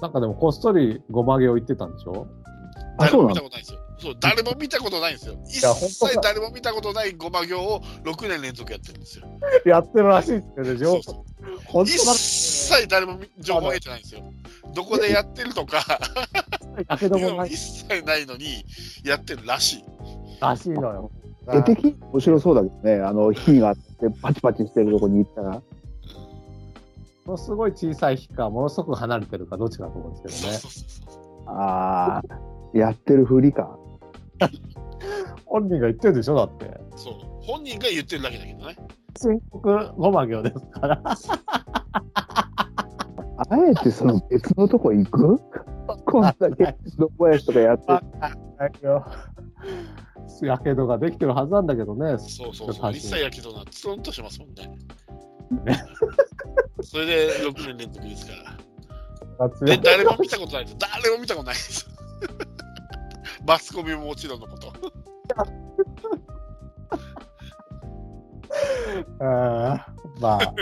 [0.00, 2.26] なんかでも、こっそりごまげを言ってたんでしょ？
[2.98, 3.80] 誰もあそうなの見たことないんですよ。
[3.98, 5.34] そう、誰も見たことないんですよ。
[5.46, 9.26] 一や本当か切誰も見たことないごま行を6年連続やってるんですよ。
[9.66, 14.22] やってるらしいですけど、情そうそう本一切誰も情報を得てないんですよ。
[14.74, 16.00] どこでやってるとか、
[16.86, 18.64] だけどもない 一切ないのに
[19.04, 19.84] やってるらしい。
[20.40, 21.10] らしいのよ。
[21.58, 22.94] 絵的に面白そうだけどね。
[23.02, 25.50] あの、 火があってパチパチしてるとこに行ったら。
[25.50, 25.62] も
[27.32, 30.58] のすごい小さい日か、ものすごく離れてるか、どっちかと思うんですけどね。
[30.58, 32.22] そうそうそうそうああ、
[32.72, 33.76] やってるふりか。
[35.46, 36.80] 本人が言ってるでしょ、だって。
[36.96, 38.76] そう本人が言ってるだけだけどね。
[39.16, 41.00] 申告ごま行ですから。
[41.04, 41.16] あ
[43.68, 45.40] えてその別のとこ行く？
[46.06, 47.86] こんだけどもやしとかやって。
[50.42, 52.18] やけどができてるはずなんだけどね。
[52.18, 52.92] そうそうそう。
[52.92, 54.70] 一切やけどな、ツンとしますもんね。
[55.64, 55.82] ね
[56.82, 59.48] それで6年連続ですから。
[59.48, 60.76] 夏で、誰も見たことないです。
[60.78, 61.88] 誰も見たことないです。
[63.46, 64.72] マスコミももちろんのこと。
[69.20, 70.54] あーまあ、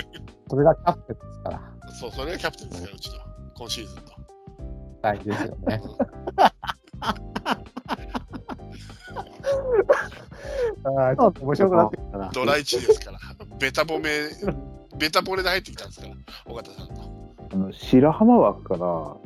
[0.48, 1.60] それがキャプテンですから。
[2.00, 3.18] そう、それがキャプテンですから、うちの。
[3.56, 4.02] 今シーズンの。
[5.02, 5.80] 大事ですよね。
[10.84, 12.30] あーちょっと面白くなってきたな。
[12.32, 13.18] ドライチですから。
[13.58, 14.10] ベタ褒め、
[14.98, 16.14] ベタボレで入ってきたんですから、
[16.46, 17.34] 尾形さんの。
[17.52, 19.16] あの白浜枠から、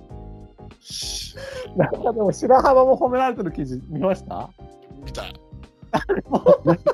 [0.81, 1.37] し
[1.77, 4.51] なんかでも白浜も褒められてる記事見ました？
[5.05, 5.25] 見た。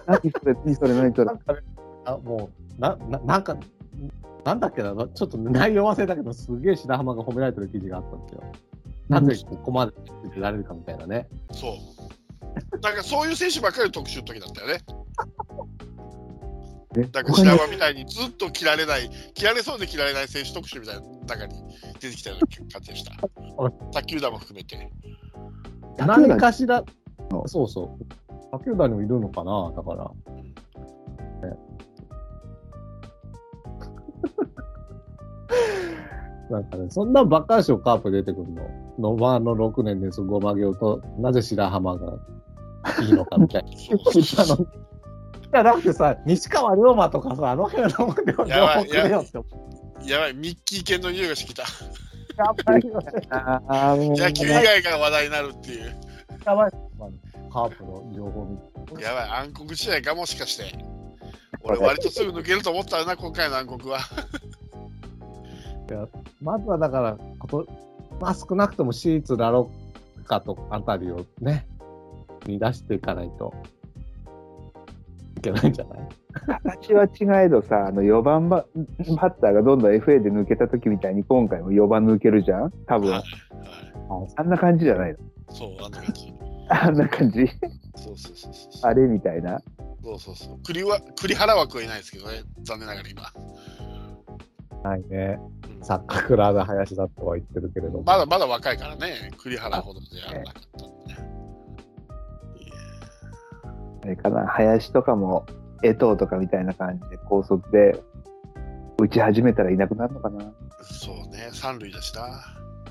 [0.06, 1.30] 何それ、何それ、何それ
[2.04, 3.56] あもうなな、なんか、
[4.44, 8.42] なんだっけな、ちょっと内容忘れたけど、すげえ白浜が褒められてる記事があったんですよ。
[9.08, 9.92] なぜここまで
[10.34, 11.28] 出られるかみたいなね。
[11.52, 11.72] そう。
[12.82, 14.80] なんかそういう選手ばっかり特集の時だったよね。
[16.96, 17.04] え？
[17.04, 21.54] だから白浜みたいにずっと切られない、切られそうで切られない選手特集みたいな中に
[22.00, 23.12] 出てきたような感じでした。
[23.92, 24.90] 卓球団も含めて。
[25.98, 26.82] 何かしら、
[27.46, 28.06] そうそう。
[28.50, 30.04] 他球団にもいるのかな、だから。
[31.48, 31.56] ね
[36.50, 38.62] なんかね、そんなばっかりでしょ、カープ出てくるの？
[38.98, 42.18] ノバーの6年です、ごまげをと、なぜ白浜が
[43.02, 43.68] いいのかみたいな。
[43.68, 43.72] い
[45.52, 48.52] や、だってさ、西川龍馬とかさ、あの辺の情報くれよって。
[48.52, 51.62] やばい、ミッキー犬の匂いがしてきた。
[52.36, 53.12] やばいよね。
[54.16, 55.96] 野球以外が話題になるっていう。
[56.44, 56.72] やばい。
[56.98, 57.08] まあ
[57.50, 58.46] カープの情報
[59.00, 60.78] やばい、暗黒時代かもしかして。
[61.62, 64.00] 俺、割とすぐ抜けると思ったよな、今回の暗黒は。
[66.40, 67.66] まずはだから、こと
[68.20, 69.70] まあ、少なくともシーツ、ラロ
[70.22, 71.66] ッカとあたりをね、
[72.46, 73.52] 見出していかないと
[75.38, 76.08] いけないんじゃない？
[76.80, 82.70] 形は違えどさ、あの4番ババッターがどんどん FA で抜けた時みたいに今回も4番抜けるじゃん？
[82.86, 83.10] 多分。
[83.10, 83.24] はいはい
[84.36, 85.18] あんな感じじゃないの？
[85.50, 86.32] そう、あんな感じ。
[86.70, 87.46] あんな感じ？
[87.96, 88.90] そうそうそうそう。
[88.90, 89.60] あれみたいな？
[90.02, 90.58] そうそうそう。
[90.64, 93.22] 栗は、栗原枠はいないですけどね、残念ながら今。
[94.82, 95.38] はいね。
[95.52, 98.02] うんサッカークラーが林だとは言ってるけれども。
[98.02, 101.18] まだまだ若いからね、栗原ほどではなかったんでね。
[104.02, 105.46] あれかな、林とかも、
[105.82, 108.02] 江藤とかみたいな感じで高速で
[108.98, 110.52] 打ち始めたらいなくなるのかな。
[110.82, 112.42] そうね、三塁だしな。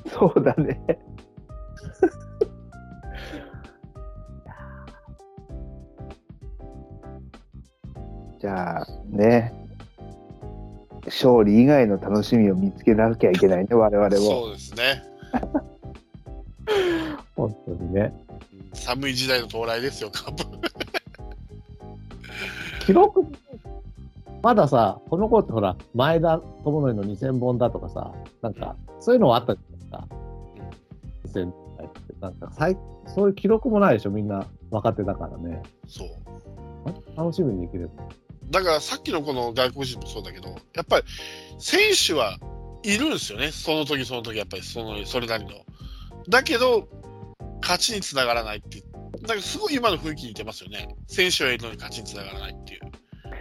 [0.10, 0.80] そうだね。
[8.40, 9.52] じゃあね、
[11.06, 14.16] 勝利以外の楽しみを見つけなきゃいけないね、我々も。
[14.16, 15.04] そうですね。
[17.36, 18.14] 本当にね。
[18.22, 18.28] うん
[18.78, 20.46] 寒い時代の到来ですよ、カープ。
[22.88, 23.22] 記録、
[24.42, 30.10] まださ、この頃ってほら、前田智則の2000本だとかさ、なんか、そういうのはあったじゃない
[31.24, 31.42] ですか。
[31.42, 32.16] 2000代って。
[32.22, 32.78] なんか最、
[33.14, 35.62] そういう記録もないでしょ、みんな若手だからね。
[35.86, 36.08] そう。
[37.18, 37.92] 楽しみにできる。
[38.50, 41.06] だからさっきのこの外国人もそうだけど、やっぱり
[41.60, 42.38] 選手は
[42.84, 45.52] いるんですよね、その時その時やっぱりそのそれなりの。
[46.30, 46.88] だけど、
[47.62, 48.82] 勝ちにつながらないって、
[49.28, 50.96] なんかすごい今の雰囲気に似てますよね。
[51.08, 52.82] 選手はいるのに勝ちにつながらないっていう。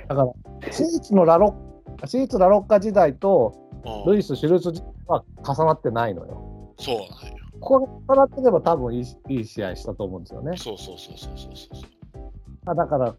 [0.09, 0.27] だか
[0.63, 1.57] ら、シーツのラロ
[2.01, 3.67] ッ、シーツラロッカ時代と、うん
[4.13, 6.75] ルイス・シュルツ時代は重なってないのよ。
[6.79, 7.39] そうなんよ。
[7.61, 10.57] ここが重なってれば多分いいいい試合したと思うんですよね。
[10.57, 12.33] そうそうそうそうそうそうそう。
[12.65, 13.15] まあ、だから、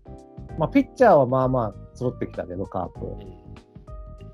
[0.57, 3.05] まあ、ピッチャーはまあまあ揃ってきたけど、カープ。
[3.05, 3.47] うん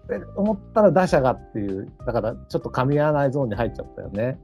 [0.08, 4.38] で思ったら打者がっていう、だからちょっと噛み合わないゾーンに入っちゃったよね。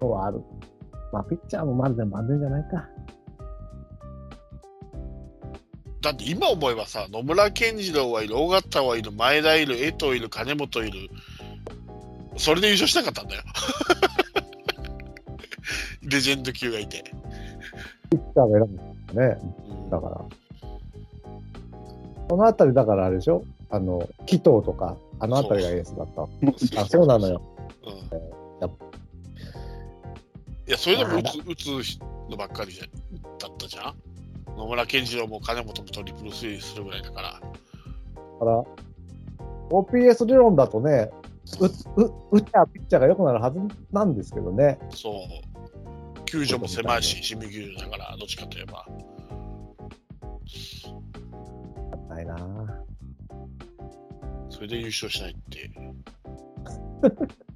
[0.00, 0.42] のはある。
[1.12, 2.86] まあ、ピッチャーもまるでまずいんじゃないか。
[6.00, 11.08] だって今思えばさ、野村健次郎はいる、尾形はいる、前田いる、江藤いる、金本いる、
[12.36, 13.42] それで優勝したかったんだよ。
[16.02, 17.02] レジェンド級がいて。
[18.10, 19.38] ピッチャーが選ぶんですよね。
[19.68, 20.24] うんだから。
[22.28, 23.42] このあたりだからあれでしょ？
[23.70, 26.80] あの、紀藤とか、あのあたりがエースだった。
[26.82, 27.42] あ、そうなのよ。
[27.84, 28.37] うん
[30.68, 31.98] いや、それでも打つ打つ
[32.30, 33.94] のばっかりじゃだったじゃん
[34.54, 37.32] 野村健次郎も金本もトリプルスリーするぐらいだから。
[37.32, 37.44] だか
[38.44, 38.64] ら、
[39.70, 41.10] OPS 理論だとね、
[41.58, 41.66] う、
[42.02, 43.58] う、打っちゃピッチャーが良くなるはず
[43.92, 44.78] なんですけどね。
[44.90, 46.24] そう。
[46.26, 48.86] 球場も狭いし、清水球場だから、どっちかといえば。
[52.10, 52.88] ないなぁ
[54.50, 55.70] それで優勝しないって。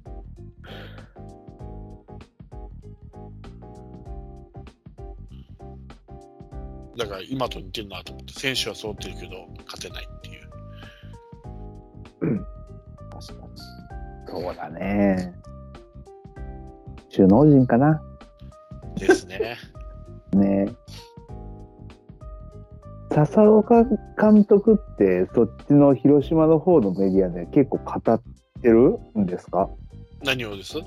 [6.97, 10.43] だから今と似てるなと思って、選手は揃ってるけど、勝てないっていう。
[13.11, 13.53] 確かに。
[14.27, 15.33] そうだね。
[17.13, 18.01] 首脳陣かな。
[18.95, 19.57] ですね。
[20.33, 20.73] ね
[23.11, 23.83] 笹岡
[24.19, 28.21] 監督って、そっちの広島の方のメディアで結構語っ
[28.61, 29.69] てるんですか？
[30.23, 30.77] 何をです？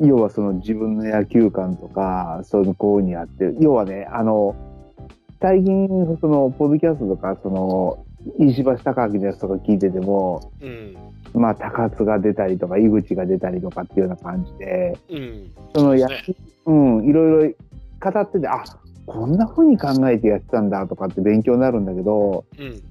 [0.00, 4.54] 要はその自分の野球観とか、そういうこうにあって、要はね、あの、
[5.40, 5.88] 最近、
[6.20, 8.04] その、ポッドキャストとか、その、
[8.38, 10.96] 石橋貴明のやつとか聞いてても、うん。
[11.34, 15.50] まあ、高津が出たりとか、井口が出たりとかっていうような感じで、うん。
[15.74, 16.24] そのやね
[16.66, 17.54] うん、いろい
[18.00, 18.64] ろ語ってて、あ
[19.06, 22.82] こんな風に考えてやってたんだとかって勉強になるんだけど、うん。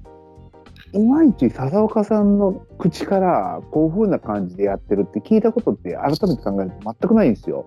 [0.92, 7.66] いまいち笹岡さんの口からこういう風な感じでやってるって聞いたことって改めて考えると全くないんですよ。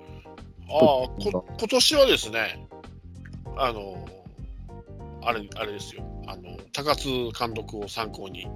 [0.72, 2.68] ああ、こ今年はですね、
[3.56, 3.93] あの、
[5.22, 8.48] あれ、あれですよ、あの、高津監督を参考に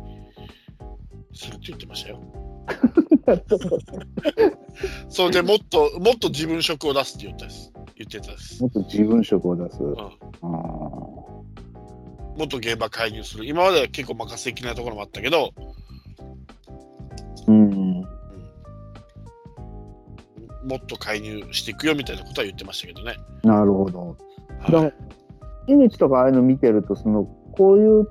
[1.34, 2.20] するって言ってましたよ。
[5.10, 7.74] それでもっと、もっと自分色を出すって言ったです。
[7.96, 8.62] 言ってたです。
[8.62, 9.84] もっと自分色を出す。
[9.84, 10.44] んあー
[12.36, 13.46] もっと現場介入する。
[13.46, 15.54] 今までは結構任せ的なところもあったけど、
[17.48, 17.72] うん。
[17.72, 17.84] うん
[20.64, 23.18] もっと介入していくよみたいなことは言ってましたけどね。
[23.44, 24.16] なるほど。
[24.70, 24.94] だはい
[25.68, 28.08] 井口とかああいうの見てると、その、こういう、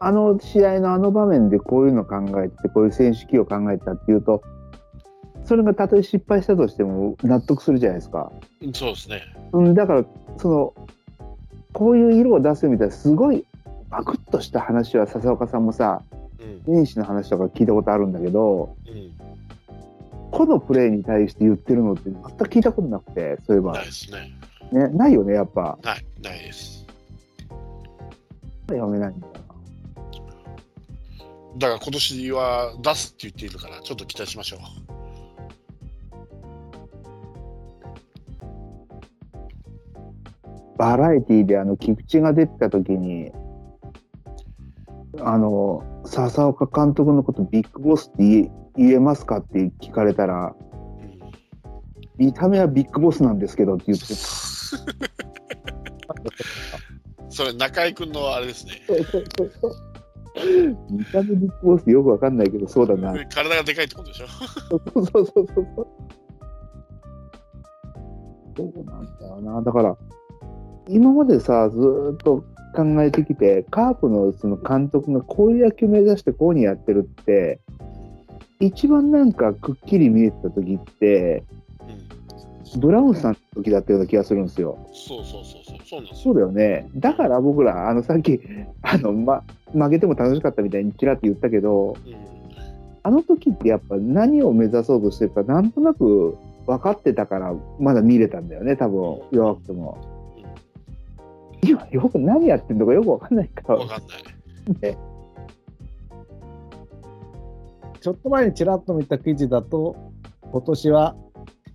[0.00, 4.42] あの試合のあの場面でこういうの考えて、こういう選手起用考えたっていうと、
[5.44, 8.32] それがたとえ失敗したとしても納得するじゃないですか。
[8.74, 9.22] そうですね。
[9.52, 10.04] うん、だから、
[10.38, 10.74] その、
[11.72, 13.44] こういう色を出すみたいな、すごい、
[13.90, 16.02] バクッとした話は笹岡さんもさ、
[16.66, 16.74] うん。
[16.74, 19.12] 年始の話とか聞いたことあるんだけど、うん。
[20.30, 23.74] 個のプレーに対して言ってるのって全く聞いたことなくて、そういえば。
[23.74, 24.32] ないですね。
[24.74, 25.78] ね、ないよね、やっぱ。
[25.84, 26.84] ない、ないです。
[28.66, 29.32] 読めないんだよ
[31.58, 34.58] だから今年は出すって言っているから、ちょっと期待しましょう。
[40.76, 43.30] バラエティーであの菊池が出てた時に
[45.20, 51.20] あの笹岡監督のことビッグボスって言えますかって聞かれたらうん
[52.16, 54.04] 見た目はビッグボスなんですけどって言って
[57.30, 58.72] それ、中居君のあれですね。
[60.90, 64.26] 見た目ビッグボスよくわかんないけどそうだな体がでかいってことでしょ。
[64.28, 65.46] そうそうそうそう
[68.56, 69.96] そうなんだよなだから
[70.88, 72.44] 今までさずーっと
[72.74, 77.60] 考えてきてカープのその監督がこういう野球目指してこういうふうにやってるって
[78.60, 81.63] 一番なんかくっきり見えてた時ってうん。
[82.76, 84.78] ブラウンさんの時だったような気がするんですよ。
[84.92, 85.78] そうそうそうそう。
[85.86, 86.32] そうなんですよ。
[86.32, 86.88] そうだよね。
[86.96, 88.40] だから僕ら、あのさっき、
[88.82, 89.42] あの、ま、
[89.72, 92.16] 負けても楽しかったみたいにちらって言ったけど、うん。
[93.02, 96.36] あの時ってやっぱ何を目指そうとしてるか、なんとなく
[96.66, 99.98] 分かってたから、まだ見れたんだよね、多分弱くても。
[101.62, 103.78] 今、よく何やってんのかよく分かんないから。
[103.78, 104.92] わかんない。
[104.92, 104.98] ね
[108.00, 109.96] ちょっと前にちらっと見た記事だと、
[110.52, 111.16] 今年は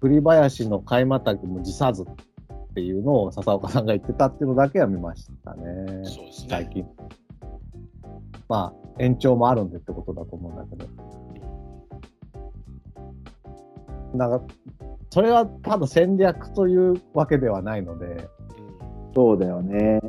[0.01, 2.05] 栗林の買いまたぎも辞さずっ
[2.73, 5.63] ていうのを笹岡さんが言ってたっていうのだけは見ましたね。
[6.05, 6.47] そうですね。
[6.49, 6.85] 最近。
[8.47, 10.88] まあ、延長もあるんでってことだと思うんだけど。
[14.17, 14.53] なんか、
[15.11, 18.39] それはただ戦略というわけではないので、うん
[19.15, 19.99] そうだよね。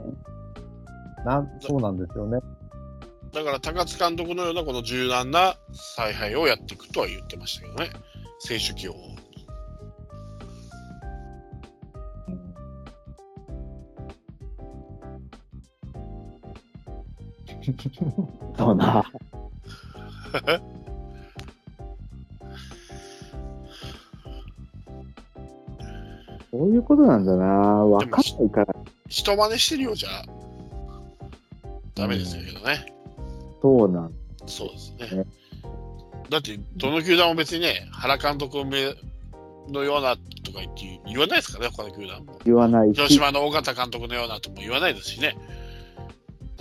[1.25, 2.39] なんそうなんですよね。
[3.33, 7.91] だから高津監督のようなこの柔軟な采配をやっていくとは言ってましたけどね、
[8.39, 9.10] 選手起用を。
[18.59, 19.05] そうな。
[26.51, 27.47] そういうことなんだな。
[27.47, 28.75] わかんないから。
[29.09, 30.09] 人真似してるようじゃ
[31.95, 32.93] ダメですけどね。
[33.63, 34.13] そうなん。
[34.47, 35.27] そうですねね。
[36.29, 38.95] だって、どの球団も別にね、原監督め
[39.69, 42.39] のようなとか言って言わないですからね、他の球団も。
[42.45, 45.37] 言わないし、広島の尾形監督のようなとも言わないですしね。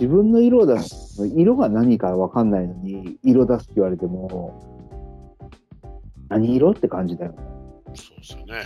[0.00, 4.58] 自分の色を出す、色が何かわかんないのに、色出すって言われても、
[6.30, 7.38] 何色って感じだよね。
[7.94, 8.62] そうですよね。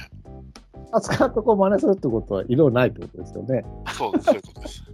[0.92, 3.64] 扱うとこを真似するってことは色ないってことですよね。
[3.88, 4.84] そうです、そういうことです。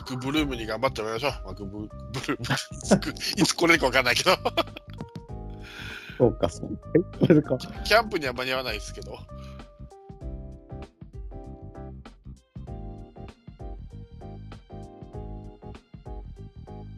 [0.00, 1.48] マクブルームに頑張ってもらいましょう。
[1.48, 1.84] マクブブ
[2.26, 3.42] ルーム。
[3.42, 4.30] いつ来れるか分かんないけど。
[6.16, 7.58] そうか、そうか。
[7.84, 9.18] キャンプには間に合わないですけど。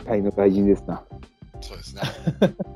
[0.04, 1.02] タイの外人ですな。
[1.60, 2.02] そうですね。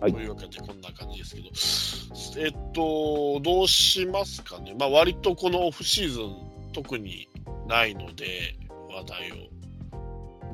[0.00, 4.74] はいというわけで、こんな感じですけど、えっと、どうしますかね。
[4.78, 7.28] まあ、割とこのオフシーズン、特に
[7.68, 8.56] ないので、
[8.88, 9.34] 話題を。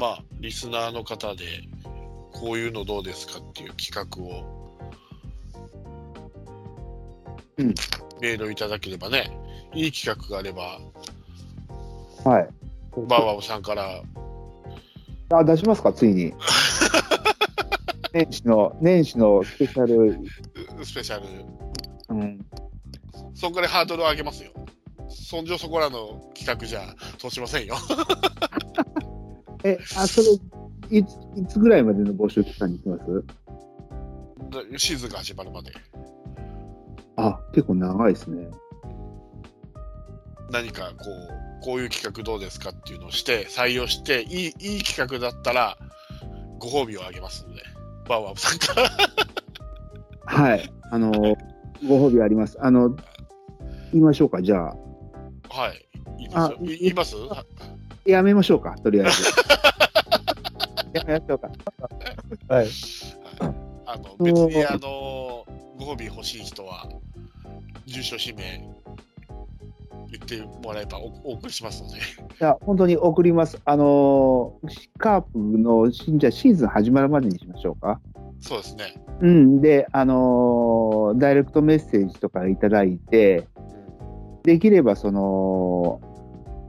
[0.00, 1.44] まあ、リスナーの方で、
[2.32, 4.44] こういうのどうですかっていう企画を、
[7.58, 7.74] うん
[8.20, 9.30] メールをいただければね、
[9.74, 10.80] いい企画があれば、
[12.24, 12.48] はい。
[12.96, 14.02] バーバブさんから
[15.30, 16.32] あ、出しますか、ついに。
[18.16, 20.18] 年始の、年始のスペシャル、
[20.82, 21.26] スペシャル、
[22.08, 22.46] うん、
[23.34, 24.52] そんくらいハードルを上げますよ。
[25.10, 27.74] そんじょそこらの企画じゃ通しませんよ。
[29.64, 33.04] え、あ、それ、いつ、いつぐらいまでの募集期間に行きま
[34.72, 34.78] す？
[34.78, 35.72] シーズンが始まるまで。
[37.16, 38.48] あ、結構長いですね。
[40.50, 45.76] 何かこう、こういう企画どうですかっていうのをして、採用して、いいいい企画だったら、
[46.58, 47.62] ご褒美をあげますので、
[48.08, 48.90] バーバブさんから。
[50.26, 50.72] はい。
[50.90, 51.10] あの、
[51.86, 52.56] ご褒美あります。
[52.60, 52.90] あの、
[53.92, 54.76] 言いましょうか、じゃあ。
[55.48, 55.86] はい。
[56.18, 57.14] いいです言います？
[58.04, 59.22] やめましょうか、とりあえず。
[60.98, 61.50] やめましょうか。
[62.48, 62.66] はい。
[63.40, 63.52] あ
[63.86, 65.46] あの別にあの
[65.78, 66.88] ご褒美欲しい人は、
[67.86, 68.68] 住所、氏名、
[70.10, 71.96] 言ってもらえばおお送りしますので。
[71.96, 72.00] い
[72.38, 73.60] や、本当に送ります。
[73.64, 78.00] あのーカープの、じゃあシーズン始まるまでにしましょうか。
[78.40, 78.94] そうですね。
[79.20, 79.60] うん。
[79.60, 83.46] で、あのーダイレクトメッセージとかいただいて、
[84.42, 86.00] できればその、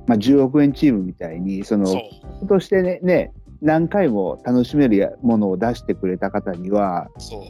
[0.08, 2.02] まあ、10億円チームみたいに、その、そ
[2.42, 3.32] う、としてねね、
[3.62, 7.42] 何回も楽しめるやものを出してくれた方には、そう。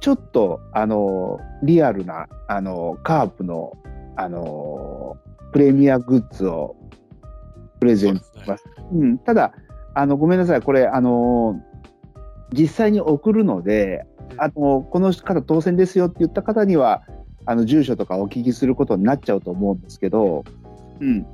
[0.00, 3.72] ちょっと、あの、リアルな、あの、カープの、
[4.16, 5.16] あの、
[5.52, 6.76] プレミアグッズを
[7.80, 8.64] プレゼントします。
[8.92, 9.52] うん、ただ、
[9.94, 11.60] あの、ごめんなさい、これ、あの、
[12.52, 17.02] 実際に送るので、あの、この方当選ですよって言った方には、
[17.46, 20.44] あの、住所とかお聞きすることになっちゃうと思うんですけど、
[21.00, 21.26] うん。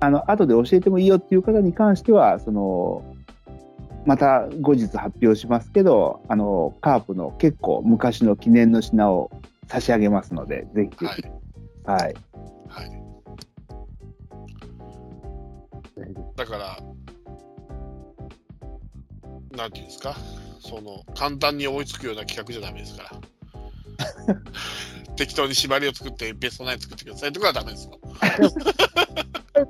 [0.00, 3.02] あの、後で教えてもいいよっていう方に関しては、その、
[4.06, 9.30] また後日発表しますけど、あの、カープの結構昔の記念の品を
[9.68, 11.43] 差し上げますので、ぜひぜはいひ。。
[11.84, 12.14] はい。
[12.68, 13.04] はい。
[16.36, 16.78] だから、
[19.56, 20.14] なんていうんですか、
[20.60, 23.10] その、簡単に追いつくような企画じゃダメですから。
[25.16, 27.98] 適当に縛りを作って、ベストナイン作ってくださいとかはダメですよ。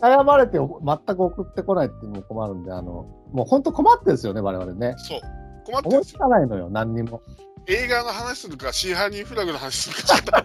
[0.01, 4.95] 悩まれて全く送ってこないっていうのも困るんで、あの、もう本当困ってるんですよね、我々ね。
[4.97, 5.21] そう。
[5.67, 6.19] 困ってるん思いつですよ。
[6.21, 7.21] かないのよ、何にも。
[7.67, 10.45] 映画の話するか、シーハニーフラグの話するか。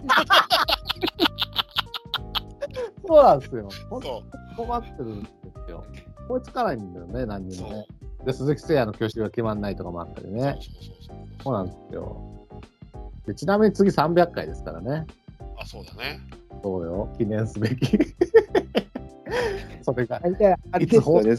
[3.06, 3.68] そうなんですよ。
[3.90, 4.22] 本そ
[4.56, 5.28] 当困ってるんで
[5.66, 5.84] すよ。
[6.28, 7.48] 思いつかないんだよね、何。
[7.48, 7.86] にもね。
[8.24, 10.58] で、鈴木誠也の挙手が決まんないとかもあったりね。
[11.42, 12.30] そうなんですよ。
[13.26, 15.06] でちなみに次300回ですからね。
[15.58, 16.20] あ、そうだね。
[16.62, 17.08] そうよ。
[17.18, 17.98] 記念すべき。
[19.82, 20.20] それが。
[20.20, 21.36] 大体あれですよね。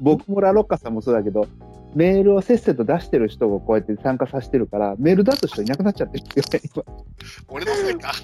[0.00, 1.46] 僕もラロッカさんもそうだけど、
[1.94, 7.04] メールをせっせと出してる人をこうやって参加させてるから、メール出す人いなくなっちゃってるんですよね、
[7.48, 8.12] 俺のせいか。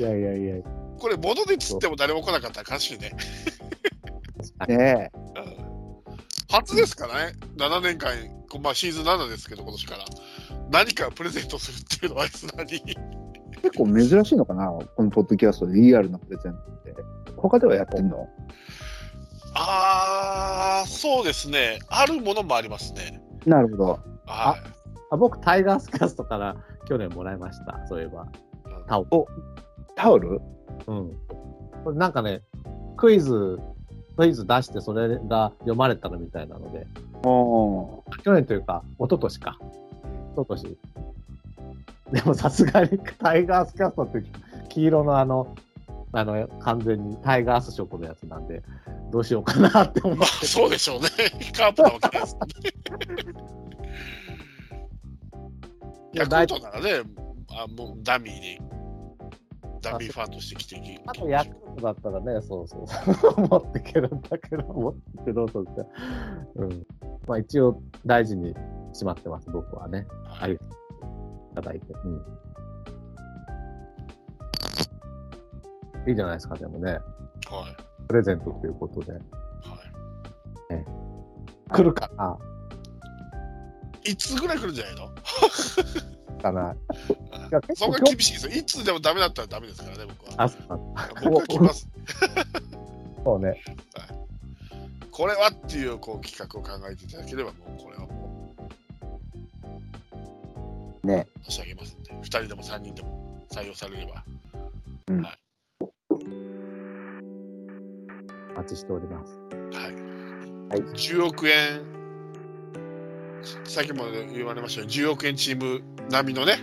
[0.00, 0.56] いやいやいや。
[0.98, 3.12] これ、物で釣っても誰も来なかったら悲しいね。
[4.68, 4.78] 今。
[4.78, 5.70] ねうん
[6.50, 8.10] 初ですからね、7年間、
[8.50, 10.04] こまあ、シーズン7ですけど、今年から。
[10.72, 12.82] 何かプレゼントするっていうのはつなに。
[12.86, 16.94] え結構珍しいのかな、このポッドキャストでリアルなプレゼントって。
[17.36, 18.28] 他ではやってんの？
[19.54, 21.78] あー、そうですね。
[21.88, 23.20] あるものもありますね。
[23.46, 23.84] なるほど。
[24.26, 24.56] は
[25.10, 26.56] あ僕、タイガースキャストから
[26.88, 27.84] 去年もらいました。
[27.88, 28.28] そういえば。
[28.86, 29.08] タオル。
[29.96, 30.40] タオル？
[30.86, 31.12] うん。
[31.84, 32.42] これなんかね、
[32.96, 33.58] クイズ、
[34.16, 36.86] クイズ出してそれが読まれたのみたいなので、
[37.24, 39.58] お去年というか、一昨年か。
[40.34, 40.78] 一昨年。
[42.12, 44.22] でもさすがにタイガースキャストって
[44.68, 45.54] 黄色のあの、
[46.12, 48.62] あの、完全にタイガース色のやつなんで、
[49.10, 50.46] どうしようかなって思っまあ、て。
[50.46, 51.08] そうでしょうね。
[51.56, 52.36] カープなわけです。
[56.12, 57.02] ヤクルトならね、
[57.50, 58.58] あもうダミーで、
[59.80, 63.40] ダミーファンとして来ていきあとヤクルトだったらね、そうそうそう。
[63.48, 65.86] 持ってけるんだけど、持ってけど、そうって。
[66.56, 66.86] うん。
[67.28, 68.54] まあ一応大事に
[68.92, 70.06] しまってます、僕はね。
[70.40, 70.70] ありがとう
[71.52, 71.92] いただいて。
[71.92, 72.22] うん。
[76.06, 76.92] いいじゃないですか、でもね。
[76.92, 77.02] はい。
[78.08, 79.12] プレゼントということで。
[79.12, 79.18] は
[81.72, 82.36] 来るかな、
[84.04, 84.10] い。
[84.12, 85.08] いつぐらい来るんじゃないの？
[86.42, 86.74] かな。
[87.50, 88.52] いや、結そん構な厳しいですよ。
[88.52, 90.42] いつでもダメだったらダメですからね、僕は。
[90.42, 90.68] あ、そう
[91.30, 91.88] 僕は来ます。
[93.24, 93.62] そうね。
[95.12, 98.56] これはっていうこう企画を考えていただければ、もうこれはも
[101.04, 101.26] ね。
[101.40, 104.24] う差し上げますんで、2人でも3人でも採用されれば。
[105.10, 105.12] お
[108.60, 109.38] 待ちしております。
[109.72, 109.94] はい。
[110.70, 111.80] はい10億円、
[113.64, 116.58] さっきも言われましたように、10億円チーム並みのね、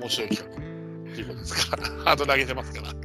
[0.00, 2.88] 面白い企画っていうことですから、 ハードル上げてますから。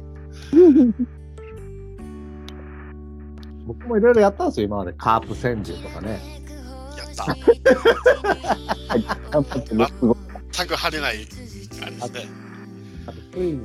[3.66, 4.92] 僕もいろいろやったんですよ、今まで。
[4.94, 6.20] カープ川柳とかね。
[6.98, 7.26] やった。
[9.40, 9.44] 全
[10.66, 11.14] く派手ない、
[11.82, 12.28] あれですね。
[13.06, 13.60] あとクイズ、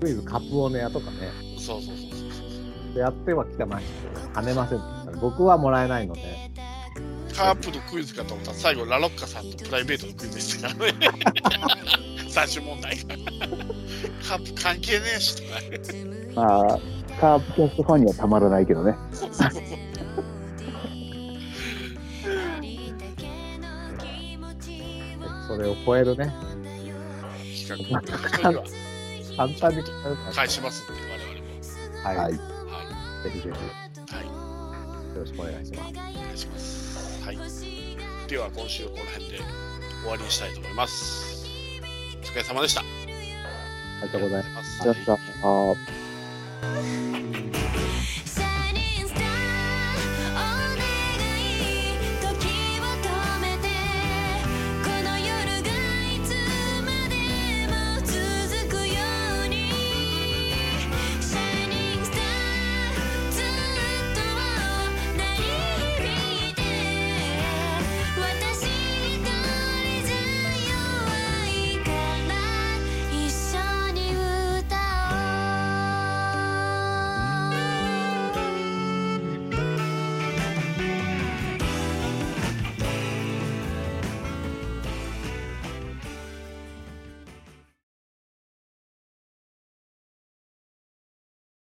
[0.00, 1.30] クイズカプオネアとかね。
[1.58, 2.11] そうそうそう。
[2.98, 5.20] やってはきてましたけど、跳ねません。
[5.20, 6.20] 僕はもらえないので。
[7.34, 11.08] カープのクイズかと思ったら、最後、ラロッカさんとプライベートのクイズでしたからね。
[12.28, 13.02] 最終問題が。
[14.28, 15.42] カープ関係ねえしと。
[16.34, 16.78] まあ、
[17.20, 18.96] カープキャストファンにはたまらないけどね。
[19.12, 19.62] そうそうそう。
[25.48, 26.32] それを超えるね。
[27.68, 28.02] 企画
[29.36, 30.32] 簡単に超えるから。
[30.32, 32.20] 返しますんで、我々も。
[32.22, 32.51] はい。
[33.22, 34.22] はいぜひぜひ、よは
[35.14, 35.18] い。
[35.18, 35.90] ろしくお願いします。
[35.90, 37.24] お願いします。
[37.24, 37.36] はい。
[38.28, 41.44] では今週この辺で終わりにしたいと思います。
[42.20, 42.80] お疲れ様でした。
[42.80, 44.82] あありがとうございます。
[44.82, 45.38] りがとうございます。
[45.38, 45.76] じゃあ、あー「